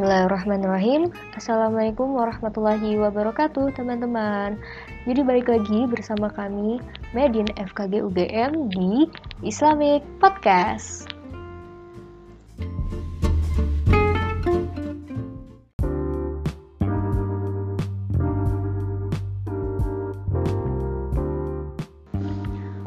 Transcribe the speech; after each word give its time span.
Bismillahirrahmanirrahim. 0.00 1.12
Assalamualaikum 1.36 2.16
warahmatullahi 2.16 2.96
wabarakatuh 2.96 3.76
teman-teman. 3.76 4.56
Jadi 5.04 5.20
balik 5.20 5.52
lagi 5.52 5.84
bersama 5.84 6.32
kami 6.32 6.80
Medin 7.12 7.44
FKG 7.60 8.08
UGM 8.08 8.72
di 8.72 9.04
Islamic 9.44 10.00
Podcast 10.16 11.19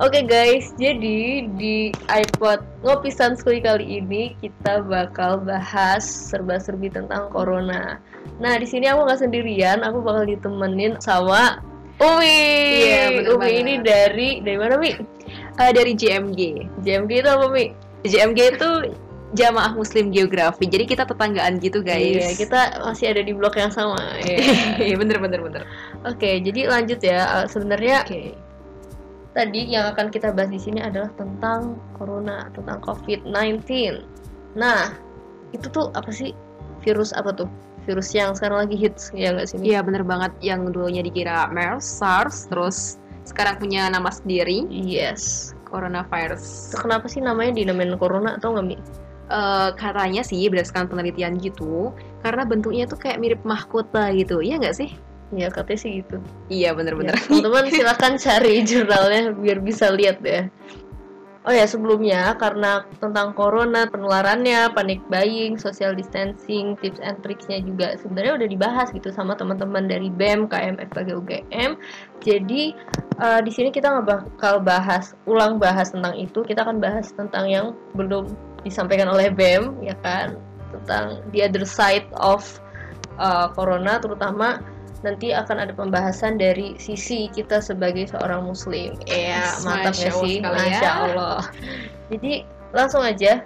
Oke 0.04 0.20
okay 0.20 0.28
guys, 0.28 0.76
jadi 0.76 1.48
di 1.56 1.88
iPod 2.12 2.60
Ngopi 2.84 3.08
Sanskui 3.08 3.64
kali 3.64 4.04
ini 4.04 4.36
kita 4.44 4.84
bakal 4.84 5.40
bahas 5.40 6.04
serba-serbi 6.04 6.92
tentang 6.92 7.32
corona. 7.32 8.04
Nah, 8.36 8.60
di 8.60 8.68
sini 8.68 8.92
aku 8.92 9.08
nggak 9.08 9.24
sendirian, 9.24 9.80
aku 9.80 10.04
bakal 10.04 10.28
ditemenin 10.28 11.00
sama 11.00 11.64
Umi. 12.04 12.36
Iya, 12.84 13.32
Umi 13.32 13.48
banget. 13.48 13.62
ini 13.64 13.74
dari 13.80 14.30
dari 14.44 14.58
mana, 14.60 14.76
Mi? 14.76 14.92
Eh, 15.64 15.72
dari 15.72 15.96
JMG. 15.96 16.42
JMG 16.84 17.24
itu 17.24 17.30
apa, 17.32 17.48
Mi? 17.48 17.72
JMG 18.04 18.60
itu 18.60 18.70
Jamaah 19.40 19.72
Muslim 19.72 20.12
Geografi. 20.12 20.68
Jadi 20.68 20.84
kita 20.84 21.08
tetanggaan 21.08 21.64
gitu, 21.64 21.80
guys. 21.80 22.04
Iya, 22.04 22.30
kita 22.36 22.60
masih 22.84 23.16
ada 23.16 23.24
di 23.24 23.32
blok 23.32 23.56
yang 23.56 23.72
sama. 23.72 24.04
Iya. 24.20 24.52
Iya, 24.84 25.00
bener 25.00 25.24
bener 25.24 25.40
bener. 25.40 25.64
Oke, 26.04 26.44
jadi 26.44 26.68
lanjut 26.68 27.00
ya. 27.00 27.40
Eh, 27.40 27.48
Sebenarnya 27.48 28.04
Oke. 28.04 28.43
Tadi 29.34 29.66
yang 29.70 29.92
akan 29.94 30.14
kita 30.14 30.32
bahas 30.32 30.54
di 30.54 30.62
sini 30.62 30.80
adalah 30.80 31.10
tentang 31.18 31.82
corona, 31.98 32.48
tentang 32.54 32.80
COVID-19. 32.86 33.66
Nah, 34.56 34.94
itu 35.52 35.68
tuh 35.70 35.90
apa 35.98 36.10
sih? 36.14 36.32
Virus 36.86 37.12
apa 37.14 37.34
tuh? 37.34 37.50
Virus 37.84 38.16
yang 38.16 38.32
sekarang 38.32 38.70
lagi 38.70 38.80
hits 38.80 39.12
ya 39.12 39.36
nggak 39.36 39.48
sih? 39.50 39.58
Iya, 39.60 39.84
bener 39.84 40.08
banget. 40.08 40.32
Yang 40.40 40.72
dulunya 40.72 41.04
dikira 41.04 41.52
MERS, 41.52 41.84
SARS, 41.84 42.48
terus 42.48 43.02
sekarang 43.28 43.60
punya 43.60 43.92
nama 43.92 44.08
sendiri, 44.08 44.68
Yes. 44.72 45.52
coronavirus. 45.68 46.70
Itu 46.70 46.78
kenapa 46.86 47.10
sih 47.10 47.18
namanya 47.20 47.58
dinamain 47.58 47.98
corona 47.98 48.38
atau 48.38 48.54
nggak 48.54 48.66
Mi? 48.70 48.78
Eh, 49.34 49.70
katanya 49.80 50.22
sih 50.22 50.46
berdasarkan 50.46 50.92
penelitian 50.92 51.42
gitu, 51.42 51.90
karena 52.22 52.46
bentuknya 52.46 52.86
tuh 52.86 53.00
kayak 53.02 53.18
mirip 53.18 53.42
mahkota 53.42 54.14
gitu. 54.14 54.44
Iya 54.44 54.62
nggak 54.62 54.76
sih? 54.78 54.94
Ya 55.34 55.50
katanya 55.50 55.80
sih 55.82 55.92
gitu. 56.06 56.18
Iya, 56.48 56.78
bener-bener. 56.78 57.18
Ya, 57.18 57.22
Teman-teman 57.26 57.66
silahkan 57.74 58.14
cari 58.22 58.62
jurnalnya 58.62 59.34
biar 59.34 59.60
bisa 59.60 59.90
lihat 59.90 60.22
ya. 60.22 60.48
Oh 61.44 61.52
ya 61.52 61.68
sebelumnya 61.68 62.40
karena 62.40 62.88
tentang 63.04 63.36
corona 63.36 63.84
penularannya, 63.84 64.72
panic 64.72 65.04
buying, 65.12 65.60
social 65.60 65.92
distancing, 65.92 66.80
tips 66.80 67.04
and 67.04 67.20
tricksnya 67.20 67.60
juga 67.60 68.00
sebenarnya 68.00 68.40
udah 68.40 68.48
dibahas 68.48 68.88
gitu 68.96 69.12
sama 69.12 69.36
teman-teman 69.36 69.92
dari 69.92 70.08
BEM, 70.08 70.48
KM, 70.48 70.80
FKG, 70.80 71.10
UGM. 71.20 71.76
Jadi 72.24 72.72
eh, 73.20 73.42
di 73.44 73.52
sini 73.52 73.76
kita 73.76 73.92
nggak 73.92 74.08
bakal 74.08 74.64
bahas 74.64 75.20
ulang 75.28 75.60
bahas 75.60 75.92
tentang 75.92 76.16
itu, 76.16 76.48
kita 76.48 76.64
akan 76.64 76.80
bahas 76.80 77.12
tentang 77.12 77.52
yang 77.52 77.76
belum 77.92 78.32
disampaikan 78.64 79.12
oleh 79.12 79.28
BEM 79.28 79.84
ya 79.84 80.00
kan 80.00 80.40
tentang 80.72 81.20
the 81.36 81.44
other 81.44 81.68
side 81.68 82.08
of 82.24 82.40
eh, 83.20 83.48
corona 83.52 84.00
terutama 84.00 84.64
nanti 85.04 85.36
akan 85.36 85.68
ada 85.68 85.74
pembahasan 85.76 86.40
dari 86.40 86.80
sisi 86.80 87.28
kita 87.30 87.60
sebagai 87.60 88.08
seorang 88.10 88.48
muslim. 88.48 88.96
Ya, 89.06 89.52
mantap 89.68 89.94
Allah 89.94 90.16
sih? 90.24 90.40
ya. 90.40 90.50
Masya 90.50 90.90
Allah. 91.12 91.44
Jadi 92.10 92.34
langsung 92.72 93.04
aja 93.04 93.44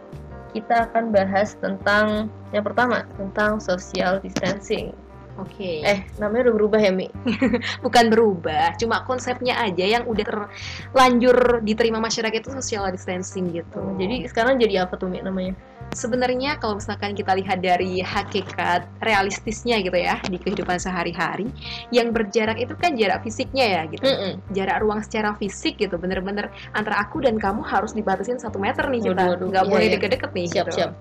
kita 0.56 0.90
akan 0.90 1.12
bahas 1.12 1.58
tentang 1.60 2.32
yang 2.56 2.64
pertama 2.64 3.04
tentang 3.18 3.60
social 3.60 4.22
distancing. 4.22 4.94
Oke. 5.38 5.86
Eh, 5.86 6.02
namanya 6.18 6.50
udah 6.50 6.56
berubah 6.58 6.80
ya, 6.82 6.90
Mi? 6.90 7.14
bukan 7.86 8.10
berubah, 8.10 8.74
cuma 8.82 9.06
konsepnya 9.06 9.54
aja 9.62 9.86
yang 9.86 10.04
udah 10.10 10.26
terlanjur 10.26 11.62
diterima 11.62 12.02
masyarakat 12.02 12.42
itu 12.42 12.50
social 12.58 12.90
distancing 12.90 13.54
gitu. 13.54 13.82
Jadi 14.02 14.26
sekarang 14.26 14.58
jadi 14.58 14.90
apa 14.90 14.98
tuh, 14.98 15.06
Mi 15.06 15.22
namanya? 15.22 15.54
Sebenarnya 15.94 16.60
kalau 16.60 16.80
misalkan 16.80 17.14
kita 17.16 17.36
lihat 17.38 17.64
dari 17.64 18.00
hakikat 18.04 18.88
realistisnya 19.04 19.80
gitu 19.84 19.96
ya 19.96 20.20
di 20.28 20.40
kehidupan 20.42 20.80
sehari-hari, 20.82 21.48
yang 21.94 22.12
berjarak 22.12 22.58
itu 22.60 22.74
kan 22.76 22.96
jarak 22.96 23.24
fisiknya 23.24 23.66
ya 23.66 23.82
gitu. 23.92 24.04
Mm-mm. 24.04 24.40
Jarak 24.52 24.84
ruang 24.84 25.02
secara 25.04 25.36
fisik 25.38 25.80
gitu, 25.80 25.96
bener-bener 25.96 26.52
antara 26.76 27.02
aku 27.04 27.24
dan 27.24 27.38
kamu 27.40 27.64
harus 27.64 27.94
dibatasin 27.96 28.40
satu 28.42 28.58
meter 28.60 28.88
nih 28.88 29.12
kita, 29.12 29.38
nggak 29.40 29.64
Iya, 29.66 29.72
boleh 29.72 29.86
iya. 29.88 29.94
deket-deket 29.98 30.32
nih. 30.34 30.48
Siap, 30.52 30.68
gitu. 30.68 30.78
siap. 30.82 30.92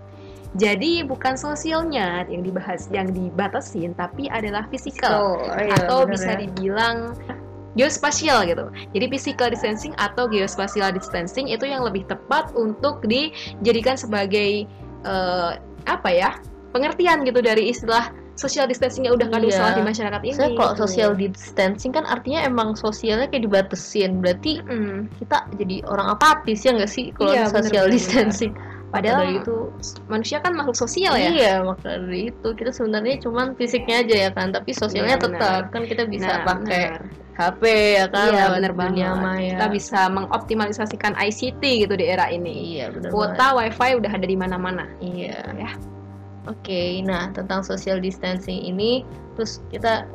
Jadi 0.57 1.05
bukan 1.05 1.37
sosialnya 1.37 2.25
yang 2.33 2.41
dibahas, 2.41 2.89
yang 2.89 3.13
dibatasin, 3.13 3.93
tapi 3.93 4.33
adalah 4.33 4.65
fisikal 4.73 5.37
Oh, 5.37 5.45
iya, 5.61 5.77
atau 5.85 6.09
bener 6.09 6.17
bisa 6.17 6.31
ya. 6.33 6.39
dibilang 6.49 6.99
geospasial 7.77 8.49
gitu. 8.49 8.67
Jadi 8.91 9.07
physical 9.07 9.53
distancing 9.53 9.93
atau 9.97 10.27
geospatial 10.27 10.91
distancing 10.91 11.47
itu 11.47 11.65
yang 11.65 11.85
lebih 11.85 12.09
tepat 12.09 12.51
untuk 12.57 13.05
dijadikan 13.05 13.95
sebagai 13.95 14.65
eh, 15.05 15.53
apa 15.87 16.09
ya 16.11 16.35
pengertian 16.75 17.23
gitu 17.23 17.39
dari 17.39 17.71
istilah 17.71 18.11
social 18.37 18.69
distancing 18.69 19.09
yang 19.09 19.17
udah 19.17 19.33
kadung 19.33 19.49
Iya. 19.49 19.57
salah 19.57 19.73
di 19.73 19.85
masyarakat 19.85 20.21
ini. 20.29 20.35
Saya 20.37 20.51
kalau 20.53 20.73
gitu. 20.77 20.81
social 20.85 21.11
distancing 21.17 21.89
kan 21.89 22.05
artinya 22.05 22.45
emang 22.45 22.77
sosialnya 22.77 23.33
kayak 23.33 23.49
dibatesin. 23.49 24.21
Berarti 24.21 24.61
Mm. 24.61 25.09
kita 25.17 25.49
jadi 25.57 25.77
orang 25.89 26.13
apatis 26.13 26.61
ya 26.61 26.77
nggak 26.77 26.91
sih 26.91 27.17
kalau 27.17 27.33
Iya, 27.33 27.49
social 27.49 27.89
bener-bener. 27.89 27.97
distancing? 27.97 28.53
Padahal 28.87 29.27
dari 29.27 29.43
itu 29.43 29.57
manusia 30.07 30.39
kan 30.39 30.55
makhluk 30.55 30.79
sosial 30.79 31.19
ya. 31.19 31.29
Iya, 31.29 31.55
maka 31.67 31.99
dari 31.99 32.31
itu 32.31 32.49
kita 32.55 32.71
sebenarnya 32.71 33.19
cuman 33.21 33.59
fisiknya 33.59 34.07
aja 34.07 34.17
ya 34.27 34.31
kan, 34.31 34.55
tapi 34.55 34.71
sosialnya 34.73 35.19
Iya, 35.19 35.25
benar. 35.27 35.41
tetap 35.43 35.63
kan 35.75 35.83
kita 35.85 36.03
bisa 36.07 36.31
Nah, 36.31 36.45
pakai 36.47 36.83
benar. 36.95 37.03
HP 37.37 37.63
ya 38.01 38.07
kan, 38.09 38.29
Iya 38.33 38.45
dunia 38.57 38.73
banget. 38.73 39.13
maya. 39.21 39.51
Kita 39.53 39.67
bisa 39.69 40.01
mengoptimalisasikan 40.09 41.13
ICT 41.19 41.63
gitu 41.85 41.95
di 41.99 42.07
era 42.09 42.31
ini. 42.31 42.79
Iya, 42.79 42.95
benar 42.95 43.11
banget. 43.11 43.15
Kuota 43.15 43.47
WiFi 43.59 43.91
udah 44.01 44.13
ada 44.17 44.27
di 44.27 44.37
mana-mana. 44.39 44.85
Iya. 45.03 45.39
Ya. 45.53 45.71
Oke, 46.47 47.03
nah 47.03 47.29
tentang 47.35 47.67
social 47.67 47.99
distancing 47.99 48.63
ini, 48.63 49.03
terus 49.35 49.59
kita 49.69 50.07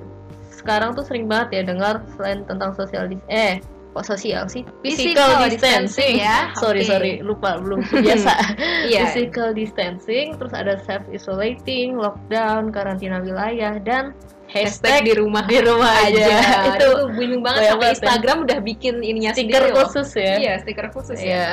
sekarang 0.49 0.95
tuh 0.95 1.03
sering 1.03 1.27
banget 1.27 1.59
ya 1.59 1.75
dengar 1.75 1.99
selain 2.15 2.47
tentang 2.47 2.71
social 2.71 3.07
dis 3.07 3.19
eh 3.27 3.59
kok 3.91 4.07
sosial 4.07 4.47
sih 4.47 4.63
physical, 4.79 5.35
distancing 5.51 6.15
ya. 6.23 6.55
sorry 6.55 6.87
Oke. 6.87 6.87
sorry 6.87 7.11
lupa 7.19 7.59
belum 7.59 7.83
biasa 7.91 8.31
Iya. 8.87 9.03
physical 9.11 9.51
distancing 9.51 10.39
terus 10.39 10.55
ada 10.55 10.79
self 10.87 11.03
isolating 11.11 11.99
lockdown 11.99 12.71
karantina 12.71 13.19
wilayah 13.19 13.75
dan 13.83 14.15
Hashtag 14.47 15.07
di 15.07 15.15
rumah 15.15 15.47
di 15.47 15.63
rumah 15.63 15.87
aja, 16.11 16.27
itu 16.27 16.83
itu 16.83 16.89
bingung 17.15 17.39
banget 17.39 17.71
sampai 17.71 17.87
ya. 17.87 17.91
Instagram 17.95 18.37
udah 18.43 18.59
bikin 18.59 18.99
ininya 18.99 19.31
stiker 19.31 19.63
sendiri 19.63 19.67
loh. 19.71 19.87
khusus 19.87 20.09
ya 20.11 20.33
Iya, 20.35 20.53
stiker 20.59 20.87
khusus 20.91 21.19
ya. 21.23 21.27
Iya. 21.31 21.47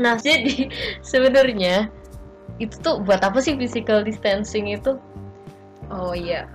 Nah, 0.00 0.16
jadi 0.24 0.72
sebenarnya 1.04 1.92
itu 2.56 2.72
tuh 2.80 3.04
buat 3.04 3.20
apa 3.20 3.44
sih 3.44 3.52
physical 3.52 4.00
distancing 4.00 4.72
itu? 4.72 4.96
Oh 5.92 6.16
iya. 6.16 6.48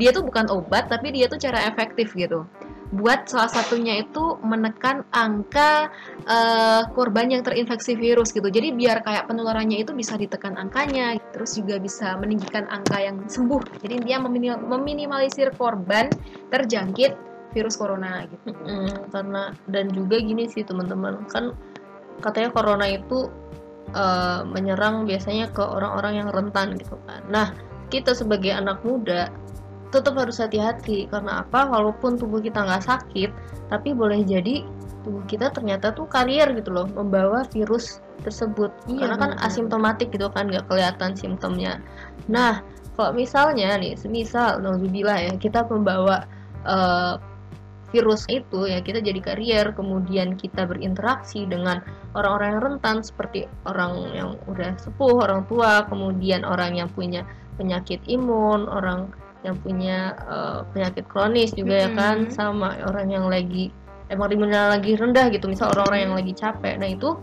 Dia 0.00 0.08
tuh 0.08 0.24
bukan 0.24 0.48
obat 0.48 0.88
tapi 0.88 1.12
dia 1.12 1.28
tuh 1.28 1.36
cara 1.36 1.68
efektif 1.68 2.16
gitu. 2.16 2.48
Buat 2.90 3.30
salah 3.30 3.46
satunya 3.46 4.02
itu 4.02 4.38
menekan 4.42 5.06
angka 5.14 5.90
eh, 6.26 6.82
korban 6.90 7.30
yang 7.30 7.46
terinfeksi 7.46 7.94
virus 7.94 8.34
gitu. 8.34 8.50
Jadi 8.50 8.74
biar 8.74 9.06
kayak 9.06 9.30
penularannya 9.30 9.78
itu 9.78 9.94
bisa 9.94 10.18
ditekan 10.18 10.58
angkanya, 10.58 11.14
terus 11.30 11.54
juga 11.54 11.78
bisa 11.78 12.18
meninggikan 12.18 12.66
angka 12.66 12.98
yang 12.98 13.22
sembuh. 13.30 13.82
Jadi 13.82 14.02
dia 14.02 14.18
memini- 14.18 14.58
meminimalisir 14.58 15.54
korban 15.54 16.10
terjangkit 16.50 17.30
virus 17.54 17.78
corona 17.78 18.26
gitu. 18.26 18.50
Mm, 18.54 19.10
karena 19.10 19.42
dan 19.66 19.86
juga 19.90 20.22
gini 20.22 20.46
sih 20.46 20.62
teman-teman 20.62 21.26
kan 21.30 21.54
katanya 22.22 22.50
corona 22.54 22.86
itu 22.90 23.30
eh, 23.90 24.42
menyerang 24.46 25.02
biasanya 25.02 25.50
ke 25.50 25.62
orang-orang 25.62 26.22
yang 26.22 26.28
rentan 26.30 26.78
gitu 26.78 26.94
kan. 27.06 27.22
Nah 27.26 27.50
kita 27.90 28.14
sebagai 28.14 28.54
anak 28.54 28.86
muda 28.86 29.26
tetap 29.90 30.14
harus 30.16 30.38
hati-hati 30.38 31.10
karena 31.10 31.42
apa? 31.44 31.66
Walaupun 31.66 32.16
tubuh 32.16 32.40
kita 32.42 32.62
nggak 32.62 32.86
sakit, 32.86 33.30
tapi 33.68 33.92
boleh 33.94 34.22
jadi 34.22 34.62
tubuh 35.02 35.24
kita 35.26 35.50
ternyata 35.50 35.92
tuh 35.96 36.04
karier 36.06 36.46
gitu 36.56 36.70
loh 36.70 36.84
membawa 36.86 37.44
virus 37.48 38.04
tersebut 38.20 38.68
Iya, 38.84 39.08
karena 39.08 39.16
kan 39.16 39.30
benar-benar. 39.32 39.48
asimptomatik 39.48 40.08
gitu 40.12 40.28
kan 40.30 40.48
nggak 40.48 40.66
kelihatan 40.68 41.16
simptomnya. 41.16 41.80
Nah 42.28 42.60
kalau 42.94 43.16
misalnya 43.16 43.80
nih, 43.80 43.96
semisal 43.96 44.60
nauzubillah 44.60 45.18
ya 45.24 45.32
kita 45.40 45.64
membawa 45.66 46.28
eh, 46.68 47.14
virus 47.90 48.22
itu 48.30 48.70
ya 48.70 48.78
kita 48.80 49.02
jadi 49.02 49.18
karier 49.18 49.66
kemudian 49.74 50.38
kita 50.38 50.62
berinteraksi 50.66 51.42
dengan 51.46 51.82
orang-orang 52.14 52.48
yang 52.54 52.62
rentan 52.62 52.96
seperti 53.02 53.50
orang 53.66 54.14
yang 54.14 54.30
udah 54.46 54.78
sepuh 54.78 55.26
orang 55.26 55.42
tua 55.50 55.84
kemudian 55.90 56.46
orang 56.46 56.78
yang 56.78 56.88
punya 56.90 57.26
penyakit 57.58 57.98
imun 58.06 58.70
orang 58.70 59.10
yang 59.40 59.56
punya 59.60 60.12
eh, 60.20 60.58
penyakit 60.72 61.04
kronis 61.08 61.50
juga 61.56 61.88
ya 61.88 61.90
kan 61.96 62.28
sama 62.28 62.76
orang 62.84 63.08
yang 63.08 63.26
lagi 63.26 63.72
emang 64.12 64.28
imunnya 64.34 64.74
lagi 64.74 64.98
rendah 64.98 65.30
gitu 65.32 65.48
misal 65.48 65.70
orang-orang 65.72 66.00
yang 66.04 66.14
lagi 66.18 66.32
capek 66.34 66.74
nah 66.76 66.90
itu 66.90 67.16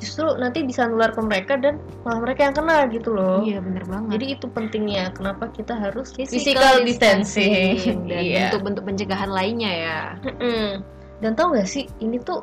justru 0.00 0.24
nanti 0.40 0.64
bisa 0.64 0.88
nular 0.88 1.12
ke 1.12 1.20
mereka 1.20 1.60
dan 1.60 1.76
malah 2.08 2.24
mereka 2.24 2.48
yang 2.48 2.56
kena 2.56 2.88
gitu 2.88 3.12
loh 3.12 3.44
Iya 3.44 3.60
bener 3.60 3.84
banget. 3.84 4.08
jadi 4.16 4.24
itu 4.32 4.46
pentingnya 4.48 5.04
kenapa 5.12 5.52
kita 5.52 5.76
harus 5.76 6.08
Physical 6.16 6.40
physical, 6.40 6.74
distancing, 6.88 8.08
dan 8.08 8.22
Iya. 8.24 8.40
bentuk-bentuk 8.48 8.82
pencegahan 8.88 9.28
lainnya 9.28 9.68
ya. 9.70 10.00
Mm-mm. 10.24 10.80
dan 11.20 11.36
tau 11.36 11.52
gak 11.52 11.68
sih 11.68 11.84
ini 12.00 12.16
tuh 12.16 12.40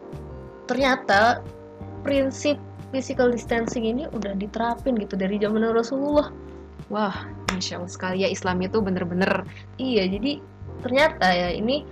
ternyata 0.70 1.42
prinsip 2.06 2.62
physical 2.94 3.34
distancing 3.34 3.90
ini 3.90 4.06
udah 4.14 4.38
diterapin 4.38 4.94
gitu 5.02 5.18
dari 5.18 5.42
zaman 5.42 5.66
Rasulullah 5.66 6.30
Wah, 6.88 7.28
masya 7.52 7.82
Allah 7.82 7.92
sekali 7.92 8.18
ya 8.24 8.30
Islam 8.32 8.64
itu 8.64 8.78
bener-bener 8.80 9.44
iya 9.82 10.06
jadi 10.08 10.40
ternyata 10.86 11.26
ya 11.28 11.50
ini 11.52 11.84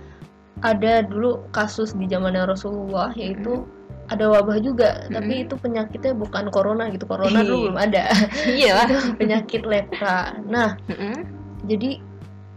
ada 0.64 1.04
dulu 1.04 1.44
kasus 1.52 1.92
di 1.92 2.08
zamannya 2.08 2.48
Rasulullah 2.48 3.12
yaitu 3.12 3.68
ada 4.06 4.30
wabah 4.30 4.62
juga 4.62 5.04
tapi 5.10 5.42
Mm-mm. 5.42 5.44
itu 5.50 5.54
penyakitnya 5.58 6.14
bukan 6.14 6.48
corona 6.54 6.86
gitu 6.94 7.04
corona 7.10 7.42
Ih. 7.42 7.46
dulu 7.50 7.56
belum 7.68 7.78
ada 7.78 8.04
iya 8.46 8.72
lah. 8.78 8.88
penyakit 9.18 9.66
lepra 9.66 10.38
nah 10.46 10.78
Mm-mm. 10.86 11.26
Jadi 11.66 11.98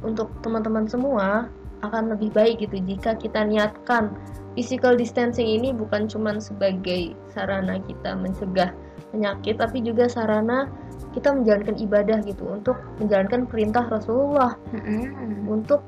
untuk 0.05 0.29
teman-teman 0.45 0.85
semua 0.85 1.49
akan 1.81 2.13
lebih 2.13 2.29
baik 2.35 2.61
gitu 2.61 2.77
jika 2.85 3.17
kita 3.17 3.41
niatkan 3.41 4.13
physical 4.53 4.93
distancing 4.93 5.49
ini 5.49 5.73
bukan 5.73 6.05
cuma 6.05 6.37
sebagai 6.37 7.17
sarana 7.33 7.81
kita 7.81 8.13
mencegah 8.13 8.69
penyakit 9.11 9.57
tapi 9.57 9.81
juga 9.81 10.07
sarana 10.07 10.69
kita 11.13 11.33
menjalankan 11.33 11.77
ibadah 11.81 12.21
gitu 12.21 12.45
untuk 12.45 12.77
menjalankan 13.01 13.49
perintah 13.49 13.85
Rasulullah 13.89 14.53
Mm-mm. 14.75 15.49
untuk 15.49 15.81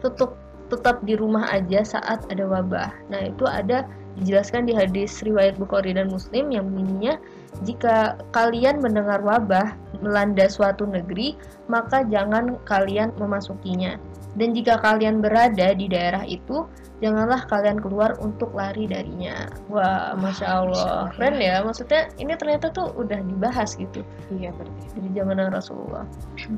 tetap 0.00 0.38
tetap 0.70 1.02
di 1.02 1.18
rumah 1.18 1.50
aja 1.50 1.82
saat 1.82 2.22
ada 2.30 2.46
wabah. 2.46 2.94
Nah, 3.10 3.26
itu 3.26 3.42
ada 3.44 3.90
dijelaskan 4.22 4.70
di 4.70 4.74
hadis 4.74 5.18
riwayat 5.26 5.58
Bukhari 5.58 5.94
dan 5.94 6.10
Muslim 6.10 6.54
yang 6.54 6.70
bunyinya 6.70 7.18
jika 7.66 8.22
kalian 8.30 8.78
mendengar 8.78 9.18
wabah 9.20 9.74
melanda 9.98 10.46
suatu 10.46 10.86
negeri, 10.86 11.34
maka 11.66 12.06
jangan 12.06 12.56
kalian 12.64 13.10
memasukinya. 13.18 13.98
Dan 14.38 14.54
jika 14.54 14.78
kalian 14.78 15.18
berada 15.18 15.74
di 15.74 15.90
daerah 15.90 16.22
itu, 16.22 16.62
janganlah 17.02 17.42
kalian 17.50 17.82
keluar 17.82 18.14
untuk 18.22 18.54
lari 18.54 18.86
darinya. 18.86 19.50
Wah, 19.66 20.14
masya 20.14 20.46
Allah, 20.46 21.10
keren 21.16 21.42
ya. 21.42 21.64
Maksudnya 21.66 22.12
ini 22.20 22.36
ternyata 22.38 22.70
tuh 22.70 22.94
udah 22.94 23.18
dibahas 23.26 23.74
gitu 23.74 24.06
Iya 24.30 24.54
berarti. 24.54 24.86
dari 24.94 25.10
zaman 25.18 25.50
Rasulullah. 25.50 26.04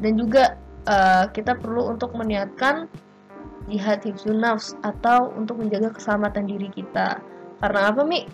Dan 0.05 0.13
juga 0.21 0.59
eh, 0.85 1.25
kita 1.33 1.57
perlu 1.57 1.89
untuk 1.89 2.13
meniatkan 2.13 2.91
jihad 3.71 4.03
hifzun 4.03 4.43
nafs 4.43 4.75
atau 4.83 5.31
untuk 5.39 5.63
menjaga 5.63 5.95
keselamatan 5.95 6.51
diri 6.51 6.69
kita. 6.75 7.23
Karena 7.63 7.95
apa, 7.95 8.03
Mi? 8.03 8.27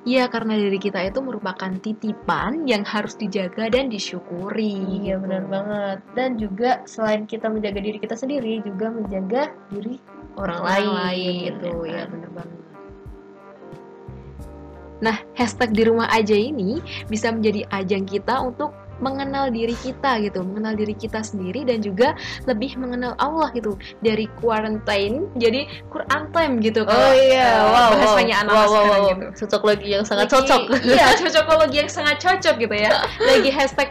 Iya 0.00 0.32
karena 0.32 0.56
diri 0.56 0.80
kita 0.80 1.04
itu 1.04 1.20
merupakan 1.20 1.68
titipan 1.76 2.64
yang 2.64 2.88
harus 2.88 3.20
dijaga 3.20 3.68
dan 3.68 3.92
disyukuri. 3.92 5.04
Iya, 5.04 5.20
gitu. 5.20 5.28
benar 5.28 5.42
banget. 5.44 5.98
Dan 6.16 6.30
juga 6.40 6.70
selain 6.88 7.28
kita 7.28 7.52
menjaga 7.52 7.84
diri 7.84 8.00
kita 8.00 8.16
sendiri, 8.16 8.64
juga 8.64 8.88
menjaga 8.88 9.52
diri 9.68 10.00
orang, 10.40 10.64
Orang 10.64 10.72
lain, 10.72 10.88
lain 10.96 11.34
gitu 11.52 11.72
ya. 11.84 11.92
ya 11.92 12.02
bener 12.08 12.30
banget. 12.32 12.58
Nah, 15.00 15.16
hashtag 15.36 15.72
di 15.72 15.82
rumah 15.84 16.08
aja 16.12 16.36
ini 16.36 16.80
bisa 17.08 17.32
menjadi 17.32 17.68
ajang 17.72 18.04
kita 18.04 18.40
untuk 18.40 18.72
mengenal 19.00 19.48
diri 19.48 19.74
kita 19.80 20.20
gitu, 20.20 20.44
mengenal 20.44 20.76
diri 20.76 20.94
kita 20.94 21.24
sendiri 21.24 21.64
dan 21.64 21.80
juga 21.80 22.14
lebih 22.44 22.76
mengenal 22.76 23.16
Allah 23.18 23.50
gitu. 23.56 23.74
Dari 24.04 24.28
quarantine 24.38 25.26
jadi 25.36 25.66
Quran 25.88 26.30
time 26.30 26.52
gitu 26.60 26.84
Oh 26.84 26.88
kalau, 26.88 27.10
iya, 27.16 27.48
eh, 27.48 27.64
wow, 27.64 27.90
bahasanya 27.96 28.34
wow, 28.36 28.42
anak 28.44 28.52
wow, 28.52 28.60
wow, 28.60 28.68
sekarang 28.70 29.00
wow. 29.00 29.10
gitu. 29.10 29.26
Cocokologi 29.44 29.88
yang 29.88 30.04
sangat 30.04 30.26
Lagi- 30.26 30.34
cocok. 30.36 30.62
Iya, 30.80 31.06
cocokologi 31.18 31.76
yang 31.80 31.90
sangat 31.90 32.16
cocok 32.22 32.54
gitu 32.60 32.76
ya. 32.76 32.90
Lagi 33.30 33.50
hashtag 33.50 33.88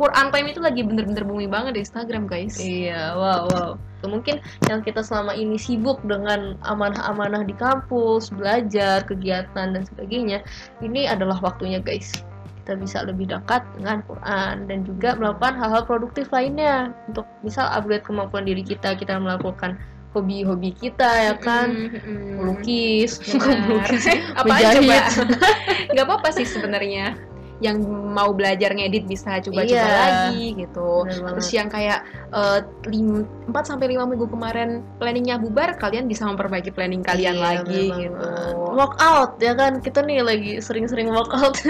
Quran 0.00 0.32
time 0.32 0.48
itu 0.48 0.64
lagi 0.64 0.80
bener-bener 0.80 1.28
booming 1.28 1.52
banget 1.52 1.76
di 1.76 1.80
Instagram 1.84 2.24
guys. 2.24 2.56
Iya, 2.56 3.20
wow, 3.20 3.44
wow. 3.52 3.70
Mungkin 4.00 4.40
yang 4.64 4.80
kita 4.80 5.04
selama 5.04 5.36
ini 5.36 5.60
sibuk 5.60 6.00
dengan 6.08 6.56
amanah-amanah 6.64 7.44
di 7.44 7.52
kampus, 7.52 8.32
belajar, 8.32 9.04
kegiatan 9.04 9.76
dan 9.76 9.84
sebagainya, 9.84 10.40
ini 10.80 11.04
adalah 11.04 11.36
waktunya 11.44 11.84
guys. 11.84 12.24
Kita 12.70 12.78
bisa 12.78 13.02
lebih 13.02 13.26
dekat 13.26 13.66
dengan 13.74 13.98
Quran 14.06 14.70
dan 14.70 14.86
juga 14.86 15.18
melakukan 15.18 15.58
hal-hal 15.58 15.82
produktif 15.90 16.30
lainnya. 16.30 16.94
Untuk 17.10 17.26
misal 17.42 17.66
upgrade 17.66 18.06
kemampuan 18.06 18.46
diri 18.46 18.62
kita, 18.62 18.94
kita 18.94 19.18
melakukan 19.18 19.74
hobi-hobi 20.14 20.70
kita 20.78 21.02
ya 21.02 21.34
kan, 21.34 21.98
melukis, 22.38 23.18
Benar. 23.18 23.58
melukis, 23.66 24.06
apa 24.38 24.54
aja 24.54 24.78
menjahit. 24.78 25.02
Nggak 25.98 26.06
apa-apa 26.06 26.30
sih 26.30 26.46
sebenarnya 26.46 27.18
yang 27.60 27.76
mau 28.10 28.32
belajar 28.32 28.72
ngedit 28.72 29.04
bisa 29.04 29.36
coba-coba 29.38 29.68
Iya. 29.68 30.00
lagi 30.00 30.44
gitu 30.56 31.04
banget. 31.04 31.28
terus 31.28 31.48
yang 31.52 31.68
kayak 31.68 32.00
eh, 32.32 32.58
4 32.88 33.52
sampai 33.60 33.86
5 33.92 34.08
minggu 34.08 34.26
kemarin 34.26 34.80
planningnya 34.96 35.36
bubar 35.36 35.76
kalian 35.76 36.08
bisa 36.08 36.24
memperbaiki 36.24 36.72
planning 36.72 37.04
kalian 37.04 37.36
Iya, 37.36 37.44
lagi 37.44 37.84
gitu 37.92 38.16
banget. 38.16 38.56
Workout 38.70 39.30
ya 39.38 39.52
kan 39.52 39.72
kita 39.78 40.00
nih 40.00 40.24
lagi 40.24 40.52
sering-sering 40.58 41.12
workout. 41.12 41.60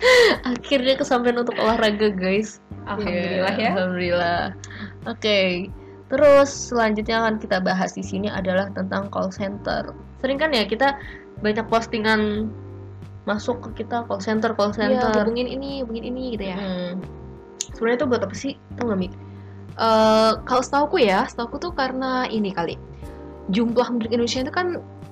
Akhirnya 0.46 0.94
kesampaian 0.94 1.40
untuk 1.40 1.56
olahraga 1.56 2.10
guys. 2.10 2.62
alhamdulillah 2.86 3.54
Iya, 3.54 3.60
ya 3.60 3.70
Alhamdulillah. 3.74 4.42
Oke. 5.06 5.40
Terus 6.06 6.50
selanjutnya 6.50 7.22
akan 7.22 7.38
kita 7.38 7.58
bahas 7.58 7.94
di 7.94 8.02
sini 8.02 8.26
adalah 8.26 8.66
tentang 8.70 9.06
call 9.08 9.30
center. 9.30 9.94
Sering 10.18 10.38
kan 10.38 10.50
ya 10.50 10.66
kita 10.66 10.98
banyak 11.38 11.64
postingan 11.66 12.50
masuk 13.30 13.62
ke 13.70 13.86
kita 13.86 14.02
call 14.10 14.18
center 14.18 14.50
call 14.58 14.74
Iya, 14.74 14.98
center. 14.98 15.22
hubungin 15.22 15.46
ini 15.46 15.86
hubungin 15.86 16.04
ini 16.10 16.34
gitu 16.34 16.44
ya 16.50 16.58
Hmm. 16.58 16.98
Sebenarnya 17.70 17.96
itu 18.02 18.06
buat 18.10 18.22
apa 18.26 18.34
sih? 18.34 18.52
Tahu 18.76 18.84
nggak 18.90 18.98
Mi? 18.98 19.08
Eh, 19.78 20.32
kalau 20.44 20.60
setauku 20.60 21.00
ya 21.00 21.24
setauku 21.24 21.56
tuh 21.56 21.72
karena 21.72 22.26
ini 22.26 22.50
kali 22.50 22.74
jumlah 23.48 23.86
penduduk 23.86 24.12
Indonesia 24.12 24.42
itu 24.44 24.52
kan 24.52 24.66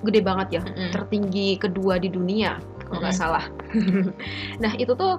gede 0.05 0.21
banget 0.21 0.47
ya 0.59 0.61
Mm-mm. 0.63 0.91
tertinggi 0.93 1.57
kedua 1.57 1.97
di 1.97 2.07
dunia 2.07 2.59
kalau 2.85 3.01
nggak 3.01 3.15
Mm-mm. 3.15 3.23
salah. 3.25 3.45
nah 4.63 4.71
itu 4.75 4.93
tuh 4.93 5.17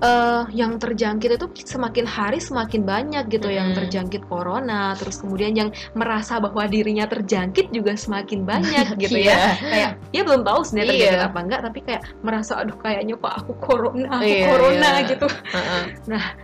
eh, 0.00 0.42
yang 0.52 0.76
terjangkit 0.76 1.36
itu 1.36 1.46
semakin 1.64 2.04
hari 2.04 2.40
semakin 2.40 2.82
banyak 2.82 3.28
gitu 3.28 3.48
yang 3.48 3.72
Mm-mm. 3.72 3.78
terjangkit 3.84 4.24
corona, 4.26 4.96
terus 4.96 5.20
kemudian 5.20 5.52
yang 5.52 5.68
merasa 5.92 6.40
bahwa 6.40 6.64
dirinya 6.64 7.04
terjangkit 7.04 7.70
juga 7.70 7.94
semakin 7.94 8.42
banyak 8.42 8.96
gitu 9.02 9.16
Iya. 9.16 9.30
ya. 9.30 9.48
Kayak 9.60 9.90
dia 10.10 10.22
belum 10.24 10.42
tahu 10.42 10.60
sebenarnya 10.64 10.88
Iya. 10.88 10.96
terjangkit 10.96 11.28
apa 11.28 11.38
enggak, 11.40 11.60
tapi 11.62 11.78
kayak 11.84 12.02
merasa 12.20 12.52
aduh 12.58 12.76
kayaknya 12.80 13.14
kok 13.16 13.34
aku 13.44 13.52
corona, 13.60 14.06
aku 14.18 14.24
Iya, 14.26 14.44
corona 14.48 14.90
iya. 14.96 15.08
gitu. 15.08 15.26
Heeh. 15.28 15.82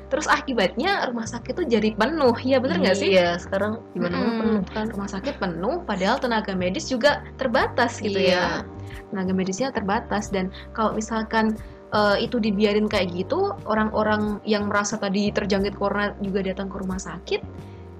Terus 0.07 0.27
akibatnya 0.31 0.91
rumah 1.11 1.27
sakit 1.27 1.53
tuh 1.53 1.67
jadi 1.67 1.91
penuh, 1.93 2.37
ya 2.45 2.63
bener 2.63 2.79
nggak 2.79 2.97
sih? 2.97 3.11
Iya, 3.11 3.41
sekarang 3.41 3.83
gimana 3.91 4.15
Mm-mm. 4.17 4.39
penuh 4.39 4.63
kan? 4.71 4.87
rumah 4.87 5.09
sakit 5.09 5.35
penuh 5.37 5.83
padahal 5.83 6.17
tenaga 6.17 6.53
medis 6.53 6.87
juga 6.87 7.25
terbatas 7.37 7.99
gitu 7.99 8.17
ya 8.17 8.63
Iya. 8.63 8.67
tenaga 9.11 9.33
medisnya 9.33 9.69
terbatas 9.71 10.31
dan 10.31 10.49
kalau 10.73 10.95
misalkan 10.95 11.55
eh, 11.93 12.17
itu 12.25 12.41
dibiarin 12.41 12.89
kayak 12.91 13.13
gitu 13.15 13.55
orang-orang 13.69 14.41
yang 14.49 14.67
merasa 14.67 14.99
tadi 14.99 15.31
terjangkit 15.31 15.77
corona 15.77 16.15
juga 16.23 16.43
datang 16.43 16.71
ke 16.73 16.77
rumah 16.81 16.99
sakit 16.99 17.43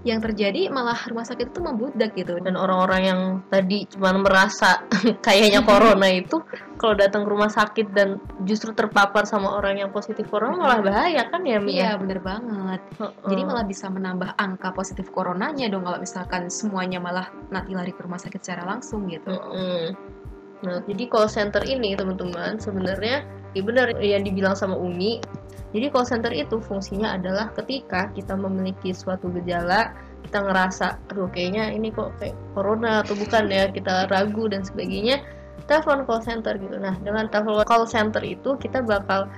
yang 0.07 0.23
terjadi 0.23 0.71
malah 0.71 1.03
rumah 1.11 1.27
sakit 1.27 1.51
itu 1.51 1.59
membludak 1.59 2.15
gitu 2.15 2.39
dan 2.39 2.55
orang-orang 2.55 3.03
yang 3.03 3.21
tadi 3.51 3.91
cuma 3.91 4.15
merasa 4.15 4.87
kayaknya 5.27 5.67
corona 5.67 6.07
itu 6.07 6.39
kalau 6.79 6.95
datang 6.95 7.27
ke 7.27 7.31
rumah 7.35 7.51
sakit 7.51 7.91
dan 7.91 8.23
justru 8.47 8.71
terpapar 8.71 9.27
sama 9.27 9.59
orang 9.59 9.83
yang 9.83 9.91
positif 9.91 10.31
corona 10.31 10.55
malah 10.55 10.79
bahaya 10.79 11.27
kan 11.27 11.43
ya 11.43 11.59
Mi? 11.59 11.83
iya 11.83 11.99
bener 11.99 12.23
banget 12.23 12.79
Heeh. 13.03 13.27
jadi 13.27 13.43
malah 13.43 13.67
bisa 13.67 13.91
menambah 13.91 14.31
angka 14.39 14.71
positif 14.79 15.11
coronanya 15.11 15.67
dong 15.67 15.83
kalau 15.83 15.99
misalkan 15.99 16.47
semuanya 16.55 17.03
malah 17.03 17.27
nanti 17.51 17.75
lari 17.75 17.91
ke 17.91 18.07
rumah 18.07 18.23
sakit 18.23 18.39
secara 18.39 18.63
langsung 18.63 19.11
gitu 19.11 19.35
Mm-mm. 19.35 20.15
Nah, 20.57 20.81
jadi 20.89 21.05
call 21.13 21.29
center 21.29 21.61
ini 21.69 21.93
teman-teman 21.93 22.57
sebenarnya 22.57 23.29
ya 23.57 23.65
benar 23.65 23.97
yang 23.97 24.21
dibilang 24.21 24.53
sama 24.53 24.77
Umi. 24.77 25.25
Jadi 25.73 25.89
call 25.89 26.09
center 26.09 26.33
itu 26.33 26.61
fungsinya 26.61 27.17
adalah 27.17 27.53
ketika 27.57 28.13
kita 28.13 28.37
memiliki 28.37 28.93
suatu 28.93 29.33
gejala, 29.33 29.93
kita 30.29 30.45
ngerasa, 30.45 31.01
aduh 31.13 31.29
kayaknya 31.33 31.73
ini 31.73 31.93
kok 31.93 32.13
kayak 32.21 32.37
corona 32.53 33.03
atau 33.03 33.17
bukan 33.17 33.49
ya, 33.51 33.69
kita 33.69 34.09
ragu 34.09 34.47
dan 34.49 34.63
sebagainya, 34.63 35.21
telepon 35.69 36.07
call 36.07 36.23
center 36.23 36.55
gitu. 36.57 36.77
Nah, 36.81 36.97
dengan 37.03 37.29
telepon 37.29 37.67
call 37.67 37.85
center 37.85 38.23
itu 38.23 38.57
kita 38.57 38.85
bakal 38.85 39.29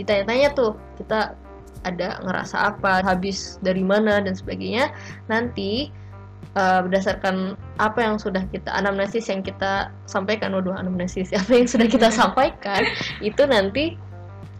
ditanya-tanya 0.00 0.56
tuh, 0.56 0.74
kita 0.98 1.36
ada 1.84 2.18
ngerasa 2.24 2.74
apa, 2.74 3.04
habis 3.04 3.60
dari 3.60 3.84
mana 3.84 4.18
dan 4.18 4.32
sebagainya. 4.34 4.90
Nanti 5.28 5.92
uh, 6.54 6.80
berdasarkan 6.86 7.58
apa 7.78 7.98
yang 8.00 8.16
sudah 8.18 8.42
kita 8.50 8.70
anamnesis 8.74 9.28
yang 9.30 9.42
kita 9.42 9.90
sampaikan, 10.06 10.54
waduh 10.54 10.74
anamnesis 10.74 11.30
apa 11.40 11.50
yang 11.54 11.68
sudah 11.68 11.86
kita 11.86 12.08
sampaikan 12.20 12.82
itu 13.22 13.42
nanti 13.46 13.98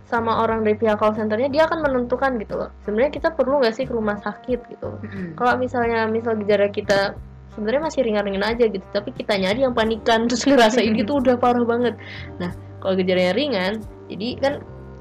sama 0.05 0.45
orang 0.45 0.63
dari 0.63 0.77
pihak 0.79 1.01
call 1.01 1.17
centernya 1.17 1.49
dia 1.51 1.65
akan 1.67 1.81
menentukan 1.81 2.37
gitu 2.39 2.55
loh. 2.61 2.71
Sebenarnya 2.85 3.13
kita 3.19 3.29
perlu 3.35 3.59
nggak 3.65 3.75
sih 3.75 3.85
ke 3.89 3.93
rumah 3.97 4.21
sakit 4.21 4.61
gitu. 4.71 4.91
Mm-mm. 5.01 5.35
Kalau 5.35 5.59
misalnya 5.59 6.07
misal 6.07 6.39
gejala 6.39 6.71
kita 6.71 7.19
sebenarnya 7.57 7.83
masih 7.89 8.01
ringan-ringan 8.05 8.45
aja 8.45 8.65
gitu, 8.69 8.85
tapi 8.93 9.11
kita 9.17 9.35
nyari 9.41 9.65
yang 9.65 9.75
panikan 9.75 10.25
terus 10.29 10.45
ngerasain 10.45 10.93
gitu 10.95 11.19
udah 11.19 11.35
parah 11.41 11.65
banget. 11.65 11.99
Nah, 12.39 12.53
kalau 12.85 12.95
gejalanya 13.01 13.33
ringan 13.33 13.73
jadi 14.13 14.29
kan 14.39 14.55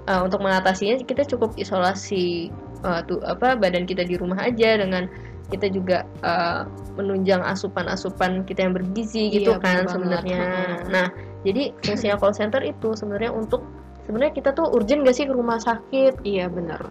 uh, 0.07 0.21
untuk 0.23 0.39
mengatasinya 0.39 1.03
kita 1.03 1.27
cukup 1.27 1.51
isolasi 1.59 2.47
uh, 2.87 3.03
tuh 3.03 3.19
apa 3.27 3.59
badan 3.59 3.83
kita 3.83 4.07
di 4.07 4.15
rumah 4.15 4.39
aja 4.39 4.79
dengan 4.79 5.11
kita 5.53 5.69
juga 5.69 6.01
uh, 6.25 6.65
menunjang 6.97 7.45
asupan-asupan 7.45 8.41
kita 8.43 8.65
yang 8.65 8.73
bergizi 8.73 9.29
Iya, 9.29 9.33
gitu 9.37 9.51
kan 9.61 9.85
sebenarnya. 9.85 10.41
Nah, 10.89 11.07
jadi 11.45 11.69
fungsinya 11.85 12.17
call 12.17 12.33
center 12.33 12.65
itu 12.65 12.97
sebenarnya 12.97 13.29
untuk 13.29 13.61
sebenarnya 14.03 14.33
kita 14.33 14.49
tuh 14.51 14.67
urgent 14.73 15.05
gak 15.05 15.13
sih 15.13 15.29
ke 15.29 15.33
rumah 15.33 15.61
sakit? 15.61 16.25
Iya 16.25 16.49
benar. 16.49 16.89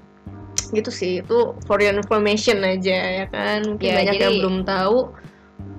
gitu 0.73 0.89
sih 0.89 1.21
itu 1.21 1.53
for 1.69 1.77
your 1.85 1.93
information 1.93 2.65
aja 2.65 2.97
ya 3.21 3.27
kan? 3.29 3.61
Mungkin 3.77 3.85
Ya, 3.85 3.97
banyak 4.01 4.15
jadi- 4.17 4.25
yang 4.25 4.35
belum 4.41 4.57
tahu 4.65 5.13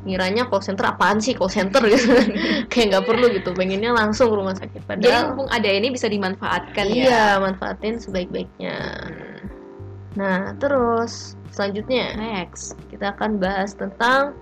ngiranya 0.05 0.45
call 0.45 0.61
center 0.61 0.85
apaan 0.85 1.17
sih 1.17 1.33
call 1.33 1.49
center 1.49 1.81
gitu. 1.89 2.13
Kayak 2.71 2.85
nggak 2.93 3.05
perlu 3.09 3.25
gitu 3.33 3.55
pengennya 3.57 3.89
langsung 3.89 4.29
ke 4.29 4.35
rumah 4.37 4.53
sakit. 4.53 4.85
Jadi 4.85 4.89
padahal 5.01 5.21
mumpung 5.33 5.49
ada 5.49 5.65
ini 5.65 5.87
bisa 5.89 6.05
dimanfaatkan 6.05 6.85
ya. 6.91 7.03
iya 7.09 7.23
manfaatin 7.41 7.97
sebaik-baiknya. 7.97 8.77
Nah 10.13 10.53
terus 10.61 11.33
selanjutnya 11.53 12.17
Next. 12.17 12.73
kita 12.89 13.13
akan 13.13 13.37
bahas 13.37 13.77
tentang 13.77 14.33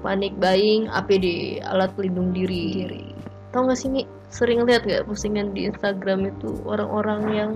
panic 0.00 0.36
buying 0.36 0.86
APD 0.88 1.58
alat 1.64 1.90
pelindung 1.96 2.30
diri. 2.30 3.10
Tahu 3.50 3.66
nggak 3.66 3.78
sih 3.78 3.88
Mi? 3.88 4.02
Sering 4.30 4.62
lihat 4.62 4.86
gak 4.86 5.10
postingan 5.10 5.50
di 5.50 5.66
Instagram 5.66 6.30
itu 6.30 6.54
orang-orang 6.62 7.20
yang 7.34 7.50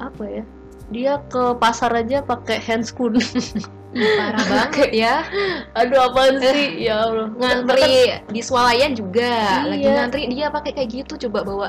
apa 0.00 0.24
ya? 0.24 0.44
Dia 0.88 1.20
ke 1.28 1.52
pasar 1.60 1.92
aja 1.92 2.24
pakai 2.24 2.56
handscoon. 2.58 3.20
Parah 3.92 4.44
banget 4.72 4.88
ya. 4.96 5.20
Aduh 5.76 6.08
apaan 6.08 6.40
sih? 6.40 6.88
ya 6.88 7.04
Allah. 7.04 7.28
Ngantri 7.36 8.24
di 8.32 8.40
swalayan 8.40 8.96
juga. 8.96 9.68
Lagi 9.68 9.84
Iya. 9.84 9.92
ngantri 10.00 10.22
dia 10.32 10.46
pakai 10.48 10.72
kayak 10.72 10.88
gitu 11.04 11.28
coba 11.28 11.44
bawa 11.44 11.68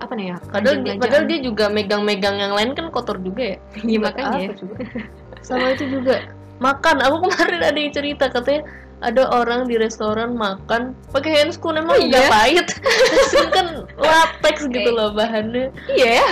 apa 0.00 0.12
nih 0.18 0.32
ya? 0.32 0.36
Padahal, 0.50 0.76
anjing 0.82 0.98
padahal 0.98 1.24
dia 1.30 1.38
juga 1.44 1.64
megang-megang 1.70 2.36
yang 2.40 2.52
lain 2.56 2.72
kan 2.74 2.88
kotor 2.90 3.20
juga 3.22 3.54
ya. 3.54 3.58
Iya, 3.84 3.98
makanya. 4.00 4.48
apa 4.48 4.54
coba? 4.58 4.74
Sama 5.42 5.74
itu 5.74 5.84
juga 5.90 6.26
makan. 6.58 7.02
Aku 7.02 7.16
kemarin 7.22 7.60
ada 7.60 7.78
yang 7.78 7.92
cerita 7.92 8.26
katanya 8.26 8.62
ada 9.02 9.26
orang 9.34 9.66
di 9.66 9.74
restoran 9.74 10.38
makan 10.38 10.94
pakai 11.10 11.42
handscoon 11.42 11.74
emang 11.74 11.98
Oh, 11.98 11.98
iya? 11.98 12.30
pahit. 12.30 12.70
handscoon 12.78 13.48
kan 13.50 13.66
latex 13.98 14.56
gitu 14.70 14.90
Eh. 14.90 14.94
loh 14.94 15.10
bahannya. 15.10 15.74
Iya 15.90 16.22
ya. 16.22 16.28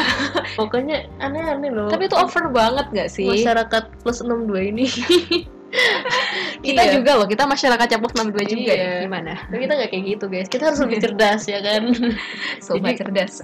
Pokoknya 0.54 1.10
aneh-aneh 1.18 1.70
loh. 1.74 1.90
Tapi 1.90 2.06
itu 2.06 2.14
over 2.14 2.46
banget 2.48 2.86
gak 2.94 3.10
sih? 3.10 3.26
masyarakat 3.26 3.90
plus 4.00 4.22
62 4.22 4.70
ini. 4.70 4.86
kita 6.66 6.82
Iya. 6.82 6.92
juga 6.98 7.10
loh, 7.18 7.26
kita 7.26 7.46
masyarakat 7.46 7.86
capuk 7.90 8.10
62 8.14 8.42
juga 8.44 8.72
Iya. 8.74 8.86
ya. 8.86 9.00
Gimana? 9.06 9.32
Tapi 9.46 9.60
kita 9.60 9.72
nggak 9.74 9.90
kayak 9.90 10.04
gitu 10.06 10.24
guys. 10.26 10.48
Kita 10.48 10.62
harus 10.70 10.80
lebih 10.82 10.98
cerdas 10.98 11.42
ya 11.46 11.58
kan. 11.58 11.82
Sobat 12.64 12.94
Jadi- 12.94 12.98
cerdas. 13.02 13.34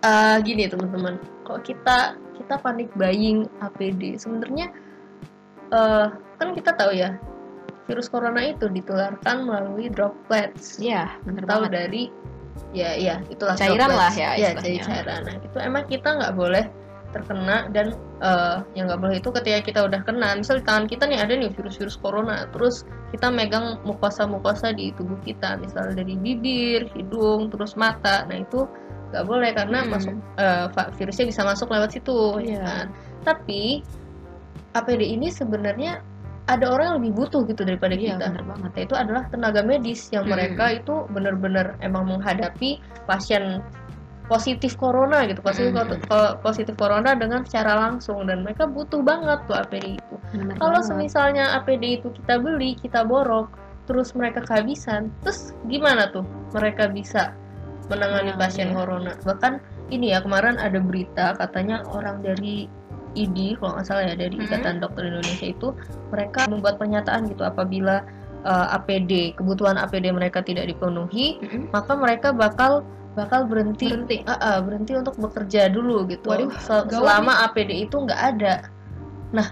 Eh, 0.00 0.36
gini 0.42 0.64
teman-teman. 0.66 1.18
Kalau 1.44 1.60
kita 1.60 2.14
kita 2.40 2.56
panik 2.60 2.88
buying 2.96 3.46
APD 3.60 4.16
sebenarnya 4.16 4.72
eh 5.70 6.08
kan 6.40 6.48
kita 6.56 6.72
tahu 6.74 6.96
ya 6.96 7.20
virus 7.84 8.06
corona 8.06 8.54
itu 8.54 8.70
ditularkan 8.70 9.50
melalui 9.50 9.90
droplets. 9.90 10.78
Iya, 10.78 11.10
bener 11.26 11.42
tahu 11.42 11.66
banget. 11.66 11.74
dari 11.74 12.02
ya 12.70 12.94
ya 12.94 13.18
itulah 13.26 13.58
Cairan 13.58 13.90
droplets. 13.90 13.98
lah 13.98 14.12
ya 14.14 14.30
ya 14.38 14.50
dari 14.54 14.78
cairan 14.78 15.26
nah 15.26 15.34
itu 15.42 15.58
emang 15.58 15.84
kita 15.90 16.08
nggak 16.22 16.34
boleh 16.38 16.64
terkena 17.10 17.66
dan 17.74 17.98
eh, 18.22 18.62
yang 18.78 18.86
nggak 18.86 19.00
boleh 19.02 19.16
itu 19.18 19.30
ketika 19.34 19.58
kita 19.66 19.80
udah 19.90 20.00
kena 20.06 20.38
misal 20.38 20.62
di 20.62 20.64
tangan 20.66 20.86
kita 20.86 21.10
nih 21.10 21.18
ada 21.18 21.34
nih 21.34 21.50
virus-virus 21.50 21.98
corona 21.98 22.46
terus 22.54 22.86
kita 23.10 23.26
megang 23.26 23.82
mukosa-mukosa 23.82 24.70
di 24.70 24.94
tubuh 24.94 25.18
kita 25.26 25.58
misal 25.58 25.90
dari 25.90 26.14
bibir 26.14 26.86
hidung 26.94 27.50
terus 27.50 27.74
mata 27.74 28.22
nah 28.30 28.38
itu 28.38 28.70
nggak 29.10 29.24
boleh 29.26 29.50
karena 29.52 29.78
Hmm. 29.84 29.90
masuk 29.90 30.14
va- 30.74 30.90
virusnya 30.94 31.26
bisa 31.26 31.42
masuk 31.42 31.68
lewat 31.68 31.90
situ 31.92 32.18
ya 32.40 32.46
Iya. 32.46 32.60
kan 32.62 32.86
tapi 33.26 33.82
APD 34.70 35.02
ini 35.02 35.28
sebenarnya 35.34 35.98
ada 36.46 36.66
orang 36.66 36.86
yang 36.94 36.96
lebih 37.02 37.12
butuh 37.14 37.42
gitu 37.46 37.62
daripada 37.62 37.94
Iya, 37.94 38.18
kita 38.18 38.26
bener 38.34 38.42
banget. 38.42 38.70
Itu 38.90 38.94
adalah 38.98 39.22
tenaga 39.30 39.62
medis 39.62 40.10
yang 40.10 40.26
Hmm. 40.26 40.34
mereka 40.34 40.64
itu 40.74 41.06
benar-benar 41.10 41.78
emang 41.78 42.10
menghadapi 42.10 42.82
pasien 43.06 43.62
positif 44.26 44.78
corona 44.78 45.26
gitu, 45.26 45.42
positif, 45.42 45.74
Hmm. 45.74 46.38
positif 46.38 46.74
corona 46.78 47.18
dengan 47.18 47.42
secara 47.42 47.74
langsung 47.90 48.22
dan 48.30 48.46
mereka 48.46 48.66
butuh 48.66 49.02
banget 49.02 49.42
tuh 49.46 49.58
APD 49.58 49.98
itu. 49.98 50.14
Bener 50.38 50.54
Kalau 50.54 50.80
semisalnya 50.86 51.58
APD 51.58 51.98
itu 51.98 52.14
kita 52.14 52.38
beli, 52.38 52.78
kita 52.78 53.02
borok, 53.02 53.50
terus 53.90 54.14
mereka 54.14 54.42
kehabisan, 54.46 55.10
terus 55.26 55.50
gimana 55.66 56.14
tuh 56.14 56.22
mereka 56.54 56.86
bisa 56.86 57.34
menangani 57.90 58.30
Menangani, 58.30 58.38
pasien 58.38 58.68
ya. 58.68 58.74
corona? 58.74 59.12
Bahkan 59.20 59.52
ini 59.90 60.14
ya 60.14 60.22
kemarin 60.22 60.54
ada 60.56 60.78
berita 60.78 61.34
katanya 61.34 61.82
orang 61.84 62.22
dari 62.22 62.70
ID 63.12 63.58
kalau 63.58 63.74
nggak 63.74 63.84
salah 63.84 64.04
ya 64.04 64.14
dari 64.14 64.38
Hmm. 64.38 64.46
Ikatan 64.46 64.78
Dokter 64.78 65.02
Indonesia 65.04 65.46
itu 65.48 65.68
mereka 66.08 66.46
membuat 66.46 66.78
pernyataan 66.78 67.26
gitu 67.26 67.42
apabila 67.42 68.06
uh, 68.42 68.66
APD 68.72 69.34
kebutuhan 69.34 69.74
APD 69.76 70.08
mereka 70.10 70.40
tidak 70.40 70.70
dipenuhi 70.70 71.42
Mm-mm. 71.42 71.68
maka 71.68 71.92
mereka 71.92 72.30
bakal 72.30 72.86
bakal 73.10 73.42
berhenti 73.42 73.90
Berhenti. 73.90 74.22
Ah, 74.22 74.38
ah, 74.38 74.58
berhenti 74.62 74.94
untuk 74.94 75.18
bekerja 75.18 75.66
dulu 75.66 76.06
gitu 76.06 76.30
Waduh, 76.30 76.54
Se- 76.56 76.86
gawat 76.86 77.02
selama 77.02 77.32
APD 77.50 77.82
itu 77.82 77.96
nggak 77.98 78.20
ada 78.30 78.70
nah 79.34 79.50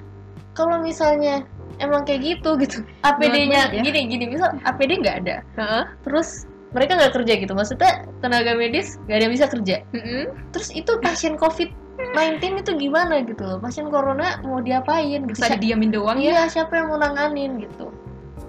kalau 0.54 0.78
misalnya 0.78 1.42
emang 1.78 2.06
kayak 2.06 2.38
gitu 2.38 2.54
gitu 2.56 2.86
APD-nya 3.02 3.70
ya. 3.70 3.82
gini 3.82 4.06
gini 4.06 4.24
misal 4.30 4.54
APD 4.62 5.02
nggak 5.02 5.16
ada 5.20 5.36
Heeh. 5.58 5.82
terus 6.00 6.46
mereka 6.76 7.00
nggak 7.00 7.14
kerja 7.16 7.32
gitu 7.40 7.52
maksudnya 7.56 8.04
tenaga 8.20 8.52
medis 8.52 9.00
nggak 9.08 9.16
ada 9.16 9.24
yang 9.24 9.34
bisa 9.34 9.46
kerja 9.48 9.76
Mm-mm. 9.96 10.24
terus 10.52 10.68
itu 10.76 10.92
pasien 11.00 11.34
COVID-19 11.40 12.60
itu 12.60 12.72
gimana 12.76 13.24
gitu 13.24 13.42
loh 13.42 13.58
pasien 13.58 13.88
corona 13.88 14.36
mau 14.44 14.60
diapain 14.60 15.24
gitu 15.24 15.38
Bisa 15.38 15.56
didiamin 15.56 15.90
doang 15.90 16.20
ya. 16.20 16.44
Iya, 16.44 16.60
siapa 16.60 16.78
yang 16.78 16.92
mau 16.92 16.98
nanganin 17.00 17.58
gitu. 17.58 17.90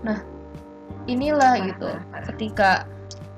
Nah, 0.06 0.22
inilah 1.10 1.58
Parah, 1.58 1.68
gitu. 1.68 1.90
parah, 1.90 2.06
parah. 2.12 2.26
Ketika 2.34 2.70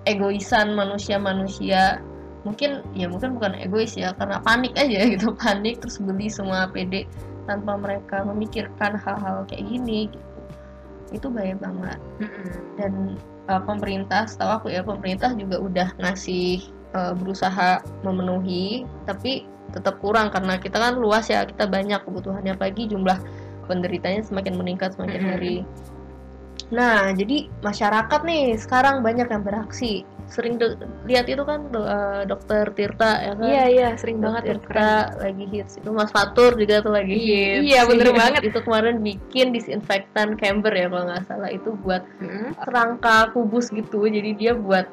egoisan 0.10 0.74
manusia-manusia 0.74 2.02
mungkin 2.42 2.82
ya 2.98 3.06
mungkin 3.06 3.38
bukan 3.38 3.54
egois 3.54 3.94
ya 3.94 4.18
karena 4.18 4.42
panik 4.42 4.74
aja 4.74 5.06
gitu 5.14 5.30
panik 5.38 5.78
terus 5.78 6.02
beli 6.02 6.26
semua 6.26 6.66
APD 6.66 7.06
tanpa 7.46 7.78
mereka 7.78 8.26
memikirkan 8.26 8.98
hal-hal 8.98 9.46
kayak 9.46 9.66
gini 9.70 10.10
gitu 10.10 10.30
itu 11.12 11.28
bahaya 11.28 11.56
banget 11.60 12.00
Mm-mm. 12.24 12.50
dan 12.80 12.94
uh, 13.52 13.62
pemerintah 13.68 14.24
setahu 14.24 14.64
aku 14.64 14.68
ya 14.72 14.82
pemerintah 14.82 15.36
juga 15.36 15.60
udah 15.60 15.88
ngasih 16.00 16.64
uh, 16.96 17.12
berusaha 17.12 17.84
memenuhi 18.08 18.88
tapi 19.04 19.44
tetap 19.76 20.00
kurang 20.00 20.32
karena 20.32 20.56
kita 20.60 20.80
kan 20.80 20.96
luas 20.96 21.28
ya 21.28 21.44
kita 21.44 21.68
banyak 21.68 22.00
kebutuhannya 22.04 22.56
pagi 22.56 22.88
jumlah 22.88 23.20
penderitanya 23.68 24.24
semakin 24.24 24.56
meningkat 24.56 24.96
semakin 24.96 25.22
Mm-mm. 25.22 25.32
hari 25.36 25.56
nah 26.72 27.12
jadi 27.12 27.52
masyarakat 27.64 28.20
nih 28.24 28.56
sekarang 28.56 29.04
banyak 29.04 29.28
yang 29.28 29.44
beraksi 29.44 30.08
sering 30.32 30.56
lihat 31.04 31.28
itu 31.28 31.44
kan 31.44 31.68
do- 31.68 31.84
uh, 31.84 32.24
dokter 32.24 32.72
Tirta 32.72 33.20
ya 33.20 33.34
kan? 33.36 33.44
Iya 33.46 33.64
iya 33.68 33.88
sering 34.00 34.24
Dokter 34.24 34.32
banget 34.32 34.44
Tirta 34.64 34.90
lagi 35.20 35.46
hits. 35.52 35.74
Itu 35.76 35.92
Mas 35.92 36.08
Fatur 36.08 36.56
juga 36.56 36.80
tuh 36.80 36.96
lagi 36.96 37.12
Iya, 37.12 37.44
hits. 37.60 37.64
iya, 37.68 37.82
bener 37.84 38.08
banget. 38.24 38.42
itu 38.48 38.60
kemarin 38.64 39.04
bikin 39.04 39.52
disinfektan 39.52 40.40
camber 40.40 40.72
ya 40.72 40.88
kalau 40.88 41.04
nggak 41.12 41.28
salah. 41.28 41.52
Itu 41.52 41.76
buat 41.76 42.08
Mm-mm. 42.24 42.56
kerangka 42.64 43.36
kubus 43.36 43.68
gitu. 43.70 44.08
Jadi 44.08 44.32
dia 44.34 44.56
buat 44.56 44.88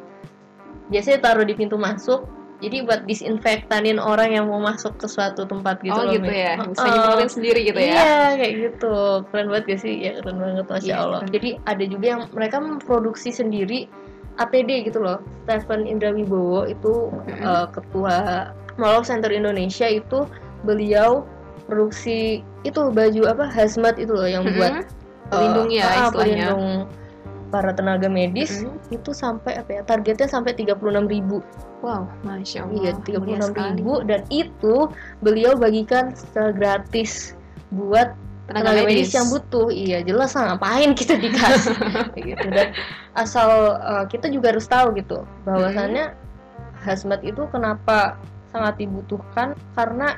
biasanya 0.90 1.18
taruh 1.23 1.47
di 1.47 1.54
pintu 1.54 1.78
masuk. 1.78 2.26
Jadi 2.59 2.83
buat 2.83 3.07
disinfektanin 3.07 4.02
orang 4.02 4.35
yang 4.35 4.50
mau 4.50 4.59
masuk 4.59 4.99
ke 4.99 5.07
suatu 5.07 5.47
tempat 5.47 5.78
gitu 5.78 5.95
oh 5.95 6.02
loh, 6.02 6.11
gitu 6.11 6.26
ya, 6.26 6.59
bisa 6.59 6.90
nyemprotin 6.90 7.30
sendiri 7.30 7.61
gitu 7.62 7.78
ya. 7.78 7.95
Iya 7.95 8.11
kayak 8.35 8.54
gitu. 8.59 8.95
Keren 9.30 9.47
banget 9.47 9.64
gak 9.71 9.80
sih? 9.87 9.95
Ya 10.02 10.18
keren 10.18 10.42
banget 10.42 10.66
masya 10.66 10.83
Iya, 10.90 10.97
Allah. 10.99 11.21
keren. 11.23 11.35
jadi 11.38 11.49
ada 11.62 11.85
juga 11.87 12.07
yang 12.11 12.23
mereka 12.35 12.57
memproduksi 12.59 13.30
sendiri 13.30 13.87
APD 14.38 14.87
gitu 14.87 15.02
loh 15.02 15.18
Stephen 15.45 15.85
Indrawibowo 15.85 16.66
itu 16.66 17.11
Mm-mm. 17.26 17.42
eh, 17.42 17.66
ketua 17.75 18.16
Mall 18.78 19.02
Center 19.02 19.30
Indonesia 19.30 19.87
itu 19.87 20.25
beliau 20.62 21.26
produksi 21.66 22.40
itu 22.62 22.80
baju 22.90 23.23
apa 23.28 23.45
hazmat 23.50 23.99
itu 23.99 24.14
loh 24.14 24.26
yang 24.26 24.47
Mm-mm. 24.47 24.57
buat 24.57 24.75
Pelindung 25.28 25.68
eh, 25.68 25.83
ya, 25.85 26.09
istilahnya. 26.09 26.16
pelindung 26.16 26.64
para 27.49 27.73
tenaga 27.73 28.09
medis 28.09 28.64
Mm-mm. 28.64 28.78
itu 28.95 29.11
sampai 29.12 29.57
apa 29.57 29.71
ya 29.80 29.83
targetnya 29.85 30.28
sampai 30.28 30.52
36.000 30.57 30.78
ribu 31.09 31.40
Wow, 31.78 32.11
masya 32.26 32.66
Allah. 32.66 32.75
iya 32.75 32.90
mulia 32.99 33.38
36.000 33.38 33.54
sekali. 33.54 33.71
ribu 33.78 33.95
dan 34.02 34.21
itu 34.35 34.75
beliau 35.23 35.54
bagikan 35.54 36.11
secara 36.11 36.50
gratis 36.50 37.38
buat 37.71 38.18
tenaga, 38.49 38.81
medis. 38.81 39.12
yang 39.12 39.28
butuh 39.28 39.69
iya 39.69 40.00
jelas 40.00 40.33
lah 40.33 40.57
ngapain 40.57 40.90
kita 40.93 41.14
dikasih 41.14 41.76
gitu 42.28 42.47
dan 42.49 42.73
asal 43.14 43.49
uh, 43.76 44.05
kita 44.05 44.26
juga 44.26 44.50
harus 44.50 44.64
tahu 44.64 44.97
gitu 44.97 45.23
bahwasannya 45.45 46.17
hazmat 46.81 47.21
itu 47.21 47.45
kenapa 47.49 48.17
sangat 48.49 48.81
dibutuhkan 48.81 49.52
karena 49.75 50.17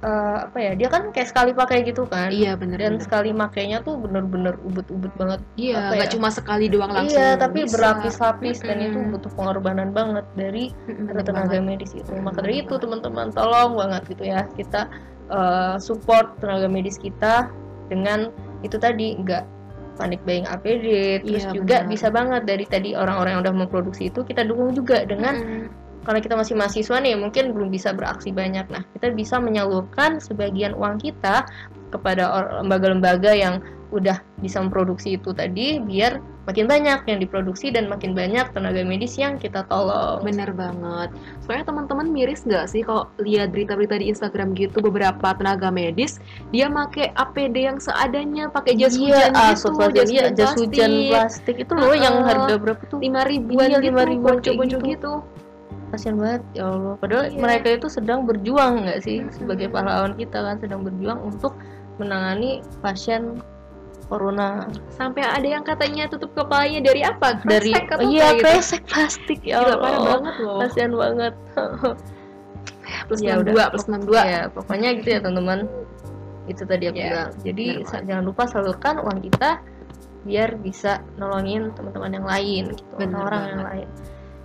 eh, 0.00 0.38
apa 0.44 0.58
ya 0.60 0.72
dia 0.76 0.86
kan 0.86 1.10
kayak 1.10 1.26
sekali 1.26 1.50
pakai 1.50 1.82
gitu 1.82 2.04
kan 2.04 2.28
Iya 2.28 2.54
bener 2.54 2.76
dan 2.76 2.94
bener. 2.94 3.02
sekali 3.02 3.32
makainya 3.32 3.80
tuh 3.80 3.96
bener-bener 3.96 4.54
ubet-ubet 4.62 5.10
banget 5.14 5.40
Iya, 5.56 5.90
nggak 5.90 6.06
ya? 6.06 6.12
cuma 6.12 6.28
sekali 6.28 6.68
doang 6.68 6.92
langsung. 6.92 7.16
iya 7.16 7.34
tapi 7.34 7.64
berlapis-lapis 7.66 8.60
dan 8.60 8.78
itu 8.80 8.98
butuh 9.08 9.32
pengorbanan 9.32 9.90
banget 9.90 10.22
dari 10.34 10.70
bener 10.86 11.24
tenaga 11.24 11.56
banget. 11.56 11.64
medis 11.64 11.92
itu 11.92 12.06
Hmm, 12.06 12.22
maka 12.22 12.38
dari 12.38 12.62
itu 12.62 12.74
teman-teman 12.76 13.32
tolong 13.32 13.74
banget 13.74 14.02
gitu 14.06 14.22
ya 14.24 14.44
kita 14.52 14.86
eh, 15.30 15.76
support 15.80 16.36
tenaga 16.40 16.66
medis 16.68 16.96
kita 16.96 17.48
dengan 17.88 18.32
itu 18.64 18.76
tadi 18.80 19.16
nggak 19.20 19.44
panik 19.94 20.18
buying 20.26 20.42
APD 20.50 21.20
terus 21.22 21.46
Iya, 21.46 21.54
juga 21.54 21.76
benar. 21.86 21.90
bisa 21.92 22.06
banget 22.10 22.42
dari 22.50 22.64
tadi 22.66 22.90
orang-orang 22.98 23.38
yang 23.38 23.42
udah 23.46 23.54
memproduksi 23.54 24.10
itu 24.10 24.26
kita 24.26 24.42
dukung 24.42 24.74
juga 24.74 25.06
dengan 25.06 25.38
Mm-mm. 25.38 25.66
karena 26.02 26.18
kita 26.20 26.34
masih 26.34 26.54
mahasiswa 26.58 26.96
nih 26.98 27.14
mungkin 27.14 27.54
belum 27.54 27.70
bisa 27.70 27.94
beraksi 27.94 28.34
banyak 28.34 28.66
nah 28.74 28.82
kita 28.98 29.14
bisa 29.14 29.38
menyalurkan 29.38 30.18
sebagian 30.18 30.74
uang 30.74 30.98
kita 30.98 31.46
kepada 31.94 32.26
lembaga-lembaga 32.58 33.30
yang 33.38 33.62
udah 33.94 34.18
bisa 34.42 34.58
memproduksi 34.58 35.14
itu 35.14 35.30
tadi 35.30 35.78
biar 35.78 36.18
makin 36.44 36.68
banyak 36.68 37.00
yang 37.08 37.18
diproduksi 37.20 37.72
dan 37.72 37.88
makin 37.88 38.12
banyak 38.12 38.44
tenaga 38.52 38.84
medis 38.84 39.16
yang 39.16 39.40
kita 39.40 39.64
tolong 39.68 40.20
Bener 40.20 40.52
banget. 40.52 41.12
Soalnya 41.44 41.64
teman-teman 41.68 42.08
miris 42.12 42.44
nggak 42.44 42.68
sih 42.68 42.84
kalau 42.84 43.08
lihat 43.20 43.52
berita-berita 43.52 44.00
di 44.00 44.12
Instagram 44.12 44.52
gitu 44.56 44.84
beberapa 44.84 45.32
tenaga 45.36 45.72
medis 45.72 46.20
dia 46.52 46.68
make 46.68 47.10
APD 47.16 47.64
yang 47.68 47.80
seadanya, 47.80 48.52
pakai 48.52 48.76
jas 48.76 48.94
iya, 48.96 49.28
hujan 49.28 49.30
ah, 49.34 49.52
gitu, 49.56 49.68
jas 49.96 50.10
hujan, 50.12 50.30
jas 50.36 50.52
hujan 50.56 50.90
plastik 51.08 51.56
itu 51.60 51.72
loh 51.72 51.96
yang 51.96 52.20
Uh-uh. 52.20 52.28
harga 52.28 52.54
berapa 52.60 52.82
tuh 52.92 52.98
lima 53.00 53.24
ribuan 53.24 53.68
Iya, 53.70 53.78
gitu, 53.80 53.96
5.000-an 53.96 54.08
kayak 54.08 54.22
ponco-ponco 54.22 54.78
gitu. 54.78 54.88
gitu. 54.92 55.12
kasihan 55.94 56.16
banget 56.18 56.42
ya 56.58 56.64
Allah 56.66 56.94
padahal 56.98 57.24
Iya. 57.30 57.38
mereka 57.38 57.68
itu 57.70 57.86
sedang 57.86 58.26
berjuang 58.26 58.72
nggak 58.82 58.98
sih 59.06 59.22
sebagai 59.30 59.70
pahlawan 59.70 60.18
kita 60.18 60.42
kan 60.42 60.56
sedang 60.58 60.82
berjuang 60.82 61.22
untuk 61.22 61.54
menangani 62.02 62.66
pasien 62.82 63.38
corona. 64.06 64.68
Sampai 64.92 65.22
ada 65.22 65.44
yang 65.44 65.62
katanya 65.62 66.06
tutup 66.06 66.32
kepalanya 66.32 66.80
dari 66.84 67.00
apa? 67.02 67.40
dari 67.42 67.72
Kresek 67.72 67.86
atau 67.90 68.04
iya 68.06 68.26
gitu. 68.32 68.42
kresek 68.44 68.82
plastik. 68.86 69.40
Ya 69.42 69.60
Gila, 69.60 69.76
parah 69.80 70.00
banget 70.04 70.34
loh. 70.40 70.58
kasihan 70.60 70.92
banget. 70.92 71.34
Plus 73.08 73.20
Ya 73.20 73.36
62, 73.40 73.52
udah. 73.56 73.66
plus 73.72 73.86
62. 73.88 74.20
ya 74.24 74.40
pokoknya 74.52 74.88
gitu 75.00 75.08
ya 75.08 75.18
teman-teman. 75.20 75.58
Itu 76.44 76.62
tadi 76.68 76.84
aku 76.88 76.96
Ya, 76.96 77.08
bilang. 77.08 77.30
Jadi 77.40 77.64
jangan 78.04 78.24
lupa 78.24 78.42
salurkan 78.44 78.94
uang 79.00 79.18
kita 79.24 79.50
biar 80.24 80.56
bisa 80.56 81.04
nolongin 81.16 81.72
teman-teman 81.76 82.16
yang 82.16 82.26
lain 82.26 82.64
gitu 82.72 82.92
Benar 82.96 83.20
orang 83.28 83.42
yang 83.48 83.62
lain. 83.64 83.88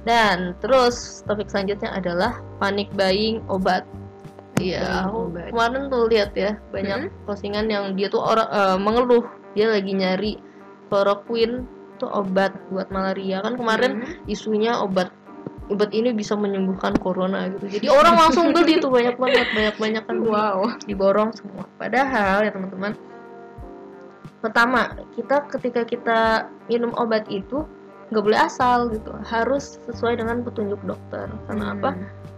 Dan 0.04 0.38
terus 0.63 1.22
topik 1.28 1.51
selanjutnya 1.51 1.92
adalah 1.92 2.39
panic 2.60 2.88
buying 2.96 3.44
obat. 3.48 3.84
Iya, 4.60 5.08
kemarin 5.56 5.88
tuh 5.88 6.12
lihat 6.12 6.36
ya 6.36 6.60
banyak 6.75 7.08
postingan 7.24 7.72
yang 7.72 7.96
dia 7.96 8.12
tuh 8.12 8.20
orang 8.20 8.48
eh, 8.51 8.75
mengeluh 8.75 9.24
dia 9.60 9.68
lagi 9.68 9.92
nyari 9.92 10.32
chloroquine 10.88 11.68
tuh 12.00 12.08
obat 12.08 12.56
buat 12.72 12.88
malaria 12.89 13.44
kan 13.44 13.60
kemarin 13.60 13.92
Hmm. 14.00 14.32
isunya 14.32 14.80
obat 14.80 15.12
obat 15.68 15.92
ini 15.92 16.16
bisa 16.16 16.34
menyembuhkan 16.34 16.96
corona 16.98 17.51
gitu 17.51 17.68
jadi 17.68 17.92
orang 17.92 18.16
langsung 18.18 18.56
beli 18.56 18.80
tuh 18.80 18.88
banyak 18.89 19.20
banget 19.20 19.46
banyak 19.51 19.75
banyak 19.75 20.04
kan. 20.08 20.16
Wow. 20.24 20.80
diborong 20.88 21.36
semua 21.36 21.68
padahal 21.75 22.48
ya 22.48 22.56
teman-teman 22.56 22.96
pertama 24.39 24.96
kita 25.13 25.44
ketika 25.51 25.84
kita 25.84 26.20
minum 26.72 26.96
obat 26.96 27.28
itu 27.28 27.68
nggak 28.10 28.24
boleh 28.25 28.39
asal 28.39 28.89
gitu 28.89 29.12
harus 29.28 29.78
sesuai 29.86 30.18
dengan 30.18 30.42
petunjuk 30.42 30.80
dokter 30.82 31.28
karena 31.46 31.66
Hmm. 31.70 31.75
apa 31.78 31.89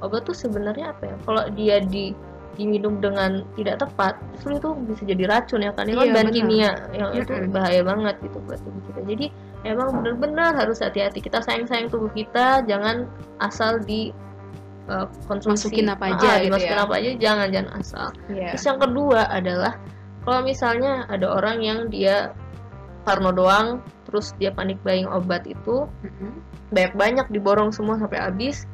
obat 0.01 0.25
tuh 0.25 0.35
sebenarnya 0.35 0.91
apa 0.91 1.03
ya 1.07 1.15
kalau 1.23 1.43
dia 1.53 1.77
di 1.79 2.11
diminum 2.55 2.99
dengan 2.99 3.47
tidak 3.55 3.79
tepat 3.79 4.19
justru 4.35 4.59
itu 4.59 4.69
bisa 4.87 5.03
jadi 5.07 5.23
racun 5.27 5.63
ya 5.63 5.71
kan 5.71 5.87
ini 5.87 5.95
kan 5.95 6.03
Iya, 6.03 6.13
bahan 6.13 6.27
benar. 6.27 6.35
kimia 6.35 6.71
yang 6.91 7.09
itu 7.15 7.31
bahaya 7.49 7.81
banget 7.81 8.15
gitu 8.21 8.37
buat 8.43 8.59
tubuh 8.59 8.81
kita 8.91 9.01
jadi 9.07 9.25
emang 9.63 9.89
benar-benar 10.01 10.51
harus 10.55 10.77
hati-hati 10.79 11.19
kita 11.19 11.39
sayang-sayang 11.39 11.87
tubuh 11.87 12.11
kita 12.11 12.65
jangan 12.67 13.07
asal 13.39 13.79
di 13.79 14.11
uh, 14.89 15.07
konsumsi 15.25 15.71
Masukin 15.71 15.87
apa 15.89 16.05
aja 16.11 16.27
Ah, 16.27 16.35
gitu 16.37 16.45
dimasukin 16.51 16.75
ya. 16.75 16.83
apa 16.83 16.93
aja 16.99 17.09
jangan 17.17 17.47
jangan 17.53 17.71
asal 17.79 18.07
Iya. 18.27 18.47
terus 18.51 18.63
yang 18.65 18.79
kedua 18.79 19.21
adalah 19.29 19.73
kalau 20.21 20.41
misalnya 20.43 20.93
ada 21.07 21.27
orang 21.31 21.57
yang 21.63 21.79
dia 21.87 22.35
parno 23.01 23.33
doang 23.33 23.81
terus 24.05 24.35
dia 24.37 24.51
panik 24.51 24.77
buying 24.83 25.07
obat 25.07 25.47
itu 25.47 25.87
Mm-mm. 26.03 26.31
banyak 26.69 26.93
banyak 26.93 27.27
diborong 27.31 27.71
semua 27.71 27.97
sampai 27.97 28.21
habis 28.21 28.67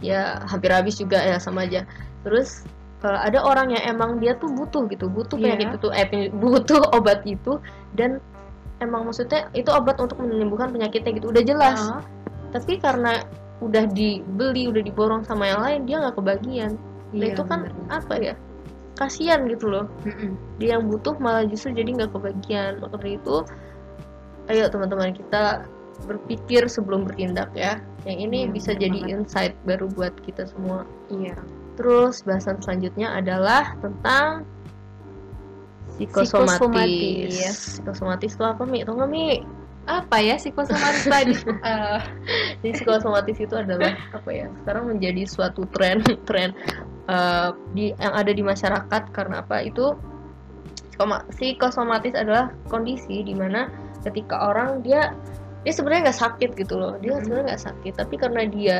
ya 0.00 0.40
hampir 0.48 0.68
habis 0.68 0.96
juga 0.96 1.20
ya 1.20 1.36
sama 1.36 1.64
aja 1.64 1.84
terus 2.20 2.64
eh, 3.00 3.18
ada 3.22 3.40
orang 3.40 3.70
yang 3.70 3.84
emang 3.88 4.10
dia 4.16 4.34
tuh 4.34 4.48
butuh 4.48 4.84
gitu 4.86 5.06
butuh 5.06 5.36
Iya. 5.36 5.56
penyakit 5.56 5.68
itu 5.76 5.88
eh 5.90 6.06
butuh 6.30 6.82
obat 6.96 7.24
itu 7.24 7.56
dan 7.92 8.20
emang 8.78 9.04
maksudnya 9.04 9.48
itu 9.52 9.68
obat 9.68 9.96
untuk 9.96 10.16
menyembuhkan 10.18 10.70
penyakitnya 10.70 11.12
gitu 11.14 11.28
udah 11.28 11.42
jelas 11.42 11.78
Ah. 11.78 12.00
tapi 12.50 12.76
karena 12.76 13.24
udah 13.60 13.84
dibeli 13.86 14.66
udah 14.66 14.80
diborong 14.80 15.20
sama 15.22 15.44
yang 15.46 15.60
lain 15.60 15.80
dia 15.84 16.00
nggak 16.00 16.16
kebagian 16.16 16.80
nah 17.10 17.26
Iya, 17.26 17.34
itu 17.34 17.42
kan 17.42 17.60
bener. 17.66 17.92
apa 17.92 18.14
ya 18.16 18.34
kasihan 18.96 19.44
gitu 19.46 19.66
loh 19.66 19.84
dia 20.56 20.76
yang 20.76 20.84
butuh 20.86 21.16
malah 21.16 21.44
justru 21.44 21.72
jadi 21.72 21.88
nggak 21.94 22.10
kebagian 22.10 22.78
maka 22.78 22.96
dari 22.96 23.16
itu 23.16 23.36
ayo 24.46 24.64
teman-teman 24.66 25.12
kita 25.12 25.64
berpikir 26.00 26.64
sebelum 26.66 27.04
bertindak 27.04 27.52
ya 27.52 27.76
yang 28.02 28.16
ini 28.18 28.44
Iya, 28.44 28.50
bisa 28.50 28.70
jadi 28.72 28.96
banget. 28.98 29.12
insight 29.14 29.54
baru 29.62 29.88
buat 29.90 30.16
kita 30.18 30.48
semua 30.48 30.88
Iya. 31.08 31.36
Terus 31.80 32.20
bahasan 32.28 32.60
selanjutnya 32.60 33.08
adalah 33.16 33.72
tentang 33.80 34.44
psikosomatis. 35.96 36.60
Psikosomatis. 36.60 37.56
psikosomatis 37.80 38.30
itu 38.36 38.44
apa 38.44 38.62
mi? 38.68 38.84
Tau 38.84 39.00
nggak 39.00 39.10
mi? 39.10 39.40
Apa 39.88 40.20
ya 40.20 40.36
psikosomatis 40.36 41.08
tadi? 41.08 41.34
Eh, 41.64 42.00
jadi 42.60 42.72
psikosomatis 42.76 43.40
itu 43.40 43.54
adalah 43.56 43.96
apa 44.12 44.28
ya 44.28 44.46
sekarang 44.60 44.92
menjadi 44.92 45.24
suatu 45.24 45.64
tren 45.72 46.04
tren 46.28 46.52
eh, 47.08 47.48
di 47.72 47.96
yang 47.96 48.12
ada 48.12 48.32
di 48.32 48.44
masyarakat. 48.44 49.02
Karena 49.16 49.40
apa? 49.40 49.64
Itu 49.64 49.96
psikosomatis 51.32 52.12
adalah 52.12 52.52
kondisi 52.68 53.24
di 53.24 53.32
mana 53.32 53.72
ketika 54.04 54.52
orang 54.52 54.84
dia 54.84 55.16
dia 55.64 55.72
sebenarnya 55.72 56.12
nggak 56.12 56.20
sakit 56.28 56.50
gitu 56.60 56.76
loh. 56.76 56.96
Dia 57.00 57.16
Mhm. 57.16 57.20
sebenarnya 57.24 57.46
nggak 57.56 57.64
sakit. 57.72 57.92
Tapi 57.96 58.14
karena 58.20 58.42
dia 58.48 58.76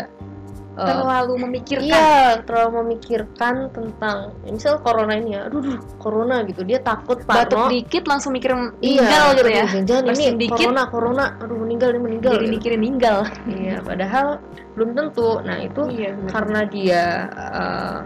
eh, 0.81 0.89
terlalu 0.89 1.33
memikirkan. 1.45 1.85
Iya, 1.93 2.41
terlalu 2.49 2.71
memikirkan 2.81 3.55
tentang 3.69 4.33
misal 4.49 4.81
corona 4.81 5.13
ini 5.21 5.37
ya, 5.37 5.47
aduh, 5.47 5.61
duh, 5.61 5.77
corona 6.01 6.41
gitu, 6.49 6.65
dia 6.65 6.81
takut 6.81 7.21
Batuk 7.29 7.53
parno. 7.61 7.69
dikit 7.69 8.09
langsung 8.09 8.33
mikir 8.33 8.57
Iya, 8.57 8.73
meninggal 8.81 9.25
gitu 9.37 9.51
ya. 9.53 9.65
aduh, 9.69 9.83
jangan 9.85 10.05
ini 10.11 10.27
dikit. 10.41 10.57
corona, 10.57 10.83
corona, 10.89 11.25
aduh 11.37 11.59
meninggal, 11.61 11.89
ini 11.93 12.01
meninggal. 12.01 12.33
Jadi 12.41 12.47
gitu. 12.49 12.55
mikirin 12.57 12.79
meninggal. 12.81 13.19
Iya, 13.45 13.77
padahal 13.85 14.27
belum 14.75 14.91
tentu. 14.97 15.29
Nah 15.45 15.57
itu 15.61 15.83
Iya, 15.93 16.11
karena 16.33 16.61
dia 16.65 17.05
eh, 17.37 17.99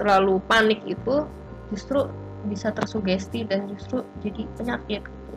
terlalu 0.00 0.40
panik 0.48 0.80
itu 0.88 1.28
justru 1.68 2.08
bisa 2.44 2.72
tersugesti 2.72 3.44
dan 3.48 3.68
justru 3.72 4.00
jadi 4.20 4.44
penyakit 4.56 5.02
gitu. 5.04 5.36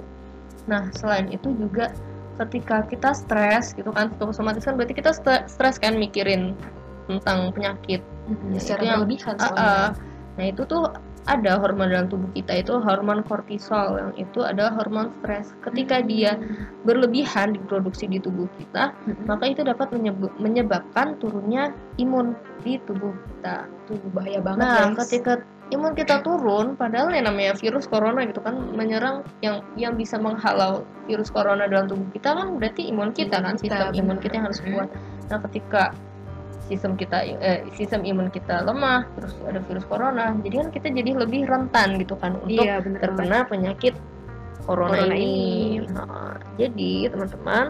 Nah 0.67 0.91
selain 0.95 1.32
itu 1.32 1.52
juga 1.56 1.91
ketika 2.38 2.86
kita 2.86 3.17
stres 3.17 3.73
gitu 3.73 3.89
kan 3.89 4.13
psikosomatis 4.13 4.62
kan 4.62 4.78
berarti 4.78 4.93
kita 4.93 5.10
stre- 5.10 5.50
stres 5.50 5.82
kan 5.82 5.97
mikirin 5.97 6.54
tentang 7.08 7.52
penyakit 7.52 8.02
Ya, 8.52 8.60
secara 8.60 8.78
itu 8.78 8.86
yang- 8.86 9.00
berlebihan 9.02 9.36
soalnya. 9.39 9.56
ah. 9.58 9.89
Nah 10.36 10.46
itu 10.46 10.62
tuh 10.63 10.84
ada 11.26 11.60
hormon 11.60 11.91
dalam 11.91 12.08
tubuh 12.08 12.32
kita 12.32 12.56
itu 12.56 12.72
hormon 12.78 13.20
kortisol 13.22 13.96
yang 13.98 14.12
itu 14.15 14.39
adalah 14.41 14.72
hormon 14.74 15.12
stres. 15.13 15.52
Ketika 15.62 16.00
dia 16.00 16.39
berlebihan 16.84 17.52
diproduksi 17.52 18.08
di 18.08 18.15
tubuh 18.17 18.48
kita, 18.54 18.96
Mm-mm. 19.04 19.28
maka 19.28 19.43
itu 19.46 19.60
dapat 19.62 19.91
menyebab- 19.91 20.36
menyebabkan 20.38 21.15
turunnya 21.17 21.72
imun 21.98 22.32
di 22.62 22.80
tubuh 22.82 23.12
kita. 23.34 23.67
tuh 23.84 23.96
bahaya 24.12 24.43
banget 24.43 24.60
Nah, 24.62 24.91
guys. 24.91 25.08
ketika 25.08 25.39
imun 25.70 25.96
kita 25.96 26.20
turun, 26.20 26.76
padahal 26.76 27.08
yang 27.10 27.24
namanya 27.26 27.56
virus 27.56 27.88
corona 27.88 28.20
gitu 28.24 28.39
kan 28.39 28.60
menyerang 28.76 29.24
yang 29.39 29.63
yang 29.76 29.96
bisa 29.96 30.15
menghalau 30.15 30.84
virus 31.04 31.28
corona 31.28 31.63
dalam 31.65 31.88
tubuh 31.88 32.04
kita 32.12 32.36
kan 32.36 32.56
berarti 32.56 32.84
imun 32.86 33.12
kita 33.12 33.39
kan 33.39 33.56
Imun 33.56 33.63
kita, 33.63 33.76
sistem 33.80 33.96
imun 33.96 34.08
benar. 34.12 34.20
kita 34.22 34.34
yang 34.34 34.46
harus 34.46 34.60
Hmm. 34.60 34.70
kuat. 34.70 34.89
Nah, 35.26 35.39
ketika 35.48 35.84
sistem 36.68 37.00
kita 37.00 37.24
eh, 37.24 37.64
sistem 37.74 38.04
imun 38.04 38.28
kita 38.30 38.62
lemah, 38.64 39.08
terus 39.16 39.34
ada 39.48 39.64
virus 39.64 39.88
corona, 39.88 40.36
jadi 40.44 40.56
kan 40.64 40.70
kita 40.76 40.88
jadi 40.92 41.12
lebih 41.16 41.48
rentan 41.48 41.98
gitu 42.00 42.16
kan 42.20 42.36
untuk 42.44 42.62
iya 42.62 42.84
bener 42.84 43.00
banget. 43.00 43.04
terkena 43.04 43.38
penyakit 43.48 43.94
corona, 44.68 45.00
Corona 45.00 45.16
ini. 45.16 45.24
ini. 45.24 45.88
Nah, 45.96 46.36
jadi 46.60 46.92
teman-teman 47.10 47.66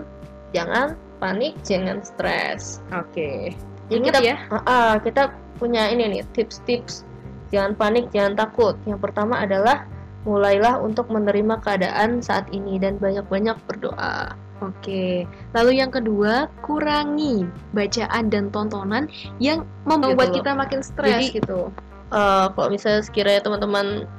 jangan 0.52 0.88
panik, 1.22 1.54
jangan 1.62 2.02
stres. 2.02 2.82
Oke. 2.94 3.54
Jadi 3.88 3.98
Ingat 4.02 4.14
kita 4.18 4.20
ya. 4.26 4.36
Ah, 4.50 4.58
ah, 4.66 4.94
kita 5.00 5.32
punya 5.62 5.90
ini 5.94 6.18
nih 6.18 6.22
tips-tips 6.34 7.08
jangan 7.54 7.74
panik, 7.78 8.12
jangan 8.12 8.36
takut. 8.36 8.76
Yang 8.84 9.00
pertama 9.08 9.40
adalah 9.44 9.88
mulailah 10.28 10.84
untuk 10.84 11.08
menerima 11.08 11.64
keadaan 11.64 12.20
saat 12.20 12.52
ini 12.52 12.76
dan 12.82 13.00
banyak-banyak 13.00 13.56
berdoa. 13.64 14.36
Oke. 14.62 15.30
Lalu 15.54 15.72
yang 15.78 15.94
kedua, 15.94 16.50
kurangi 16.66 17.46
bacaan 17.78 18.34
dan 18.34 18.50
tontonan 18.50 19.06
yang 19.38 19.66
membuat 19.86 20.34
Gitu 20.34 20.42
kita 20.42 20.52
makin 20.58 20.82
stres 20.82 21.30
Jadi, 21.30 21.38
gitu. 21.42 21.70
eh, 22.10 22.46
kalau 22.52 22.70
misalnya 22.74 23.02
sekiranya 23.06 23.42
teman-teman 23.46 24.10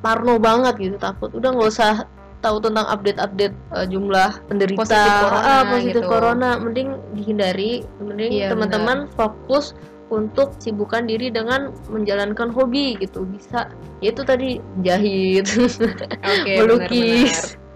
parno 0.00 0.40
banget 0.40 0.74
gitu 0.80 0.96
takut 0.96 1.28
udah 1.36 1.52
nggak 1.52 1.68
usah 1.68 2.08
tahu 2.40 2.56
tentang 2.56 2.88
update-update 2.88 3.52
eh, 3.76 3.86
jumlah 3.88 4.30
penderita 4.48 4.80
Positif 4.80 5.12
corona 5.20 5.44
ah, 5.44 5.62
positif 5.68 6.02
gitu. 6.04 6.08
corona 6.08 6.50
mending 6.56 6.88
dihindari 7.12 7.84
mending 8.00 8.32
Iya, 8.32 8.48
teman-teman 8.56 8.98
fokus 9.12 9.76
untuk 10.10 10.56
sibukkan 10.58 11.06
diri 11.06 11.30
dengan 11.30 11.70
menjalankan 11.86 12.50
hobi 12.50 12.98
gitu 12.98 13.22
bisa 13.30 13.70
yaitu 14.02 14.26
tadi 14.26 14.58
jahit 14.82 15.46
Oke, 16.18 16.52
melukis 16.64 17.54
benar-benar. 17.54 17.69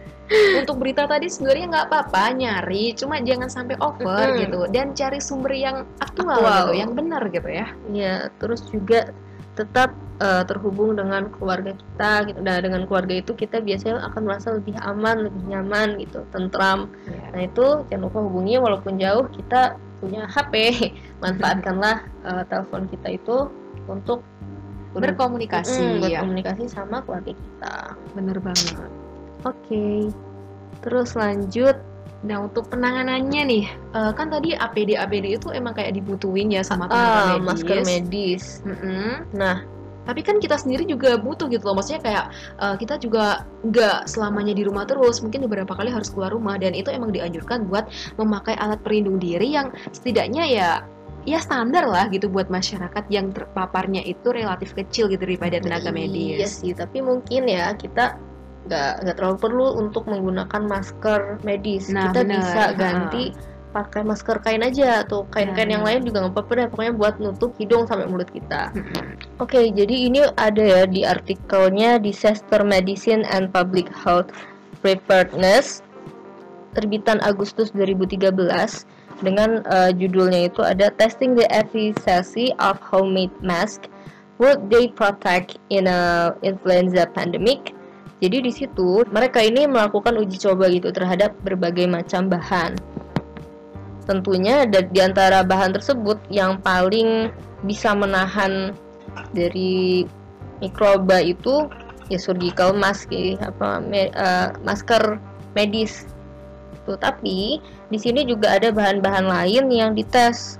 Untuk 0.56 0.80
berita 0.80 1.04
tadi 1.04 1.28
sebenarnya 1.28 1.66
nggak 1.68 1.86
apa-apa 1.92 2.32
nyari, 2.32 2.96
cuma 2.96 3.20
jangan 3.20 3.46
sampai 3.46 3.76
over 3.78 4.32
Mm-mm. 4.32 4.40
gitu 4.40 4.60
dan 4.72 4.90
cari 4.92 5.20
sumber 5.20 5.52
yang 5.52 5.84
aktual, 6.00 6.40
Aktual. 6.40 6.60
gitu, 6.64 6.72
yang 6.80 6.90
benar 6.96 7.22
gitu 7.28 7.48
ya. 7.48 7.66
ya 7.92 8.14
terus 8.40 8.64
juga 8.68 9.12
tetap 9.54 9.92
eh, 10.18 10.42
terhubung 10.48 10.98
dengan 10.98 11.30
keluarga 11.30 11.76
kita 11.76 12.26
gitu 12.26 12.38
nah 12.42 12.58
dengan 12.58 12.88
keluarga 12.90 13.14
itu 13.14 13.36
kita 13.36 13.62
biasanya 13.62 14.02
akan 14.02 14.22
merasa 14.26 14.50
lebih 14.50 14.74
aman 14.82 15.30
lebih 15.30 15.42
nyaman 15.46 15.88
gitu 16.02 16.26
tentram 16.34 16.90
Nah 17.30 17.38
itu 17.38 17.86
jangan 17.86 18.10
lupa 18.10 18.18
hubungi 18.18 18.58
walaupun 18.58 18.98
jauh 18.98 19.30
kita 19.30 19.78
punya 20.02 20.26
HP 20.26 20.54
manfaatkanlah 21.22 22.02
eh, 22.26 22.42
telepon 22.50 22.88
kita 22.88 23.14
itu 23.14 23.36
untuk 23.86 24.24
ber- 24.90 25.12
Berkomunikasi, 25.14 25.82
Mm, 25.82 25.94
ya. 26.02 26.18
berkomunikasi 26.22 26.64
sama 26.66 27.02
keluarga 27.02 27.34
kita. 27.34 27.74
Bener 28.14 28.38
banget. 28.38 28.90
Oke, 29.44 30.08
terus 30.80 31.12
lanjut. 31.14 31.76
Nah 32.24 32.40
untuk 32.40 32.72
penanganannya 32.72 33.42
nih, 33.44 33.64
eh, 33.68 34.12
kan 34.16 34.32
tadi 34.32 34.56
APD 34.56 34.96
APD 34.96 35.36
itu 35.36 35.52
emang 35.52 35.76
kayak 35.76 35.92
dibutuhin 35.92 36.48
ya 36.48 36.64
sama 36.64 36.88
tenaga 36.88 37.20
Ah, 37.20 37.24
medis. 37.30 37.44
masker 37.44 37.78
medis. 37.82 38.44
Mm-mm. 38.64 39.28
Nah, 39.32 39.60
Tapi 40.04 40.20
kan 40.20 40.36
kita 40.36 40.60
sendiri 40.60 40.84
juga 40.84 41.16
butuh 41.16 41.48
gitu 41.48 41.64
loh, 41.64 41.80
maksudnya 41.80 41.96
kayak 42.00 42.24
eh, 42.60 42.76
kita 42.76 43.00
juga 43.00 43.40
nggak 43.64 44.04
selamanya 44.04 44.52
di 44.52 44.60
rumah 44.60 44.84
terus, 44.84 45.24
mungkin 45.24 45.48
beberapa 45.48 45.72
kali 45.72 45.88
harus 45.88 46.12
keluar 46.12 46.28
rumah 46.28 46.60
dan 46.60 46.76
itu 46.76 46.92
emang 46.92 47.08
dianjurkan 47.08 47.64
buat 47.64 47.88
memakai 48.20 48.52
alat 48.60 48.84
pelindung 48.84 49.16
diri 49.16 49.56
yang 49.56 49.72
setidaknya 49.96 50.44
ya 50.44 50.70
ya 51.24 51.40
standar 51.40 51.88
lah 51.88 52.12
gitu 52.12 52.28
buat 52.28 52.52
masyarakat 52.52 53.04
yang 53.08 53.32
terpaparnya 53.32 54.04
itu 54.04 54.28
relatif 54.28 54.76
kecil 54.76 55.08
gitu 55.08 55.24
daripada 55.24 55.56
tenaga 55.56 55.88
Iya 55.88 55.96
medis. 55.96 56.60
sih, 56.60 56.76
tapi 56.76 57.00
mungkin 57.00 57.48
ya 57.48 57.72
kita 57.72 58.20
nggak 58.64 58.92
nggak 59.04 59.16
terlalu 59.20 59.38
perlu 59.40 59.66
untuk 59.76 60.08
menggunakan 60.08 60.62
masker 60.64 61.44
medis. 61.44 61.92
Nah, 61.92 62.10
kita 62.10 62.20
bener. 62.24 62.36
bisa 62.40 62.62
ganti 62.76 63.24
pakai 63.74 64.06
masker 64.06 64.38
kain 64.38 64.62
aja 64.62 65.02
atau 65.02 65.26
kain-kain 65.34 65.66
Nah. 65.66 65.74
yang 65.76 65.84
lain 65.84 66.00
juga 66.06 66.24
nggak 66.24 66.34
apa-apa 66.38 66.52
deh. 66.54 66.66
Pokoknya 66.70 66.94
buat 66.94 67.14
nutup 67.18 67.52
hidung 67.58 67.84
sampai 67.90 68.06
mulut 68.06 68.30
kita. 68.30 68.70
Oke, 69.42 69.68
jadi 69.74 70.08
ini 70.08 70.22
ada 70.38 70.62
ya 70.62 70.82
di 70.86 71.02
artikelnya 71.02 71.98
Disaster 71.98 72.62
Medicine 72.62 73.26
and 73.34 73.50
Public 73.50 73.90
Health 73.90 74.30
Preparedness 74.80 75.82
terbitan 76.78 77.18
Agustus 77.22 77.70
2013 77.74 78.30
dengan 79.22 79.62
eh, 79.66 79.90
judulnya 79.94 80.50
itu 80.50 80.62
ada 80.62 80.90
Testing 80.94 81.34
the 81.38 81.46
Efficacy 81.50 82.50
of 82.58 82.78
Homemade 82.82 83.34
Mask 83.42 83.86
Would 84.42 84.66
they 84.66 84.90
protect 84.90 85.62
in 85.70 85.86
a 85.86 86.34
influenza 86.42 87.06
pandemic? 87.06 87.70
Jadi 88.24 88.40
di 88.40 88.52
situ 88.56 89.04
mereka 89.12 89.44
ini 89.44 89.68
melakukan 89.68 90.16
uji 90.16 90.40
coba 90.40 90.72
gitu 90.72 90.88
terhadap 90.88 91.36
berbagai 91.44 91.84
macam 91.84 92.32
bahan. 92.32 92.72
Tentunya 94.08 94.64
di 94.64 95.00
antara 95.04 95.44
bahan 95.44 95.76
tersebut 95.76 96.16
yang 96.32 96.56
paling 96.64 97.28
bisa 97.68 97.92
menahan 97.92 98.72
dari 99.36 100.08
mikroba 100.64 101.20
itu 101.20 101.68
ya 102.08 102.16
surgical 102.16 102.72
mask 102.72 103.12
ya, 103.12 103.36
apa 103.44 103.84
me- 103.84 104.08
eh, 104.08 104.48
masker 104.64 105.20
medis. 105.52 106.08
Tuh, 106.88 106.96
tapi 106.96 107.60
di 107.92 107.98
sini 108.00 108.24
juga 108.24 108.56
ada 108.56 108.72
bahan-bahan 108.72 109.28
lain 109.28 109.68
yang 109.68 109.92
dites 109.92 110.56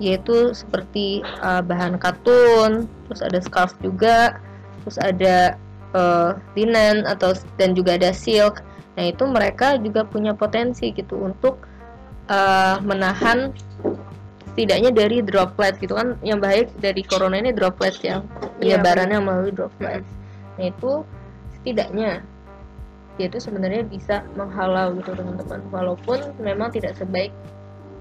yaitu 0.00 0.56
seperti 0.56 1.20
eh, 1.44 1.60
bahan 1.60 2.00
katun, 2.00 2.88
terus 3.04 3.20
ada 3.20 3.40
scarf 3.44 3.76
juga, 3.84 4.40
terus 4.84 4.96
ada 4.96 5.60
eh, 5.94 6.30
linen 6.58 7.04
atau 7.06 7.36
dan 7.60 7.76
juga 7.76 7.94
ada 8.00 8.10
silk. 8.10 8.64
Nah, 8.96 9.12
itu 9.12 9.28
mereka 9.28 9.76
juga 9.76 10.08
punya 10.08 10.32
potensi 10.32 10.90
gitu 10.90 11.20
untuk 11.20 11.62
eh, 12.30 12.76
menahan 12.82 13.52
setidaknya 14.56 14.88
dari 14.88 15.20
droplet 15.20 15.76
gitu 15.76 15.92
kan 15.92 16.16
yang 16.24 16.40
bahaya 16.40 16.64
dari 16.80 17.04
corona 17.04 17.36
ini 17.36 17.52
droplet 17.52 17.92
ya 18.00 18.24
Iya, 18.56 18.80
penyebarannya 18.80 19.18
melalui 19.20 19.52
droplet. 19.52 20.00
Nah 20.56 20.64
itu 20.72 21.04
setidaknya 21.60 22.24
dia 23.20 23.26
itu 23.28 23.36
sebenarnya 23.36 23.84
bisa 23.84 24.24
menghalau 24.32 24.96
gitu 24.96 25.12
teman-teman 25.12 25.60
walaupun 25.68 26.20
memang 26.40 26.72
tidak 26.72 26.96
sebaik 26.96 27.36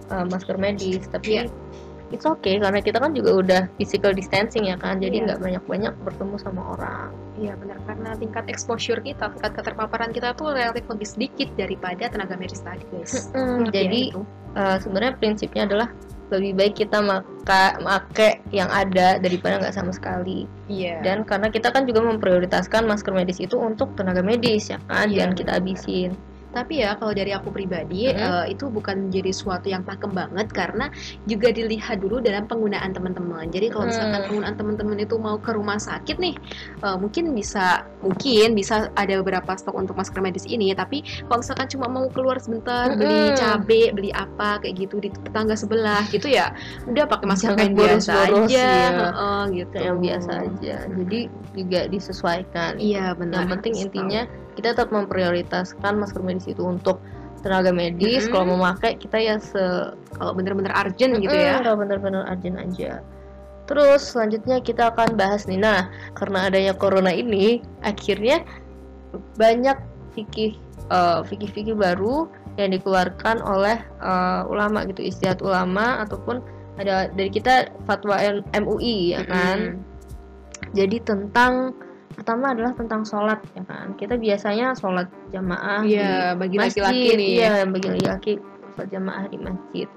uh, 0.08 0.24
masker 0.28 0.56
medis 0.56 1.04
tapi 1.12 1.44
Iya. 1.44 1.52
It's 2.14 2.26
okay 2.26 2.62
karena 2.62 2.80
kita 2.82 2.98
kan 3.02 3.12
juga 3.16 3.32
udah 3.38 3.62
physical 3.82 4.14
distancing 4.14 4.70
ya 4.70 4.78
kan 4.78 5.02
jadi 5.02 5.22
Iya. 5.22 5.26
nggak 5.32 5.40
banyak-banyak 5.42 5.94
bertemu 6.06 6.36
sama 6.42 6.62
orang 6.78 7.10
Iya 7.36 7.52
benar 7.60 7.76
karena 7.84 8.16
tingkat 8.16 8.48
exposure 8.48 9.04
kita, 9.04 9.28
tingkat 9.28 9.52
keterpaparan 9.60 10.16
kita 10.16 10.32
tuh 10.40 10.56
relatif 10.56 10.88
lebih 10.88 11.04
sedikit 11.04 11.52
daripada 11.60 12.08
tenaga 12.08 12.40
medis 12.40 12.64
tadi 12.64 12.80
guys. 12.96 13.28
Hmm, 13.36 13.68
jadi 13.76 14.16
itu. 14.16 14.24
uh, 14.56 14.80
sebenarnya 14.80 15.20
prinsipnya 15.20 15.68
adalah 15.68 15.92
lebih 16.34 16.58
baik 16.58 16.74
kita 16.80 17.04
maka 17.06 17.78
make 17.86 18.42
yang 18.50 18.66
ada 18.74 19.22
daripada 19.22 19.62
nggak 19.62 19.76
sama 19.78 19.94
sekali 19.94 20.50
iya. 20.66 20.98
dan 21.06 21.22
karena 21.22 21.54
kita 21.54 21.70
kan 21.70 21.86
juga 21.86 22.02
memprioritaskan 22.02 22.90
masker 22.90 23.14
medis 23.14 23.38
itu 23.38 23.54
untuk 23.62 23.94
tenaga 23.94 24.26
medis 24.26 24.74
ya 24.74 24.82
kan 24.90 25.06
Iya, 25.06 25.22
jangan 25.30 25.34
kita 25.38 25.52
habisin 25.62 26.12
Tapi 26.56 26.80
ya 26.80 26.96
kalau 26.96 27.12
dari 27.12 27.36
aku 27.36 27.52
pribadi 27.52 28.08
Mhm. 28.08 28.16
eh, 28.16 28.46
itu 28.56 28.72
bukan 28.72 29.12
jadi 29.12 29.36
suatu 29.36 29.68
yang 29.68 29.84
pakem 29.84 30.16
banget 30.16 30.48
karena 30.50 30.88
juga 31.28 31.52
dilihat 31.52 32.00
dulu 32.00 32.24
dalam 32.24 32.48
penggunaan 32.48 32.96
teman-teman. 32.96 33.52
Jadi 33.52 33.68
kalau 33.68 33.92
misalkan 33.92 34.24
Hmm. 34.24 34.28
penggunaan 34.32 34.56
teman-teman 34.56 34.98
itu 35.04 35.16
mau 35.20 35.36
ke 35.36 35.52
rumah 35.52 35.76
sakit 35.76 36.16
nih, 36.16 36.36
eh, 36.80 36.96
mungkin 36.96 37.36
bisa 37.36 37.84
mungkin 38.00 38.56
bisa 38.56 38.88
ada 38.96 39.14
beberapa 39.20 39.52
stok 39.52 39.76
untuk 39.76 40.00
masker 40.00 40.24
medis 40.24 40.48
ini. 40.48 40.72
Tapi 40.72 41.04
kalau 41.28 41.44
misalkan 41.44 41.68
cuma 41.68 41.92
mau 41.92 42.08
keluar 42.08 42.40
sebentar 42.40 42.88
beli 42.96 43.30
Mhm. 43.30 43.36
cabe, 43.36 43.82
beli 43.92 44.10
apa 44.10 44.64
kayak 44.64 44.76
gitu 44.80 45.04
di 45.04 45.12
tetangga 45.12 45.60
sebelah 45.60 46.08
gitu 46.08 46.32
ya, 46.32 46.56
udah 46.86 47.04
pakai 47.04 47.26
masker 47.28 47.52
kain 47.52 47.74
biasa 47.74 48.14
boros-boros, 48.16 48.48
aja, 48.48 48.64
ya. 48.64 48.88
heeh, 48.96 49.42
gitu. 49.52 49.78
yang 49.82 49.98
biasa 50.00 50.32
aja 50.46 50.76
jadi 50.88 51.20
juga 51.52 51.80
disesuaikan 51.90 52.78
Iya 52.78 53.18
benar. 53.18 53.44
yang 53.44 53.50
penting 53.50 53.74
intinya 53.76 54.22
kita 54.56 54.74
tetap 54.74 54.90
memprioritaskan 54.90 56.00
masker 56.00 56.24
medis 56.24 56.48
itu 56.48 56.64
untuk 56.64 57.04
tenaga 57.46 57.70
medis 57.70 58.26
Mm-mm. 58.26 58.34
kalau 58.34 58.46
mau 58.58 58.74
pakai 58.74 58.98
kita 58.98 59.22
ya 59.22 59.36
se 59.38 59.94
kalau 60.18 60.34
bener-bener 60.34 60.74
urgent 60.74 61.22
gitu 61.22 61.36
ya. 61.36 61.62
kalau 61.62 61.78
benar-benar 61.78 62.26
urgent 62.26 62.58
aja 62.58 63.06
terus 63.70 64.02
selanjutnya 64.02 64.58
kita 64.66 64.90
akan 64.90 65.14
bahas 65.14 65.46
nih 65.46 65.62
nah 65.62 65.94
karena 66.18 66.50
adanya 66.50 66.74
corona 66.74 67.14
ini 67.14 67.62
akhirnya 67.86 68.42
banyak 69.38 69.78
fikih 70.18 70.58
eh, 70.90 71.20
fikih-fikih 71.22 71.78
baru 71.78 72.26
yang 72.58 72.74
dikeluarkan 72.74 73.46
oleh 73.46 73.78
eh, 74.02 74.42
ulama 74.50 74.82
gitu 74.90 75.06
istiadat 75.06 75.46
ulama 75.46 76.02
ataupun 76.02 76.42
ada 76.82 77.14
dari 77.14 77.30
kita 77.30 77.70
fatwa 77.86 78.18
MUI 78.58 79.14
ya 79.14 79.22
kan 79.22 79.78
Mm-mm. 79.78 80.74
jadi 80.74 80.98
tentang 81.06 81.78
pertama 82.16 82.56
adalah 82.56 82.72
tentang 82.74 83.04
sholat 83.04 83.44
ya 83.54 83.64
kan? 83.68 83.94
Kita 84.00 84.16
biasanya 84.16 84.72
sholat 84.74 85.12
jamaah 85.30 85.84
Iya, 85.84 86.34
di 86.34 86.40
bagi 86.40 86.56
masjid, 86.58 86.82
laki-laki 86.82 87.10
nih. 87.20 87.28
iya 87.36 87.54
bagi 87.68 87.88
laki-laki 87.92 88.32
sholat 88.74 88.90
jamaah 88.90 89.24
di 89.28 89.38
masjid. 89.38 89.88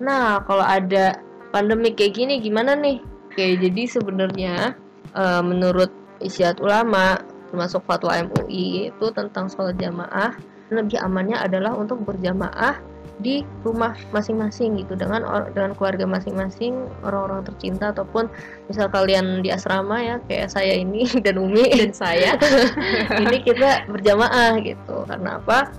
Nah 0.00 0.40
kalau 0.48 0.64
ada 0.64 1.20
pandemi 1.52 1.92
kayak 1.92 2.16
gini 2.16 2.40
gimana 2.40 2.72
nih? 2.74 2.98
Oke 3.30 3.60
jadi 3.60 3.82
sebenarnya 3.86 4.72
eh, 5.12 5.42
menurut 5.44 5.92
istiadat 6.24 6.64
ulama 6.64 7.20
termasuk 7.52 7.84
fatwa 7.84 8.16
MUI 8.16 8.90
itu 8.90 9.06
tentang 9.14 9.46
sholat 9.52 9.76
jamaah 9.76 10.32
lebih 10.72 10.98
amannya 10.98 11.38
adalah 11.38 11.76
untuk 11.78 12.02
berjamaah 12.02 12.74
di 13.16 13.40
rumah 13.64 13.96
masing-masing 14.12 14.76
gitu 14.84 14.92
dengan 14.92 15.24
or- 15.24 15.48
dengan 15.56 15.72
keluarga 15.72 16.04
masing-masing 16.04 16.84
orang-orang 17.00 17.48
tercinta 17.48 17.88
ataupun 17.88 18.28
misal 18.68 18.92
kalian 18.92 19.40
di 19.40 19.48
asrama 19.48 19.96
ya 20.04 20.16
kayak 20.28 20.52
saya 20.52 20.76
ini 20.76 21.08
dan 21.24 21.40
Umi. 21.40 21.64
Dan 21.72 21.92
saya. 21.96 22.36
Ini 23.24 23.36
kita 23.40 23.88
berjamaah 23.88 24.60
gitu. 24.60 25.08
Karena 25.08 25.40
apa? 25.40 25.72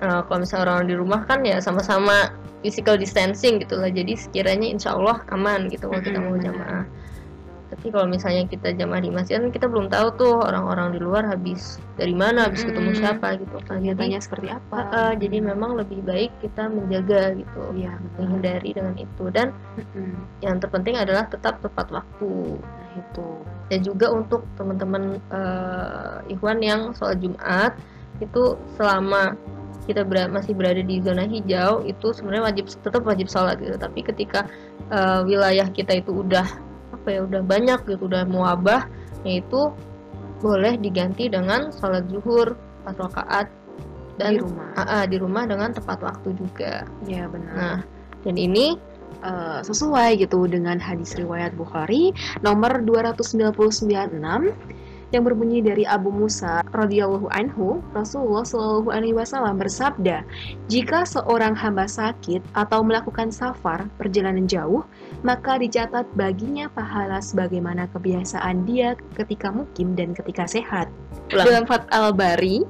Eh, 0.00 0.20
kalau 0.28 0.38
misalnya 0.44 0.64
orang 0.68 0.88
di 0.88 0.96
rumah 0.96 1.24
kan 1.24 1.44
ya 1.44 1.60
sama-sama 1.60 2.32
physical 2.64 2.96
distancing 2.96 3.60
gitu 3.60 3.76
lah. 3.76 3.92
Jadi 3.92 4.16
sekiranya 4.16 4.68
insya 4.68 4.96
Allah 4.96 5.20
aman 5.32 5.68
gitu 5.68 5.88
kalau 5.92 6.02
kita 6.04 6.18
mau 6.20 6.36
jamaah 6.40 6.84
Tapi 7.76 7.92
kalau 7.92 8.08
misalnya 8.08 8.48
kita 8.48 8.72
jamaah 8.72 9.04
di 9.04 9.12
masjid 9.12 9.36
kan 9.38 9.52
kita 9.52 9.68
belum 9.68 9.92
tahu 9.92 10.08
tuh 10.16 10.34
orang-orang 10.42 10.96
di 10.96 10.98
luar 10.98 11.28
habis 11.28 11.76
dari 12.00 12.16
mana, 12.16 12.48
habis 12.48 12.64
ketemu 12.64 12.96
Mm-mm. 12.96 13.02
siapa 13.04 13.36
gitu 13.36 13.56
kan. 13.62 13.78
Jadi, 13.78 13.94
Kegiatannya 13.94 14.20
seperti 14.24 14.48
apa? 14.50 14.74
uh, 14.74 14.94
uh, 14.96 15.12
jadi 15.14 15.36
memang 15.44 15.76
lebih 15.76 16.00
baik 16.02 16.32
kita 16.40 16.72
menjaga 16.72 17.36
gitu, 17.36 17.60
betul. 17.70 18.10
menghindari 18.18 18.70
dengan 18.72 18.94
itu. 18.96 19.24
Dan 19.30 19.52
Mm-mm. 19.76 20.16
yang 20.40 20.56
terpenting 20.58 20.96
adalah 20.96 21.28
tetap 21.28 21.60
tepat 21.60 21.92
waktu. 21.92 22.58
Nah, 22.58 22.90
itu. 22.96 23.28
Dan 23.70 23.80
juga 23.84 24.06
untuk 24.10 24.42
teman-teman 24.56 25.20
uh, 25.30 26.24
ikhwan 26.32 26.58
yang 26.64 26.90
sholat 26.96 27.20
Jumat 27.20 27.76
itu 28.24 28.56
selama 28.80 29.36
kita 29.86 30.02
ber- 30.02 30.32
masih 30.32 30.52
berada 30.52 30.82
di 30.82 30.98
zona 30.98 31.24
hijau 31.24 31.86
itu 31.86 32.10
sebenarnya 32.10 32.50
wajib 32.50 32.64
tetap 32.82 33.02
wajib 33.06 33.30
sholat 33.30 33.56
gitu 33.62 33.78
tapi 33.78 34.02
ketika 34.02 34.50
uh, 34.90 35.22
wilayah 35.22 35.70
kita 35.70 36.02
itu 36.02 36.26
udah 36.26 36.44
apa 37.06 37.14
ya 37.14 37.22
udah 37.22 37.42
banyak 37.46 37.80
gitu 37.86 38.10
udah 38.10 38.26
muabah 38.26 38.82
yaitu 39.22 39.70
boleh 40.42 40.74
diganti 40.74 41.30
dengan 41.30 41.70
sholat 41.70 42.02
zuhur 42.10 42.58
empat 42.82 42.98
rakaat 42.98 43.46
dan 44.18 44.34
di 44.34 44.42
rumah. 44.42 44.68
Ah, 44.74 44.82
ah, 44.82 45.04
di 45.06 45.16
rumah 45.22 45.46
dengan 45.46 45.70
tepat 45.70 46.02
waktu 46.02 46.34
juga 46.34 46.82
Iya, 47.06 47.30
benar. 47.30 47.54
nah 47.54 47.78
dan 48.26 48.34
ini 48.34 48.74
eh, 49.22 49.60
sesuai 49.62 50.18
gitu 50.18 50.50
dengan 50.50 50.82
hadis 50.82 51.14
riwayat 51.14 51.54
Bukhari 51.54 52.10
nomor 52.42 52.82
299 52.82 53.86
yang 55.14 55.22
berbunyi 55.22 55.62
dari 55.62 55.86
Abu 55.86 56.10
Musa 56.10 56.66
radhiyallahu 56.74 57.30
anhu 57.30 57.78
Rasulullah 57.94 58.42
shallallahu 58.42 58.90
alaihi 58.90 59.14
wasallam 59.14 59.62
bersabda 59.62 60.26
jika 60.66 61.06
seorang 61.06 61.54
hamba 61.54 61.86
sakit 61.86 62.42
atau 62.58 62.82
melakukan 62.82 63.30
safar 63.30 63.86
perjalanan 63.94 64.50
jauh 64.50 64.82
maka 65.26 65.58
dicatat 65.58 66.06
baginya 66.14 66.70
pahala 66.70 67.18
sebagaimana 67.18 67.90
kebiasaan 67.90 68.62
dia 68.62 68.94
ketika 69.18 69.50
mukim 69.50 69.98
dan 69.98 70.14
ketika 70.14 70.46
sehat. 70.46 70.86
Ulang. 71.34 71.46
dalam 71.50 71.64
Fat 71.66 71.82
al-Bari 71.90 72.62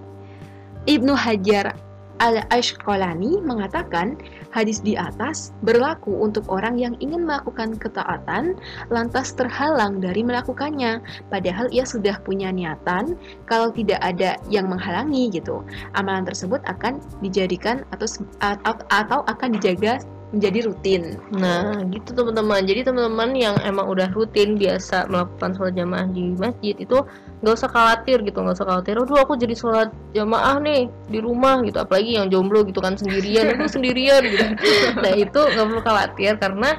Ibnu 0.89 1.13
Hajar 1.13 1.77
Al-Ashqalani 2.17 3.45
mengatakan 3.45 4.17
hadis 4.49 4.81
di 4.81 4.97
atas 4.97 5.53
berlaku 5.61 6.25
untuk 6.25 6.49
orang 6.49 6.81
yang 6.81 6.97
ingin 6.97 7.29
melakukan 7.29 7.77
ketaatan 7.77 8.57
lantas 8.89 9.37
terhalang 9.37 10.01
dari 10.01 10.25
melakukannya. 10.25 11.05
Padahal 11.29 11.69
ia 11.69 11.85
sudah 11.85 12.17
punya 12.25 12.49
niatan 12.49 13.21
kalau 13.45 13.69
tidak 13.69 14.01
ada 14.01 14.41
yang 14.49 14.73
menghalangi 14.73 15.29
gitu. 15.29 15.61
Amalan 15.93 16.25
tersebut 16.25 16.65
akan 16.65 17.05
dijadikan 17.21 17.85
atau 17.93 18.09
atau, 18.41 18.75
atau 18.89 19.21
akan 19.29 19.61
dijaga 19.61 20.01
menjadi 20.35 20.67
rutin 20.67 21.03
Nah, 21.31 21.87
gitu 21.95 22.11
teman-teman. 22.11 22.67
Jadi 22.67 22.83
teman-teman 22.83 23.31
yang 23.39 23.55
emang 23.63 23.87
udah 23.87 24.11
rutin 24.11 24.59
biasa 24.59 25.07
melakukan 25.07 25.55
sholat 25.55 25.75
jamaah 25.79 26.07
di 26.11 26.35
masjid 26.35 26.75
itu 26.75 26.99
nggak 27.45 27.55
usah 27.55 27.71
khawatir 27.71 28.27
gitu, 28.27 28.39
nggak 28.43 28.59
usah 28.59 28.67
khawatir. 28.67 28.99
Aduh, 28.99 29.23
aku 29.23 29.39
jadi 29.39 29.55
sholat 29.55 29.95
jamaah 30.19 30.59
nih 30.59 30.91
di 31.07 31.19
rumah 31.23 31.63
gitu. 31.63 31.79
Apalagi 31.79 32.19
yang 32.19 32.27
jomblo 32.27 32.67
gitu 32.67 32.83
kan 32.83 32.99
sendirian, 32.99 33.55
aku 33.55 33.71
sendirian 33.71 34.23
gitu. 34.27 34.45
Nah, 35.03 35.13
itu 35.15 35.39
nggak 35.39 35.67
perlu 35.67 35.83
khawatir 35.85 36.33
karena 36.43 36.71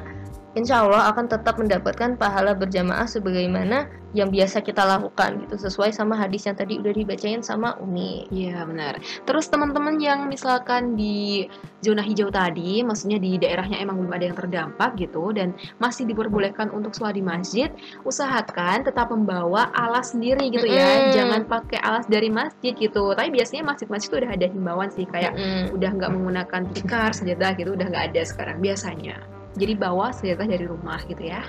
insya 0.58 0.84
Allah 0.84 1.08
akan 1.14 1.30
tetap 1.30 1.54
mendapatkan 1.56 2.18
pahala 2.18 2.52
berjamaah 2.52 3.06
sebagaimana 3.06 3.86
yang 4.18 4.34
biasa 4.34 4.66
kita 4.66 4.82
lakukan 4.82 5.46
gitu 5.46 5.54
sesuai 5.54 5.94
sama 5.94 6.18
hadis 6.18 6.50
yang 6.50 6.58
tadi 6.58 6.82
udah 6.82 6.90
dibacain 6.90 7.40
sama 7.40 7.78
Umi. 7.78 8.26
Iya 8.34 8.66
benar. 8.66 8.98
Terus 9.22 9.46
teman-teman 9.46 10.02
yang 10.02 10.26
misalkan 10.26 10.98
di 10.98 11.46
zona 11.78 12.02
hijau 12.02 12.26
tadi, 12.34 12.82
maksudnya 12.82 13.22
di 13.22 13.38
daerahnya 13.38 13.78
emang 13.78 14.02
belum 14.02 14.12
ada 14.12 14.24
yang 14.26 14.36
terdampak 14.36 14.98
gitu 14.98 15.30
dan 15.30 15.54
masih 15.78 16.10
diperbolehkan 16.10 16.74
untuk 16.74 16.98
sholat 16.98 17.14
di 17.14 17.22
masjid, 17.22 17.70
usahakan 18.02 18.82
tetap 18.82 19.14
membawa 19.14 19.70
alas 19.70 20.18
sendiri 20.18 20.50
gitu 20.50 20.66
ya. 20.66 21.06
Mm-mm. 21.06 21.14
Jangan 21.14 21.40
pakai 21.46 21.78
alas 21.78 22.10
dari 22.10 22.26
masjid 22.28 22.74
gitu. 22.74 23.14
Tapi 23.14 23.30
biasanya 23.30 23.62
masjid-masjid 23.70 24.08
tuh 24.10 24.18
udah 24.26 24.32
ada 24.34 24.46
himbauan 24.50 24.90
sih 24.90 25.06
kayak 25.06 25.38
Mm-mm. 25.38 25.78
udah 25.78 25.90
nggak 25.94 26.10
menggunakan 26.10 26.62
tikar, 26.74 27.14
senjata 27.14 27.54
gitu 27.54 27.78
udah 27.78 27.86
nggak 27.86 28.04
ada 28.12 28.22
sekarang 28.26 28.58
biasanya. 28.58 29.22
Jadi 29.54 29.72
bawa 29.78 30.10
senjata 30.10 30.50
dari 30.50 30.66
rumah 30.66 30.98
gitu 31.06 31.22
ya. 31.22 31.46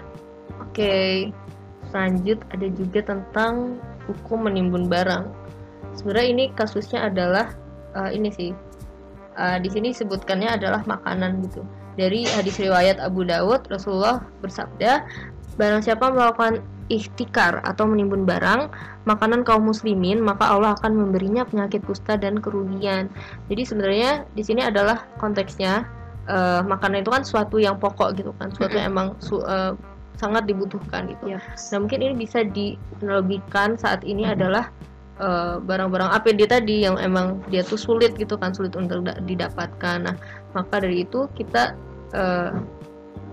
Oke, 0.60 1.30
lanjut 1.92 2.40
ada 2.54 2.68
juga 2.74 3.00
tentang 3.02 3.82
hukum 4.06 4.46
menimbun 4.46 4.90
barang. 4.90 5.30
Sebenarnya 5.98 6.28
ini 6.30 6.46
kasusnya 6.54 7.10
adalah 7.10 7.54
eh, 7.98 8.16
ini 8.16 8.30
sih. 8.34 8.52
Eh, 9.40 9.58
di 9.64 9.70
sini 9.72 9.96
sebutkannya 9.96 10.60
adalah 10.60 10.84
makanan 10.84 11.46
gitu. 11.48 11.64
Dari 12.00 12.24
hadis 12.28 12.56
riwayat 12.60 13.00
Abu 13.04 13.28
Dawud, 13.28 13.68
Rasulullah 13.68 14.24
bersabda, 14.40 15.04
barang 15.60 15.84
siapa 15.84 16.12
melakukan 16.12 16.64
ikhtikar 16.90 17.62
atau 17.62 17.86
menimbun 17.86 18.26
barang 18.26 18.72
makanan 19.06 19.46
kaum 19.46 19.70
muslimin, 19.70 20.18
maka 20.24 20.48
Allah 20.48 20.74
akan 20.80 20.96
memberinya 20.96 21.46
penyakit 21.46 21.86
kusta 21.86 22.18
dan 22.18 22.42
kerugian. 22.42 23.12
Jadi 23.52 23.62
sebenarnya 23.68 24.24
di 24.34 24.42
sini 24.42 24.66
adalah 24.66 25.06
konteksnya 25.22 25.86
eh, 26.30 26.62
makanan 26.66 27.04
itu 27.04 27.12
kan 27.12 27.24
suatu 27.28 27.60
yang 27.62 27.78
pokok 27.78 28.16
gitu 28.18 28.32
kan, 28.38 28.50
suatu 28.56 28.80
yang 28.80 28.96
emang 28.96 29.08
su- 29.22 29.44
eh, 29.44 29.74
sangat 30.20 30.44
dibutuhkan 30.46 31.08
gitu. 31.08 31.34
Iya. 31.34 31.40
Nah 31.72 31.78
mungkin 31.80 32.00
ini 32.04 32.14
bisa 32.20 32.44
dianalogikan 32.44 33.80
saat 33.80 34.04
ini 34.04 34.28
adalah 34.28 34.68
eh, 35.18 35.56
barang-barang 35.64 36.12
APD 36.20 36.52
tadi 36.52 36.84
yang 36.84 37.00
emang 37.00 37.40
dia 37.48 37.64
tuh 37.64 37.80
sulit 37.80 38.20
gitu 38.20 38.36
kan 38.36 38.52
sulit 38.52 38.76
untuk 38.76 39.08
da- 39.08 39.18
didapatkan. 39.24 39.98
Nah 40.04 40.16
maka 40.52 40.84
dari 40.84 41.08
itu 41.08 41.32
kita 41.40 41.74
eh, 42.12 42.52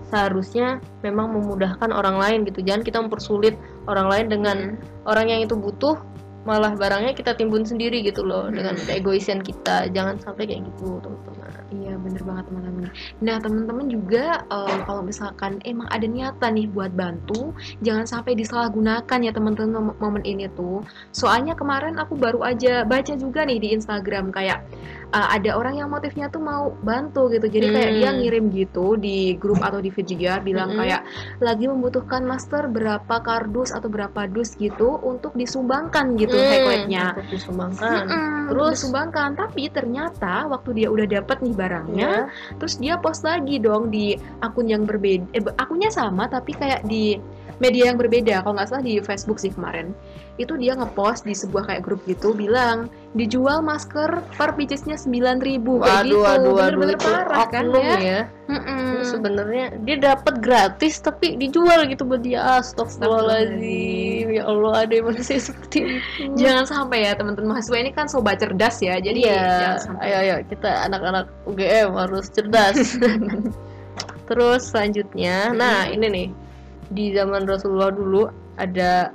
seharusnya 0.07 0.79
memang 1.03 1.35
memudahkan 1.35 1.91
orang 1.91 2.15
lain 2.15 2.39
gitu. 2.47 2.63
Jangan 2.63 2.81
kita 2.87 2.97
mempersulit 3.03 3.59
orang 3.91 4.07
lain 4.07 4.25
dengan 4.31 4.57
orang 5.03 5.27
yang 5.27 5.43
itu 5.43 5.59
butuh 5.59 5.99
malah 6.47 6.71
barangnya 6.73 7.11
kita 7.11 7.35
timbun 7.35 7.61
sendiri 7.61 7.99
gitu 8.01 8.23
loh 8.23 8.47
dengan 8.47 8.73
Hmm. 8.73 8.87
keegoisan 8.87 9.43
kita. 9.43 9.91
Jangan 9.91 10.15
sampai 10.17 10.47
kayak 10.47 10.63
gitu 10.65 10.97
teman-teman. 10.97 11.35
Iya 11.67 11.99
bener 11.99 12.21
banget 12.23 12.43
teman-teman. 12.47 12.87
Nah 13.19 13.35
teman-teman 13.37 13.85
juga 13.87 14.25
eh, 14.47 14.77
kalau 14.81 15.03
misalkan 15.03 15.59
emang 15.61 15.87
ada 15.87 16.07
niatan 16.07 16.55
nih 16.55 16.67
buat 16.67 16.91
bantu, 16.91 17.51
jangan 17.81 18.07
sampai 18.07 18.33
disalahgunakan 18.33 19.19
ya 19.19 19.31
teman-teman 19.31 19.71
mom- 19.91 19.99
momen 19.99 20.23
ini 20.23 20.47
tuh. 20.49 20.79
Soalnya 21.11 21.53
kemarin 21.53 21.99
aku 21.99 22.15
baru 22.15 22.39
aja 22.41 22.81
baca 22.81 23.13
juga 23.13 23.43
nih 23.43 23.59
di 23.59 23.67
Instagram 23.73 24.31
kayak 24.31 24.63
eh, 25.07 25.27
ada 25.33 25.55
orang 25.55 25.75
yang 25.77 25.87
motifnya 25.87 26.27
tuh 26.27 26.39
mau 26.39 26.71
bantu 26.77 27.27
gitu. 27.29 27.47
Jadi 27.47 27.67
kayak 27.69 27.89
Hmm. 27.89 27.97
dia 27.97 28.09
ngirim 28.13 28.45
gitu 28.49 28.95
di 28.95 29.17
grup 29.35 29.59
atau 29.59 29.79
di 29.79 29.87
VGR 29.87 30.39
bilang 30.41 30.71
Hmm. 30.71 30.79
kayak 30.79 31.01
lagi 31.39 31.65
membutuhkan 31.65 32.23
master 32.23 32.67
berapa 32.67 33.15
kardus 33.19 33.71
atau 33.71 33.87
berapa 33.87 34.27
dus 34.27 34.55
gitu 34.55 34.99
untuk 34.99 35.31
disumbangkan 35.33 36.15
gitu 36.15 36.36
Hmm, 36.37 36.51
hekletnya. 36.51 37.05
untuk 37.11 37.27
disumbangkan. 37.29 38.03
Mm-mm, 38.05 38.35
Terus? 38.47 38.71
disumbangkan 38.77 39.29
tapi 39.33 39.63
ternyata 39.67 40.33
waktu 40.45 40.69
dia 40.73 40.87
udah 40.87 41.07
dapat 41.09 41.37
nih 41.41 41.53
barangnya 41.53 42.11
Ya. 42.23 42.31
terus 42.55 42.77
dia 42.77 42.95
post 42.95 43.21
lagi 43.21 43.57
dong 43.57 43.89
di 43.89 44.13
akun 44.39 44.67
yang 44.67 44.83
berbeda 44.83 45.25
eh, 45.31 45.43
akunnya 45.57 45.89
sama 45.89 46.25
tapi 46.25 46.53
kayak 46.53 46.83
di 46.83 47.19
media 47.57 47.89
yang 47.89 47.97
berbeda 47.97 48.39
kalau 48.41 48.53
nggak 48.55 48.69
salah 48.69 48.85
di 48.85 49.01
Facebook 49.01 49.37
sih 49.37 49.49
kemarin 49.49 49.89
itu 50.37 50.53
dia 50.53 50.77
ngepost 50.77 51.25
di 51.25 51.33
sebuah 51.33 51.65
kayak 51.65 51.81
grup 51.81 52.05
gitu 52.05 52.29
bilang 52.31 52.85
dijual 53.11 53.59
masker 53.59 54.21
per 54.37 54.53
piecesnya 54.53 54.93
9000 54.93 55.41
kayak 55.81 56.05
gitu 56.05 56.21
bener-bener 56.53 56.93
itu 56.93 57.01
parah 57.03 57.49
kan 57.49 57.65
ya 57.73 57.97
ya. 57.97 58.21
Mm-mm. 58.45 59.01
Itu 59.01 59.05
sebenarnya 59.11 59.65
dia 59.81 59.97
dapat 59.97 60.37
gratis 60.37 61.01
tapi 61.01 61.35
dijual 61.35 61.89
gitu 61.89 62.05
buat 62.05 62.21
dia 62.21 62.61
astagfirullahaladzim 62.61 64.16
ya 64.37 64.43
Allah 64.45 64.85
ada 64.85 64.93
yang 64.93 65.07
manusia 65.09 65.37
seperti 65.41 65.99
itu. 65.99 66.33
Jangan 66.37 66.65
sampai 66.69 67.09
ya 67.09 67.11
teman-teman 67.17 67.57
mahasiswa 67.57 67.77
ini 67.81 67.91
kan 67.91 68.05
sobat 68.05 68.37
cerdas 68.37 68.77
ya 68.79 69.01
jadi 69.01 69.19
iya 69.19 69.41
jangan 69.41 69.79
sampai. 69.81 70.03
ayo 70.05 70.17
ayo 70.21 70.35
kita 70.45 70.69
anak-anak 70.85 71.25
UGM 71.49 71.89
harus 71.97 72.25
cerdas. 72.29 72.77
Terus 74.29 74.61
selanjutnya 74.69 75.51
nah 75.55 75.89
ini 75.89 76.07
nih. 76.07 76.29
Di 76.87 77.11
zaman 77.11 77.43
Rasulullah 77.43 77.91
dulu 77.91 78.31
ada 78.55 79.11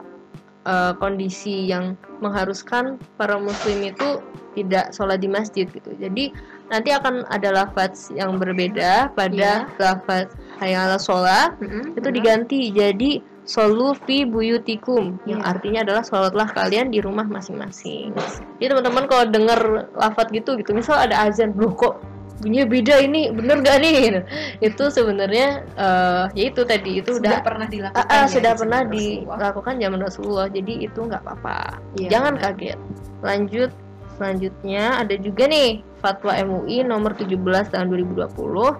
eh, 0.68 0.92
kondisi 1.00 1.70
yang 1.70 1.96
mengharuskan 2.20 3.00
para 3.16 3.40
muslim 3.40 3.88
itu 3.88 4.20
tidak 4.52 4.92
sholat 4.92 5.24
di 5.24 5.28
masjid 5.28 5.64
gitu. 5.68 5.90
Jadi 5.96 6.32
nanti 6.68 6.92
akan 6.92 7.24
ada 7.32 7.64
lafaz 7.64 8.12
yang 8.12 8.36
berbeda 8.36 9.12
pada 9.16 9.68
lafaz 9.80 10.28
hayya 10.60 10.88
ala 10.88 11.00
sholat. 11.00 11.56
Mm-mm, 11.60 11.96
itu 11.96 12.08
benar. 12.08 12.16
diganti 12.16 12.60
jadi 12.72 13.10
solu 13.42 13.92
fi 14.06 14.22
buyutikum 14.22 15.18
yang 15.26 15.42
Iya. 15.42 15.50
artinya 15.50 15.80
adalah 15.82 16.02
sholatlah 16.02 16.48
kalian 16.48 16.88
di 16.88 17.02
rumah 17.02 17.26
masing-masing. 17.26 18.14
Jadi 18.56 18.70
teman-teman 18.70 19.04
kalau 19.06 19.24
dengar 19.26 19.60
lafat 19.92 20.30
gitu 20.30 20.54
gitu, 20.54 20.70
misal 20.70 20.94
ada 20.96 21.26
azan, 21.26 21.50
loh 21.54 21.74
kok 21.74 21.98
bunyinya 22.38 22.66
beda 22.66 22.94
ini, 22.98 23.30
bener 23.30 23.62
gak 23.62 23.78
nih? 23.78 24.22
Itu 24.58 24.90
sebenarnya 24.90 25.62
eh 25.74 26.24
ya 26.34 26.44
itu 26.48 26.62
tadi 26.62 26.98
itu 26.98 27.18
sudah 27.18 27.38
udah 27.38 27.42
pernah 27.42 27.66
dilakukan 27.66 28.02
Ah, 28.02 28.14
ah, 28.14 28.24
ya 28.26 28.30
sudah 28.30 28.52
pernah 28.54 28.80
Rasulullah. 28.82 29.36
dilakukan 29.38 29.74
zaman 29.78 30.00
Rasulullah, 30.00 30.46
jadi 30.48 30.72
itu 30.80 30.98
nggak 31.02 31.22
apa-apa. 31.22 31.58
Iya, 31.98 32.08
Jangan 32.10 32.32
benar. 32.36 32.44
kaget. 32.54 32.78
Lanjut 33.22 33.70
selanjutnya 34.12 34.84
ada 34.98 35.14
juga 35.18 35.44
nih 35.46 35.70
fatwa 35.98 36.30
MUI 36.36 36.84
nomor 36.84 37.14
17 37.14 37.42
tahun 37.68 37.86
2020. 37.90 38.78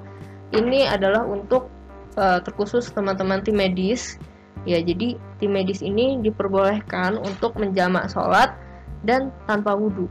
Ini 0.53 0.87
adalah 0.87 1.25
untuk 1.25 1.67
eh, 2.15 2.39
terkhusus 2.43 2.91
teman-teman 2.91 3.41
tim 3.41 3.57
medis 3.57 4.19
Ya, 4.63 4.79
jadi 4.79 5.19
tim 5.43 5.51
medis 5.59 5.83
ini 5.83 6.23
diperbolehkan 6.23 7.19
untuk 7.19 7.59
menjamak 7.59 8.07
sholat 8.07 8.55
dan 9.03 9.35
tanpa 9.51 9.75
wudhu. 9.75 10.07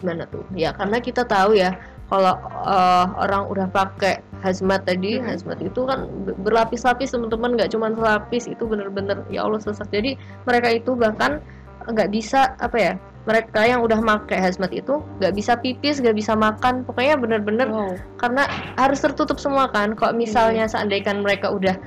Gimana 0.00 0.28
tuh? 0.28 0.44
Ya, 0.52 0.76
karena 0.76 1.00
kita 1.00 1.24
tahu 1.24 1.56
ya, 1.56 1.72
kalau 2.12 2.36
uh, 2.68 3.08
orang 3.16 3.48
udah 3.48 3.66
pakai 3.72 4.20
hazmat 4.44 4.84
tadi, 4.84 5.16
Mhm. 5.16 5.24
hazmat 5.32 5.58
itu 5.64 5.88
kan 5.88 6.04
ber- 6.28 6.36
berlapis-lapis 6.44 7.16
teman-teman, 7.16 7.56
nggak 7.56 7.72
cuma 7.72 7.88
selapis, 7.94 8.50
itu 8.50 8.60
bener-bener 8.68 9.24
ya 9.32 9.46
Allah 9.48 9.62
sesak. 9.62 9.88
Jadi 9.88 10.20
mereka 10.44 10.68
itu 10.68 10.92
bahkan 10.92 11.40
nggak 11.88 12.12
bisa 12.12 12.52
apa 12.60 12.76
ya? 12.76 12.94
Mereka 13.22 13.62
yang 13.64 13.86
udah 13.86 14.02
pakai 14.02 14.42
hazmat 14.42 14.74
itu 14.74 14.98
nggak 15.22 15.32
bisa 15.32 15.54
pipis, 15.54 16.02
nggak 16.02 16.18
bisa 16.18 16.34
makan, 16.34 16.82
pokoknya 16.82 17.14
bener-bener 17.16 17.70
Wow. 17.70 17.94
karena 18.18 18.50
harus 18.74 18.98
tertutup 18.98 19.38
semua 19.38 19.70
kan. 19.70 19.94
Kalau 19.94 20.12
misalnya 20.12 20.66
seandainya 20.66 21.14
mereka 21.16 21.48
udah 21.48 21.78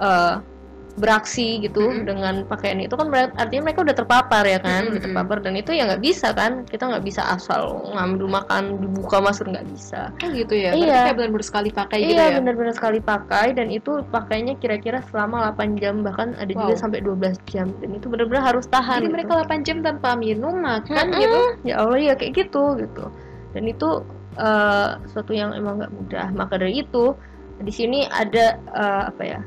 eh, 0.00 0.34
beraksi 0.98 1.58
gitu 1.58 1.86
Mm-mm. 1.86 2.02
dengan 2.02 2.34
pakaian 2.44 2.78
itu 2.78 2.92
kan 2.92 3.06
berat- 3.06 3.34
artinya 3.34 3.66
mereka 3.66 3.80
udah 3.82 3.96
terpapar 3.96 4.42
ya 4.42 4.58
kan, 4.58 4.86
udah 4.86 4.92
Mm-mm. 4.92 5.06
terpapar 5.06 5.38
dan 5.38 5.54
itu 5.54 5.70
ya 5.70 5.86
nggak 5.86 6.00
bisa 6.00 6.32
kan. 6.32 6.64
Kita 6.64 6.86
nggak 6.86 7.04
bisa 7.04 7.22
asal 7.28 7.86
ngambil 7.90 8.26
makan 8.26 8.62
dibuka 8.78 9.18
masuk 9.18 9.48
nggak 9.48 9.66
bisa. 9.68 10.10
Oh 10.18 10.28
gitu 10.28 10.54
ya. 10.54 10.70
Berarti 10.72 10.86
Iya. 10.86 10.98
kayak 11.04 11.16
benar-benar 11.16 11.44
sekali 11.44 11.70
pakai 11.70 11.98
gitu 12.00 12.12
iya 12.12 12.24
ya. 12.26 12.36
benar-benar 12.42 12.74
sekali 12.74 12.98
pakai 12.98 13.46
dan 13.52 13.68
itu 13.68 13.92
pakainya 14.08 14.54
kira-kira 14.56 14.98
selama 15.06 15.52
8 15.52 15.76
jam 15.76 16.00
bahkan 16.00 16.34
ada 16.34 16.50
juga 16.50 16.74
Wow. 16.74 16.80
sampai 16.80 16.98
12 17.00 17.36
jam 17.46 17.66
dan 17.78 17.90
itu 17.92 18.06
benar-benar 18.06 18.42
harus 18.46 18.66
tahan. 18.66 19.00
Jadi 19.00 19.06
gitu. 19.06 19.14
mereka 19.14 19.32
8 19.38 19.60
jam 19.62 19.78
tanpa 19.80 20.14
minum, 20.14 20.54
makan 20.56 21.06
Mm-mm. 21.06 21.18
gitu. 21.18 21.40
ya 21.64 21.74
Allah 21.78 21.98
ya 22.00 22.14
kayak 22.14 22.32
gitu 22.34 22.76
gitu 22.76 23.04
dan 23.50 23.64
itu 23.64 23.88
eh, 24.36 24.88
suatu 25.06 25.32
yang 25.32 25.50
emang 25.52 25.78
nggak 25.78 25.90
mudah 25.90 26.26
maka 26.32 26.54
dari 26.54 26.80
itu 26.80 27.12
di 27.58 27.68
sini 27.68 28.06
ada 28.06 28.54
eh, 28.56 29.02
apa 29.06 29.22
ya 29.22 29.40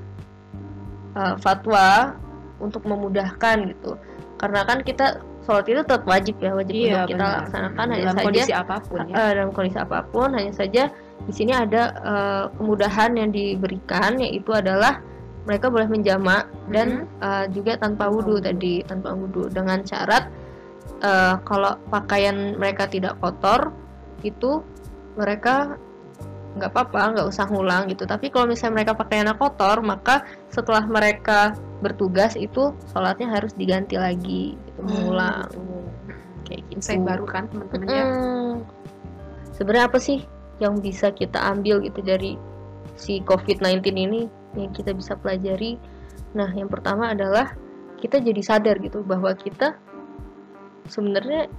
eh, 1.14 1.36
fatwa 1.40 2.18
untuk 2.60 2.84
memudahkan 2.86 3.58
gitu. 3.70 3.98
Karena 4.38 4.64
kan 4.64 4.84
kita 4.84 5.20
sholat 5.44 5.68
itu 5.68 5.84
tetap 5.84 6.04
wajib 6.08 6.36
ya 6.40 6.56
wajib 6.56 6.72
Iya, 6.74 6.84
untuk 7.04 7.16
kita 7.16 7.20
benar. 7.24 7.38
laksanakan. 7.44 7.86
Hanya 7.92 8.00
Dalam 8.00 8.16
saja 8.16 8.26
kondisi 8.28 8.54
apa 8.56 8.76
pun 8.80 9.00
ya. 9.08 9.14
eh, 9.16 9.32
dalam 9.36 9.52
kondisi 9.52 9.78
apa 9.80 10.00
pun 10.08 10.30
hanya 10.32 10.54
saja 10.56 10.84
di 11.24 11.34
sini 11.36 11.52
ada 11.56 11.84
eh, 12.00 12.44
kemudahan 12.56 13.12
yang 13.16 13.30
diberikan 13.32 14.20
yaitu 14.20 14.52
adalah 14.52 15.00
mereka 15.44 15.68
boleh 15.68 15.88
menjamak 15.92 16.48
dan 16.72 17.08
eh, 17.20 17.46
juga 17.52 17.76
tanpa 17.76 18.08
wudhu 18.08 18.40
tadi 18.40 18.84
tanpa 18.88 19.12
wudhu 19.12 19.52
dengan 19.52 19.84
syarat 19.84 20.32
eh, 21.04 21.36
kalau 21.44 21.76
pakaian 21.92 22.56
mereka 22.56 22.88
tidak 22.88 23.20
kotor 23.20 23.72
itu 24.24 24.64
mereka 25.20 25.76
nggak 26.54 26.70
apa-apa 26.70 27.18
nggak 27.18 27.28
usah 27.34 27.50
ngulang 27.50 27.90
gitu 27.90 28.06
tapi 28.06 28.30
kalau 28.30 28.46
misalnya 28.46 28.82
mereka 28.82 28.94
pakaiannya 28.94 29.36
kotor 29.42 29.82
maka 29.82 30.22
setelah 30.54 30.86
mereka 30.86 31.58
bertugas 31.82 32.38
itu 32.38 32.72
sholatnya 32.94 33.26
harus 33.26 33.58
diganti 33.58 33.98
lagi 33.98 34.54
gitu, 34.70 34.80
mengulang 34.86 35.50
kayak 36.46 36.62
gitu 36.70 36.78
Insight 36.78 37.02
baru 37.02 37.26
kan 37.26 37.50
teman-teman 37.50 37.88
ya. 37.90 38.06
Mm. 38.06 38.56
Sebenarnya 39.56 39.86
apa 39.90 40.00
sih 40.00 40.20
yang 40.62 40.78
bisa 40.80 41.10
kita 41.10 41.42
ambil 41.42 41.82
gitu 41.82 42.00
dari 42.06 42.38
si 42.96 43.24
COVID-19 43.26 43.82
ini 43.94 44.22
yang 44.54 44.72
kita 44.74 44.94
bisa 44.94 45.18
pelajari? 45.18 45.82
Nah, 46.38 46.50
yang 46.54 46.70
pertama 46.70 47.14
adalah 47.14 47.54
kita 47.98 48.22
jadi 48.22 48.42
sadar 48.42 48.78
gitu 48.82 49.02
bahwa 49.02 49.34
kita 49.34 49.78
sebenarnya 50.90 51.50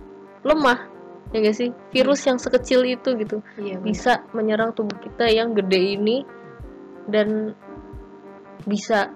lemah. 0.45 0.94
Ya 1.35 1.43
gak 1.43 1.57
sih? 1.59 1.75
Virus 1.91 2.23
yang 2.25 2.39
sekecil 2.39 2.87
itu 2.87 3.11
gitu 3.19 3.43
Iya. 3.59 3.83
bisa 3.83 4.23
menyerang 4.31 4.71
tubuh 4.73 4.95
kita 5.03 5.27
yang 5.27 5.51
gede 5.53 5.99
ini 5.99 6.23
dan 7.11 7.53
bisa 8.65 9.11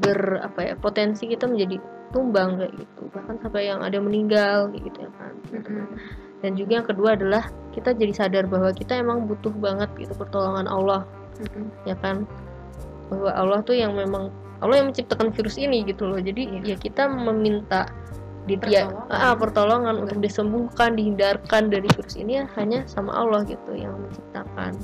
ber 0.00 0.40
apa 0.40 0.60
ya 0.64 0.74
potensi 0.74 1.28
kita 1.28 1.44
menjadi 1.44 1.76
tumbang 2.10 2.56
kayak 2.56 2.72
gitu 2.80 3.02
bahkan 3.12 3.36
sampai 3.38 3.68
yang 3.68 3.84
ada 3.84 4.00
meninggal 4.00 4.72
kayak 4.72 4.84
gitu 4.88 4.98
ya 5.04 5.10
kan 5.14 5.32
Mm-mm. 5.52 5.84
dan 6.40 6.52
juga 6.56 6.72
yang 6.80 6.86
kedua 6.88 7.08
adalah 7.14 7.44
kita 7.72 7.92
jadi 7.92 8.12
sadar 8.16 8.44
bahwa 8.48 8.72
kita 8.72 8.96
emang 8.96 9.28
butuh 9.28 9.52
banget 9.52 9.92
gitu 10.00 10.16
pertolongan 10.16 10.64
Allah 10.66 11.04
Mm-mm. 11.38 11.68
ya 11.84 11.94
kan 12.00 12.24
bahwa 13.12 13.30
Allah 13.36 13.60
tuh 13.60 13.76
yang 13.76 13.92
memang 13.92 14.32
Allah 14.64 14.80
yang 14.80 14.88
menciptakan 14.90 15.28
virus 15.30 15.60
ini 15.60 15.84
gitu 15.84 16.08
loh 16.08 16.18
jadi 16.18 16.42
Iya. 16.64 16.74
ya 16.74 16.76
kita 16.80 17.06
meminta 17.06 17.86
di 18.42 18.58
Pertolongan. 18.58 19.06
ah, 19.14 19.34
pertolongan 19.38 19.94
untuk 20.02 20.18
disembuhkan 20.18 20.98
dihindarkan 20.98 21.70
dari 21.70 21.86
virus 21.94 22.18
ini 22.18 22.42
ya 22.42 22.44
hanya 22.58 22.82
sama 22.90 23.14
Allah 23.14 23.46
gitu 23.46 23.70
yang 23.78 23.94
menciptakan. 24.02 24.74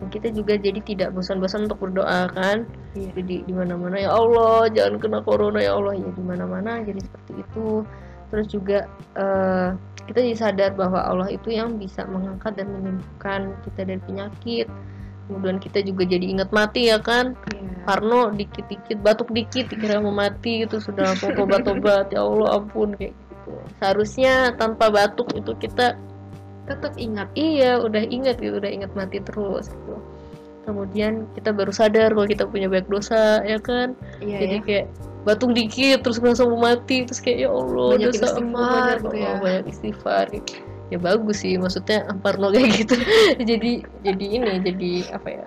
Dan 0.00 0.06
kita 0.10 0.32
juga 0.32 0.56
jadi 0.56 0.80
tidak 0.80 1.12
bosan-bosan 1.12 1.68
untuk 1.68 1.78
berdoa 1.78 2.26
kan? 2.32 2.64
Iya. 2.96 3.10
jadi 3.20 3.36
di 3.44 3.52
mana-mana 3.52 3.96
ya 4.00 4.10
Allah 4.14 4.70
jangan 4.72 4.96
kena 4.96 5.20
corona 5.20 5.60
ya 5.60 5.76
Allah. 5.76 5.94
Ya 5.94 6.08
di 6.08 6.24
mana-mana 6.24 6.80
jadi 6.80 7.00
seperti 7.04 7.32
itu. 7.44 7.84
Terus 8.32 8.46
juga 8.48 8.78
eh, 9.14 9.68
kita 10.08 10.18
jadi 10.24 10.36
sadar 10.36 10.70
bahwa 10.74 11.04
Allah 11.04 11.28
itu 11.30 11.52
yang 11.52 11.76
bisa 11.76 12.08
mengangkat 12.08 12.56
dan 12.56 12.72
menyembuhkan 12.72 13.54
kita 13.68 13.80
dari 13.84 14.00
penyakit 14.08 14.66
kemudian 15.26 15.56
kita 15.56 15.80
juga 15.80 16.04
jadi 16.04 16.24
ingat 16.28 16.50
mati 16.50 16.88
ya 16.88 16.98
kan 16.98 17.32
Iya. 17.52 17.62
Parno 17.84 18.32
dikit-dikit 18.32 18.96
batuk 19.04 19.28
dikit 19.28 19.68
dikira 19.68 20.00
mau 20.00 20.08
mati 20.08 20.64
itu 20.64 20.80
sudah 20.80 21.12
langsung 21.12 21.36
tobat-tobat 21.36 22.08
ya 22.10 22.24
Allah 22.24 22.56
ampun 22.56 22.96
kayak 22.96 23.12
gitu 23.12 23.52
seharusnya 23.76 24.56
tanpa 24.56 24.88
batuk 24.88 25.28
itu 25.36 25.52
kita 25.58 25.96
Tetap 26.64 26.96
ingat. 26.96 27.28
iya 27.36 27.76
udah 27.76 28.00
ingat 28.08 28.40
gitu 28.40 28.56
udah 28.56 28.72
ingat 28.72 28.88
mati 28.96 29.20
terus 29.20 29.68
gitu 29.68 30.00
kemudian 30.64 31.28
kita 31.36 31.52
baru 31.52 31.68
sadar 31.68 32.16
kalau 32.16 32.24
kita 32.24 32.48
punya 32.48 32.72
banyak 32.72 32.88
dosa 32.88 33.44
ya 33.44 33.60
kan 33.60 33.92
Iya 34.24 34.38
jadi 34.40 34.56
ya. 34.56 34.64
kayak 34.64 34.86
batuk 35.24 35.52
dikit 35.52 36.00
terus 36.00 36.16
langsung 36.24 36.56
mau 36.56 36.72
mati 36.72 37.04
terus 37.04 37.20
kayak 37.20 37.44
ya 37.44 37.50
Allah 37.52 37.88
Banyak 38.00 38.08
dosa 38.16 38.26
aku 38.32 38.40
istighfar 38.40 38.56
banyak 38.56 38.96
gitu 38.96 39.12
ya. 39.12 39.24
ya. 39.28 39.34
banyak 39.44 39.64
istighfar 39.68 40.24
ya 40.92 40.98
bagus 41.00 41.40
sih 41.40 41.56
maksudnya 41.56 42.04
Parno 42.20 42.52
kayak 42.52 42.70
gitu 42.84 42.94
jadi 43.50 43.72
jadi 44.04 44.24
ini 44.26 44.50
jadi 44.60 44.92
apa 45.16 45.28
ya 45.30 45.44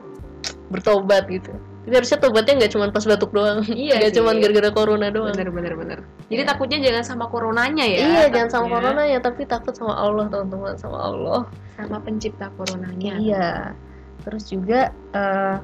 bertobat 0.73 1.30
gitu 1.30 1.54
tapi 1.88 2.04
harusnya 2.04 2.19
tobatnya 2.19 2.54
nggak 2.60 2.71
cuma 2.76 2.91
pas 2.91 3.06
batuk 3.08 3.32
doang 3.32 3.63
Iya 3.71 3.95
nggak 4.04 4.13
cuma 4.19 4.36
gara-gara 4.36 4.69
corona 4.76 5.08
doang 5.08 5.32
Bener 5.32 5.47
bener 5.56 5.71
bener. 5.80 6.00
Jadi 6.28 6.43
Iya. 6.43 6.50
takutnya 6.52 6.78
jangan 6.84 7.04
sama 7.08 7.26
coronanya 7.32 7.86
ya. 7.88 8.00
iya 8.04 8.23
jangan 8.28 8.50
sama 8.52 8.60
takutnya. 8.67 8.76
corona 8.76 9.02
ya 9.08 9.19
tapi 9.23 9.41
takut 9.47 9.71
sama 9.71 9.93
Allah 9.95 10.28
teman-teman 10.28 10.76
sama 10.76 11.00
Allah 11.00 11.41
Sama 11.80 12.04
pencipta 12.04 12.52
coronanya. 12.60 13.13
Iya. 13.23 13.47
Terus 14.28 14.43
juga 14.52 14.91
eh 15.15 15.56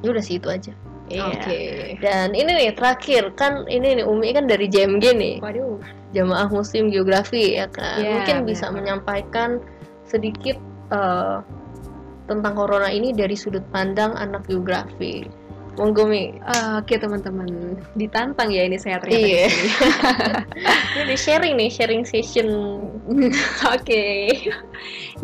ya 0.00 0.08
udah 0.16 0.24
sih 0.24 0.40
itu 0.40 0.48
aja. 0.48 0.72
Iya. 1.06 1.24
Oke. 1.30 1.60
Dan 2.02 2.34
ini 2.34 2.50
nih 2.50 2.70
terakhir 2.74 3.30
kan 3.38 3.62
ini 3.70 4.02
nih 4.02 4.04
Umi 4.06 4.34
kan 4.34 4.50
dari 4.50 4.66
JMG 4.66 5.04
nih, 5.14 5.36
Waduh. 5.38 5.78
Jamaah 6.14 6.50
Muslim 6.50 6.90
Geografi 6.90 7.58
ya 7.58 7.70
kan. 7.70 8.02
Iya, 8.02 8.10
Mungkin 8.18 8.36
bisa 8.46 8.70
benar. 8.70 8.76
menyampaikan 8.82 9.62
sedikit 10.06 10.58
eh, 10.90 11.38
tentang 12.26 12.54
corona 12.58 12.90
ini 12.90 13.14
dari 13.14 13.38
sudut 13.38 13.62
pandang 13.70 14.18
anak 14.18 14.46
geografi. 14.50 15.45
Monggo 15.76 16.08
Mi. 16.08 16.32
Ah, 16.40 16.80
Oke 16.80 16.96
teman-teman, 16.96 17.76
ditantang 17.94 18.48
ya 18.48 18.64
ini 18.64 18.80
saya 18.80 19.00
ternyata. 19.00 19.20
Iya. 19.20 19.46
Ini 20.96 21.12
di 21.12 21.16
sharing 21.20 21.54
nih, 21.60 21.68
sharing 21.68 22.02
session. 22.08 22.48
Oke. 23.76 24.32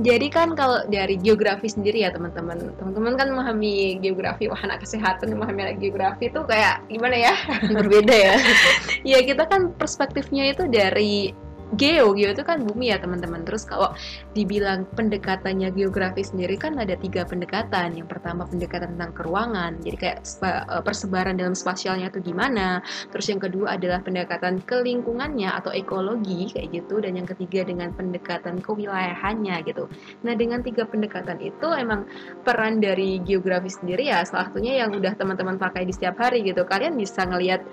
Jadi 0.00 0.26
kan 0.28 0.52
kalau 0.56 0.84
dari 0.88 1.16
geografi 1.20 1.68
sendiri 1.68 2.04
ya 2.04 2.12
teman-teman, 2.12 2.76
teman-teman 2.76 3.12
kan 3.16 3.28
memahami 3.32 4.00
geografi, 4.00 4.48
wah 4.48 4.60
anak 4.64 4.84
kesehatan 4.84 5.32
memahami 5.32 5.76
geografi 5.80 6.28
itu 6.28 6.40
kayak 6.44 6.84
gimana 6.88 7.32
ya? 7.32 7.34
Berbeda 7.72 8.12
ya. 8.12 8.36
ya 9.16 9.18
kita 9.24 9.48
kan 9.48 9.72
perspektifnya 9.76 10.52
itu 10.52 10.68
dari 10.68 11.32
geo, 11.76 12.12
geo 12.12 12.30
itu 12.32 12.44
kan 12.44 12.64
bumi 12.64 12.92
ya 12.92 13.00
teman-teman. 13.00 13.42
Terus 13.48 13.64
kalau 13.64 13.96
dibilang 14.36 14.84
pendekatannya 14.92 15.72
geografi 15.72 16.24
sendiri 16.24 16.60
kan 16.60 16.76
ada 16.76 16.96
tiga 16.96 17.24
pendekatan. 17.24 17.96
Yang 17.96 18.08
pertama 18.12 18.44
pendekatan 18.44 18.96
tentang 18.96 19.12
keruangan, 19.16 19.80
jadi 19.80 19.96
kayak 19.96 20.18
eh, 20.44 20.82
persebaran 20.84 21.36
dalam 21.40 21.56
spasialnya 21.56 22.12
itu 22.12 22.20
gimana. 22.20 22.84
Terus 23.08 23.26
yang 23.32 23.40
kedua 23.40 23.80
adalah 23.80 24.04
pendekatan 24.04 24.60
ke 24.64 24.84
lingkungannya 24.84 25.48
atau 25.48 25.72
ekologi 25.72 26.52
kayak 26.52 26.72
gitu. 26.76 27.00
Dan 27.00 27.16
yang 27.16 27.28
ketiga 27.28 27.64
dengan 27.64 27.92
pendekatan 27.96 28.60
kewilayahannya 28.60 29.56
gitu. 29.64 29.88
Nah 30.24 30.34
dengan 30.36 30.60
tiga 30.60 30.84
pendekatan 30.84 31.40
itu 31.40 31.68
emang 31.72 32.04
peran 32.44 32.84
dari 32.84 33.20
geografi 33.24 33.72
sendiri 33.72 34.12
ya 34.12 34.24
salah 34.28 34.48
satunya 34.50 34.84
yang 34.84 34.92
udah 34.92 35.16
teman-teman 35.16 35.56
pakai 35.56 35.88
di 35.88 35.92
setiap 35.96 36.20
hari 36.20 36.44
gitu. 36.44 36.68
Kalian 36.68 36.96
bisa 37.00 37.24
ngelihat 37.24 37.64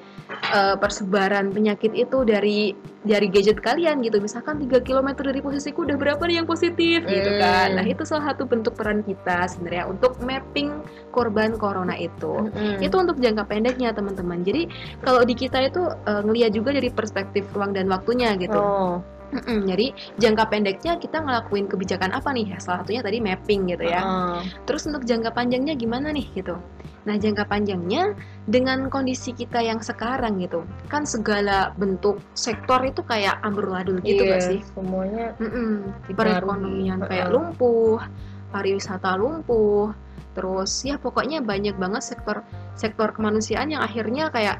eh, 0.56 0.76
persebaran 0.80 1.52
penyakit 1.52 1.92
itu 1.92 2.24
dari 2.24 2.72
dari 3.04 3.32
gadget 3.32 3.64
kalian 3.64 4.04
gitu. 4.04 4.20
Misalkan 4.20 4.60
3 4.60 4.84
km 4.84 5.10
dari 5.16 5.40
posisiku 5.40 5.88
udah 5.88 5.96
berapa 5.96 6.20
nih 6.28 6.44
yang 6.44 6.48
positif 6.50 7.04
gitu 7.08 7.32
kan. 7.40 7.72
Hmm. 7.72 7.76
nah 7.80 7.86
itu 7.88 8.04
salah 8.04 8.34
satu 8.34 8.44
bentuk 8.44 8.76
peran 8.76 9.02
kita 9.04 9.48
sebenarnya 9.48 9.88
untuk 9.88 10.20
mapping 10.20 10.84
korban 11.16 11.56
corona 11.56 11.96
itu. 11.96 12.50
Mm-mm. 12.50 12.84
itu 12.84 12.96
untuk 12.96 13.18
jangka 13.20 13.48
pendeknya 13.48 13.96
teman-teman. 13.96 14.44
Jadi 14.44 14.68
kalau 15.04 15.24
di 15.24 15.36
kita 15.36 15.64
itu 15.64 15.84
eh, 15.88 16.22
ngelihat 16.24 16.52
juga 16.52 16.76
dari 16.76 16.90
perspektif 16.92 17.48
ruang 17.56 17.72
dan 17.72 17.88
waktunya 17.88 18.36
gitu. 18.36 18.60
Oh, 18.60 19.00
Mm-mm, 19.30 19.70
jadi 19.70 19.94
jangka 20.18 20.50
pendeknya 20.50 20.98
kita 20.98 21.22
ngelakuin 21.22 21.70
kebijakan 21.70 22.18
apa 22.18 22.34
nih? 22.34 22.54
Ya, 22.54 22.58
salah 22.58 22.82
satunya 22.82 23.06
tadi 23.06 23.22
mapping 23.22 23.70
gitu 23.70 23.86
ya. 23.86 24.02
Heeh. 24.02 24.42
Terus 24.66 24.90
untuk 24.90 25.06
jangka 25.06 25.30
panjangnya 25.38 25.78
gimana 25.78 26.10
nih 26.10 26.26
gitu? 26.34 26.58
Nah 27.06 27.16
jangka 27.16 27.46
panjangnya 27.46 28.18
dengan 28.50 28.90
kondisi 28.90 29.32
kita 29.38 29.62
yang 29.62 29.80
sekarang 29.86 30.42
gitu, 30.42 30.66
kan 30.92 31.06
segala 31.06 31.72
bentuk 31.78 32.20
sektor 32.34 32.82
itu 32.84 33.06
kayak 33.06 33.38
amburadul 33.46 34.02
gitu 34.04 34.26
Iya, 34.26 34.34
gak 34.36 34.42
sih? 34.44 34.60
Semuanya 34.74 35.34
Mm-mm, 35.38 35.94
dipengaruhi. 36.10 36.18
perekonomian 36.18 37.00
kayak 37.06 37.28
Heeh. 37.30 37.34
lumpuh, 37.34 38.02
pariwisata 38.50 39.14
lumpuh, 39.16 39.94
terus 40.34 40.72
ya 40.86 40.98
pokoknya 40.98 41.40
banyak 41.46 41.78
banget 41.78 42.02
sektor 42.02 42.42
sektor 42.76 43.14
kemanusiaan 43.14 43.70
yang 43.70 43.82
akhirnya 43.86 44.34
kayak 44.34 44.58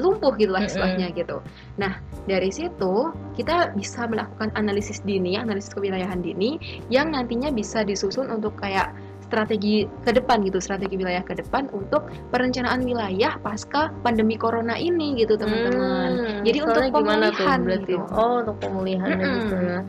lumpuh 0.00 0.32
gitu 0.34 0.50
lah 0.50 0.64
Mm-mm. 0.64 0.72
istilahnya 0.72 1.06
gitu. 1.12 1.44
Nah 1.76 2.00
dari 2.24 2.48
situ 2.48 3.12
kita 3.36 3.76
bisa 3.76 4.08
melakukan 4.08 4.48
analisis 4.56 5.04
dini, 5.04 5.36
analisis 5.36 5.70
kewilayahan 5.70 6.24
dini 6.24 6.56
yang 6.88 7.12
nantinya 7.12 7.52
bisa 7.52 7.84
disusun 7.84 8.32
untuk 8.32 8.56
kayak 8.56 8.90
strategi 9.20 9.86
ke 10.02 10.10
depan 10.10 10.42
gitu, 10.42 10.58
strategi 10.58 10.98
wilayah 10.98 11.22
ke 11.22 11.38
depan 11.38 11.70
untuk 11.70 12.10
perencanaan 12.34 12.82
wilayah 12.82 13.38
pasca 13.38 13.94
pandemi 14.02 14.34
corona 14.34 14.74
ini 14.74 15.14
gitu 15.22 15.38
teman-teman. 15.38 16.10
Hmm, 16.18 16.42
Jadi 16.42 16.58
untuk 16.66 16.82
tuh 16.82 16.90
pemulihan 16.90 17.58
berarti? 17.62 17.94
gitu. 17.94 17.96
Oh, 18.10 18.42
untuk 18.42 18.56
pemulihannya 18.58 19.22
Mm-mm. 19.22 19.38
gitu 19.46 19.56
ya. 19.62 19.80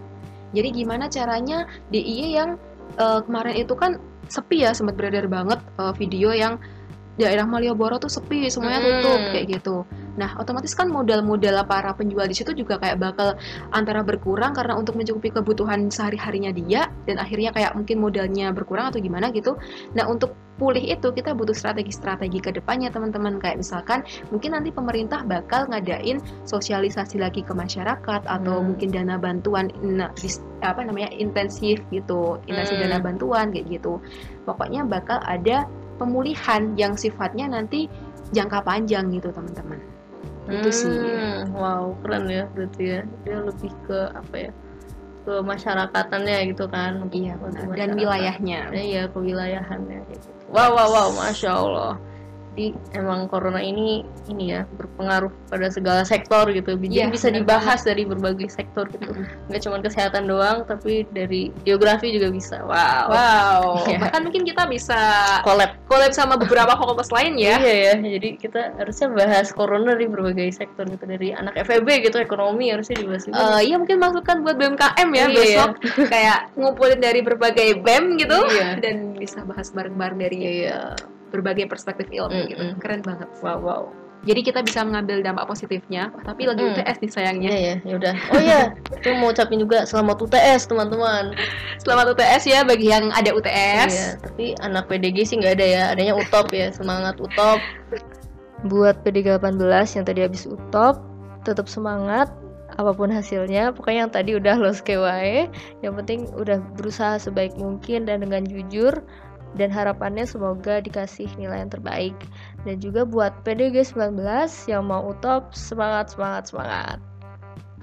Jadi 0.52 0.68
gimana 0.76 1.06
caranya 1.10 1.66
DIY 1.90 2.22
yang 2.38 2.50
eh, 3.02 3.20
kemarin 3.26 3.56
itu 3.58 3.74
kan 3.74 3.98
sepi 4.30 4.62
ya 4.64 4.72
sempat 4.78 4.94
beredar 4.94 5.26
banget 5.26 5.58
eh, 5.80 5.94
video 5.98 6.32
yang 6.38 6.62
daerah 7.20 7.44
Malioboro 7.44 7.98
tuh 7.98 8.08
sepi 8.14 8.48
semuanya 8.48 8.80
Hmm. 8.82 8.88
tutup 9.02 9.22
kayak 9.34 9.46
gitu. 9.58 9.76
Nah 10.20 10.36
otomatis 10.40 10.74
kan 10.76 10.92
modal-modal 10.92 11.64
para 11.68 11.94
penjual 11.96 12.28
di 12.28 12.36
situ 12.36 12.52
juga 12.52 12.80
kayak 12.82 12.98
bakal 13.00 13.36
antara 13.72 14.04
berkurang 14.04 14.52
karena 14.56 14.76
untuk 14.76 15.00
mencukupi 15.00 15.32
kebutuhan 15.32 15.88
sehari 15.92 16.20
harinya 16.20 16.52
dia 16.52 16.92
dan 17.08 17.20
akhirnya 17.20 17.52
kayak 17.56 17.76
mungkin 17.76 17.98
modalnya 18.00 18.52
berkurang 18.52 18.92
atau 18.92 19.00
gimana 19.00 19.32
gitu. 19.32 19.56
Nah 19.96 20.08
untuk 20.08 20.36
pulih 20.62 20.94
itu 20.94 21.10
kita 21.10 21.34
butuh 21.34 21.58
strategi-strategi 21.58 22.38
ke 22.38 22.54
depannya 22.54 22.94
teman-teman 22.94 23.42
kayak 23.42 23.58
misalkan 23.58 24.06
mungkin 24.30 24.54
nanti 24.54 24.70
pemerintah 24.70 25.26
bakal 25.26 25.66
ngadain 25.66 26.22
sosialisasi 26.46 27.18
lagi 27.18 27.42
ke 27.42 27.50
masyarakat 27.50 28.22
atau 28.30 28.62
Hmm. 28.62 28.70
mungkin 28.70 28.94
dana 28.94 29.18
bantuan 29.18 29.74
nah, 29.82 30.14
apa 30.62 30.86
namanya 30.86 31.10
intensif 31.18 31.82
gitu 31.90 32.38
intensif 32.46 32.78
Hmm. 32.78 32.86
dana 32.86 33.02
bantuan 33.02 33.50
kayak 33.50 33.82
gitu 33.82 33.98
pokoknya 34.46 34.86
bakal 34.86 35.18
ada 35.26 35.66
pemulihan 35.98 36.78
yang 36.78 36.94
sifatnya 36.94 37.50
nanti 37.50 37.90
jangka 38.30 38.62
panjang 38.62 39.10
gitu 39.10 39.34
teman-teman 39.34 39.91
itu 40.52 40.70
sih 40.70 40.92
Hmm, 40.92 41.56
Wow, 41.56 41.96
keren 42.04 42.26
ya 42.28 42.44
berarti 42.52 42.84
ya. 42.84 43.00
Dia 43.24 43.38
lebih 43.42 43.72
ke 43.88 44.00
apa 44.12 44.36
ya? 44.36 44.52
Ke 45.22 45.34
masyarakatannya 45.40 46.38
gitu 46.52 46.66
kan. 46.68 47.08
iya 47.14 47.34
benar 47.38 47.78
dan 47.78 47.90
wilayahnya 47.94 48.60
Iya, 48.74 49.04
kewilayahannya 49.14 49.98
kayak 50.10 50.20
gitu. 50.20 50.30
Wow, 50.52 50.76
wow, 50.76 50.90
wow, 50.92 51.08
masya 51.16 51.52
Allah. 51.56 51.94
Jadi 52.52 52.76
emang 52.92 53.32
corona 53.32 53.64
ini 53.64 54.04
ini 54.28 54.52
ya 54.52 54.68
berpengaruh 54.76 55.32
pada 55.48 55.72
segala 55.72 56.04
sektor 56.04 56.52
gitu. 56.52 56.76
Jadi 56.76 56.92
Iya, 56.92 57.08
bisa 57.08 57.32
dibahas 57.32 57.88
dari 57.88 58.04
berbagai 58.04 58.52
sektor 58.52 58.92
gitu. 58.92 59.08
Nggak 59.48 59.62
cuma 59.64 59.80
kesehatan 59.80 60.28
doang, 60.28 60.68
tapi 60.68 61.08
dari 61.16 61.48
geografi 61.64 62.12
juga 62.12 62.28
bisa. 62.28 62.60
Wow. 62.60 63.08
wow 63.08 63.64
Iya. 63.88 64.04
bahkan 64.04 64.28
mungkin 64.28 64.44
kita 64.44 64.68
bisa 64.68 65.00
Collab. 65.48 65.80
collab 65.88 66.12
sama 66.12 66.36
beberapa 66.36 66.76
fakultas 66.76 67.08
lain 67.10 67.40
ya 67.40 67.56
Iya 67.58 67.76
ya, 67.76 67.94
jadi 68.20 68.30
kita 68.36 68.76
harusnya 68.76 69.08
bahas 69.16 69.48
corona 69.52 69.96
dari 69.96 70.12
berbagai 70.12 70.52
sektor 70.52 70.84
gitu 70.88 71.08
dari 71.08 71.32
anak 71.32 71.56
FEB 71.56 71.88
gitu 72.04 72.20
ekonomi 72.20 72.68
harusnya 72.68 73.00
dibahas 73.00 73.24
juga. 73.26 73.40
Eh, 73.58 73.72
iya 73.72 73.76
mungkin 73.80 73.96
masukan 73.96 74.44
buat 74.44 74.60
BMKM 74.60 75.08
ya 75.08 75.26
Iya, 75.26 75.28
besok 75.32 75.70
kayak 76.08 76.40
ngumpulin 76.60 77.00
dari 77.00 77.24
berbagai 77.24 77.80
BEM 77.80 78.20
gitu 78.20 78.38
Iya. 78.52 78.76
dan 78.84 79.16
bisa 79.16 79.40
bahas 79.48 79.72
bareng-bareng 79.72 80.20
dari 80.20 80.38
Iya. 80.68 81.00
Berbagai 81.32 81.66
perspektif 81.66 82.12
ilmu 82.12 82.46
gitu 82.46 82.62
Mm-mm. 82.62 82.78
keren 82.78 83.02
banget 83.02 83.32
Wow 83.40 83.60
wow. 83.64 83.84
jadi 84.22 84.44
kita 84.46 84.60
bisa 84.62 84.86
mengambil 84.86 85.24
dampak 85.26 85.50
positifnya 85.50 86.14
Wah, 86.14 86.22
tapi 86.22 86.46
lagi 86.46 86.62
Mm. 86.62 86.78
UTS 86.78 86.98
nih 87.02 87.10
sayangnya 87.10 87.50
Iya 87.50 87.60
ya, 87.64 87.76
ya 87.82 87.94
udah. 87.98 88.16
Oh 88.30 88.38
iya, 88.38 88.62
itu 88.94 89.10
mau 89.18 89.34
ucapin 89.34 89.58
juga 89.58 89.82
selamat 89.82 90.22
UTS 90.22 90.70
teman-teman. 90.70 91.34
selamat 91.82 92.14
UTS 92.14 92.44
ya 92.46 92.62
bagi 92.62 92.94
yang 92.94 93.10
ada 93.10 93.34
UTS 93.34 93.90
Iya, 93.90 94.08
tapi 94.22 94.46
anak 94.62 94.86
PDG 94.86 95.18
sih 95.26 95.36
nggak 95.42 95.58
ada 95.58 95.66
ya, 95.66 95.84
adanya 95.90 96.14
UTOP 96.14 96.54
ya, 96.54 96.70
semangat 96.70 97.18
UTOP. 97.18 97.58
Buat 98.70 99.02
PDG 99.02 99.42
18 99.42 99.58
yang 99.98 100.06
tadi 100.06 100.22
habis 100.22 100.46
UTOP, 100.46 101.02
tetap 101.42 101.66
semangat 101.66 102.30
apa 102.78 102.94
pun 102.94 103.10
hasilnya. 103.10 103.74
Pokoknya 103.74 104.06
yang 104.06 104.14
tadi 104.14 104.32
udah 104.38 104.56
los 104.62 104.86
KWE, 104.86 105.50
yang 105.82 105.94
penting 105.98 106.30
udah 106.38 106.62
berusaha 106.78 107.18
sebaik 107.18 107.58
mungkin 107.58 108.06
dan 108.06 108.22
dengan 108.22 108.46
jujur 108.46 109.02
dan 109.60 109.70
harapannya 109.74 110.24
semoga 110.24 110.80
dikasih 110.80 111.28
nilai 111.36 111.64
yang 111.66 111.72
terbaik. 111.72 112.16
Dan 112.64 112.80
juga 112.80 113.04
buat 113.04 113.34
PDG 113.44 113.96
19 113.96 114.16
yang 114.72 114.88
mau 114.88 115.12
UTOP, 115.12 115.52
semangat 115.52 116.14
semangat 116.14 116.52
semangat. 116.52 116.98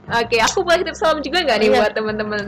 Oke, 0.08 0.40
aku 0.40 0.64
boleh 0.64 0.80
titip 0.80 0.96
salam 0.96 1.20
juga 1.20 1.44
nggak 1.44 1.58
nih 1.60 1.68
Iya. 1.68 1.78
buat 1.84 1.92
teman-teman 1.92 2.44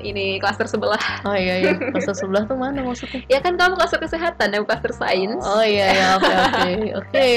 ini 0.00 0.38
klaster 0.38 0.66
sebelah? 0.66 1.00
Oh 1.26 1.34
iya 1.34 1.60
iya, 1.60 1.72
kelas 1.76 2.14
sebelah 2.14 2.46
tuh 2.46 2.56
mana 2.56 2.80
maksudnya? 2.82 3.20
Ya 3.26 3.38
kan 3.42 3.58
kamu 3.58 3.76
klaster 3.76 4.00
kesehatan 4.00 4.54
dan 4.54 4.62
klaster 4.64 4.92
sains. 4.94 5.42
Oh 5.42 5.62
iya 5.62 5.86
ya, 5.92 6.06
oke 6.16 6.32
oke. 6.32 6.70
Oke. 7.02 7.28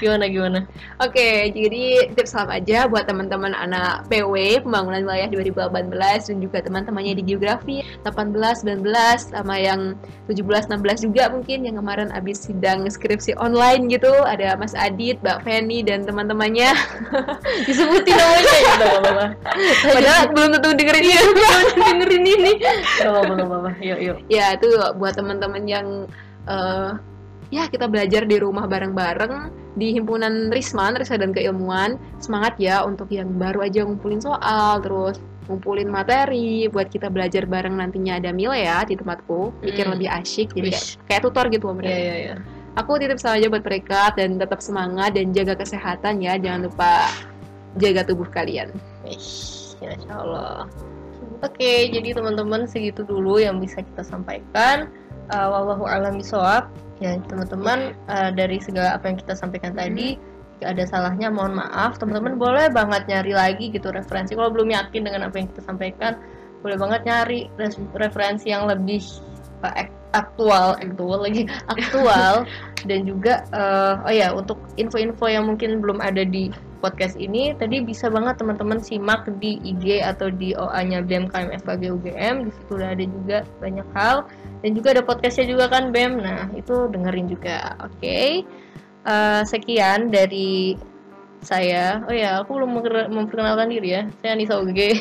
Gimana 0.00 0.24
gimana? 0.30 0.58
Oke, 1.00 1.52
jadi 1.52 2.08
titip 2.12 2.26
salam 2.28 2.48
aja 2.52 2.88
buat 2.88 3.04
teman-teman 3.04 3.52
anak 3.52 4.08
PW 4.08 4.64
Pembangunan 4.64 5.04
Wilayah 5.04 5.28
2018 5.28 6.30
dan 6.32 6.36
juga 6.40 6.58
teman-temannya 6.64 7.14
di 7.20 7.22
Geografi 7.26 7.84
18, 8.04 8.64
19 8.64 8.84
sama 9.32 9.56
yang 9.60 9.94
17, 10.28 10.72
16 10.72 11.06
juga 11.10 11.28
mungkin 11.28 11.68
yang 11.68 11.76
kemarin 11.76 12.08
abis 12.16 12.48
sidang 12.48 12.88
skripsi 12.88 13.36
online 13.36 13.90
gitu. 13.92 14.10
Ada 14.24 14.56
Mas 14.56 14.72
Adit, 14.72 15.20
Mbak 15.20 15.44
Feni 15.44 15.84
dan 15.84 16.04
teman-temannya. 16.08 16.70
Disebutin 17.68 18.14
namanya 18.16 18.52
ya, 18.56 18.72
apa-apa. 18.76 19.26
Padahal 19.92 20.22
belum 20.32 20.48
tentu 20.56 20.68
dengerin 20.76 21.02
Iya, 21.04 21.20
ini. 21.20 21.42
Dengerin 21.90 22.24
ini. 22.26 22.52
Apa-apa. 23.02 23.70
Yuk, 23.82 23.98
yuk. 23.98 24.16
ya 24.30 24.54
itu 24.54 24.66
buat 24.96 25.14
teman-teman 25.14 25.64
yang 25.66 25.86
eh, 26.46 26.90
ya 27.50 27.66
kita 27.66 27.90
belajar 27.90 28.22
di 28.24 28.38
rumah 28.38 28.64
bareng-bareng 28.64 29.50
di 29.74 29.94
himpunan 29.94 30.50
Risman 30.50 30.94
Risa 30.98 31.18
dan 31.18 31.30
Keilmuan 31.30 31.98
semangat 32.18 32.58
ya 32.58 32.82
untuk 32.82 33.10
yang 33.10 33.30
baru 33.38 33.66
aja 33.66 33.82
ngumpulin 33.86 34.18
soal 34.18 34.78
terus 34.82 35.18
ngumpulin 35.46 35.90
materi 35.90 36.70
buat 36.70 36.86
kita 36.86 37.10
belajar 37.10 37.42
bareng 37.46 37.74
nantinya 37.74 38.18
ada 38.22 38.30
Mila 38.30 38.54
ya 38.54 38.86
di 38.86 38.94
tempatku 38.94 39.50
pikir 39.62 39.86
Hmm. 39.86 39.94
lebih 39.98 40.08
asyik 40.10 40.54
jadi 40.54 40.70
kayak, 40.70 40.86
kayak 41.10 41.22
tutor 41.26 41.46
gitu 41.50 41.64
loh 41.70 41.74
Iya, 41.74 41.82
bener. 41.82 41.98
iya, 41.98 42.14
iya. 42.22 42.34
aku 42.78 42.90
titip 43.02 43.18
salam 43.18 43.42
aja 43.42 43.46
buat 43.50 43.64
mereka 43.66 44.00
dan 44.14 44.38
tetap 44.38 44.58
semangat 44.62 45.10
dan 45.18 45.34
jaga 45.34 45.54
kesehatan 45.58 46.22
ya 46.22 46.38
jangan 46.38 46.70
lupa 46.70 47.10
jaga 47.78 48.02
tubuh 48.06 48.30
kalian 48.30 48.70
Wish, 49.02 49.74
ya 49.82 49.94
insya 49.98 50.14
Allah. 50.18 50.70
Oke, 51.40 51.88
jadi 51.88 52.12
teman-teman 52.12 52.68
segitu 52.68 53.00
dulu 53.00 53.40
yang 53.40 53.64
bisa 53.64 53.80
kita 53.80 54.04
sampaikan. 54.04 54.92
Uh, 55.32 55.48
wallahu 55.48 55.88
a'lam. 55.88 56.20
Ya, 57.00 57.16
teman-teman 57.16 57.96
uh, 58.12 58.28
dari 58.28 58.60
segala 58.60 59.00
apa 59.00 59.08
yang 59.08 59.16
kita 59.24 59.32
sampaikan 59.32 59.72
tadi, 59.72 60.20
jika 60.60 60.76
ada 60.76 60.84
salahnya 60.84 61.32
mohon 61.32 61.56
maaf. 61.56 61.96
Teman-teman 61.96 62.36
boleh 62.36 62.68
banget 62.68 63.08
nyari 63.08 63.32
lagi 63.32 63.72
gitu 63.72 63.88
referensi. 63.88 64.36
Kalau 64.36 64.52
belum 64.52 64.68
yakin 64.68 65.00
dengan 65.08 65.32
apa 65.32 65.40
yang 65.40 65.48
kita 65.48 65.64
sampaikan, 65.64 66.20
boleh 66.60 66.76
banget 66.76 67.08
nyari 67.08 67.48
referensi 67.96 68.52
yang 68.52 68.68
lebih 68.68 69.00
uh, 69.64 69.72
ak- 69.72 69.96
aktual, 70.12 70.76
aktual 70.76 71.24
lagi 71.24 71.48
aktual 71.72 72.44
dan 72.84 73.06
juga 73.06 73.44
eh, 73.52 73.94
oh 74.08 74.12
ya 74.12 74.34
untuk 74.34 74.58
info-info 74.74 75.30
yang 75.30 75.46
mungkin 75.46 75.78
belum 75.78 76.02
ada 76.02 76.26
di 76.26 76.50
podcast 76.80 77.14
ini 77.20 77.52
tadi 77.54 77.84
bisa 77.84 78.08
banget 78.08 78.40
teman-teman 78.40 78.80
simak 78.80 79.28
di 79.38 79.60
IG 79.60 80.00
atau 80.00 80.32
di 80.32 80.56
OA-nya 80.56 81.04
BEM 81.04 81.28
FKG 81.30 81.82
UGM 81.92 82.48
di 82.48 82.50
situ 82.50 82.70
udah 82.74 82.90
ada 82.96 83.04
juga 83.04 83.38
banyak 83.60 83.88
hal. 83.92 84.16
Dan 84.60 84.76
juga 84.76 84.96
ada 84.96 85.02
podcastnya 85.04 85.46
juga 85.48 85.68
kan 85.68 85.92
BEM? 85.92 86.20
Nah 86.20 86.48
itu 86.56 86.88
dengerin 86.88 87.28
juga. 87.28 87.76
Oke. 87.84 88.42
Eh, 89.00 89.42
sekian 89.48 90.12
dari 90.12 90.76
saya. 91.40 92.04
Oh 92.04 92.12
ya 92.12 92.44
aku 92.44 92.60
belum 92.60 92.80
memper- 92.80 93.08
memperkenalkan 93.08 93.72
diri 93.72 93.96
ya. 93.96 94.02
Saya 94.20 94.36
Anissa 94.36 94.60
Oge 94.60 94.92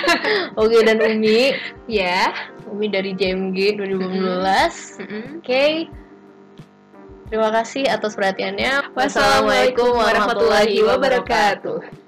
Oge 0.60 0.78
dan 0.86 1.02
Umi. 1.02 1.54
Ya 1.90 2.30
Umi 2.70 2.86
dari 2.86 3.10
JMG 3.18 3.74
2015 3.78 5.02
Mm-mm. 5.02 5.22
Oke. 5.42 5.90
Terima 7.30 7.54
kasih 7.54 7.86
atas 7.86 8.18
perhatiannya. 8.18 8.90
Wassalamualaikum 8.98 9.94
warahmatullahi 9.94 10.82
wabarakatuh 10.82 11.99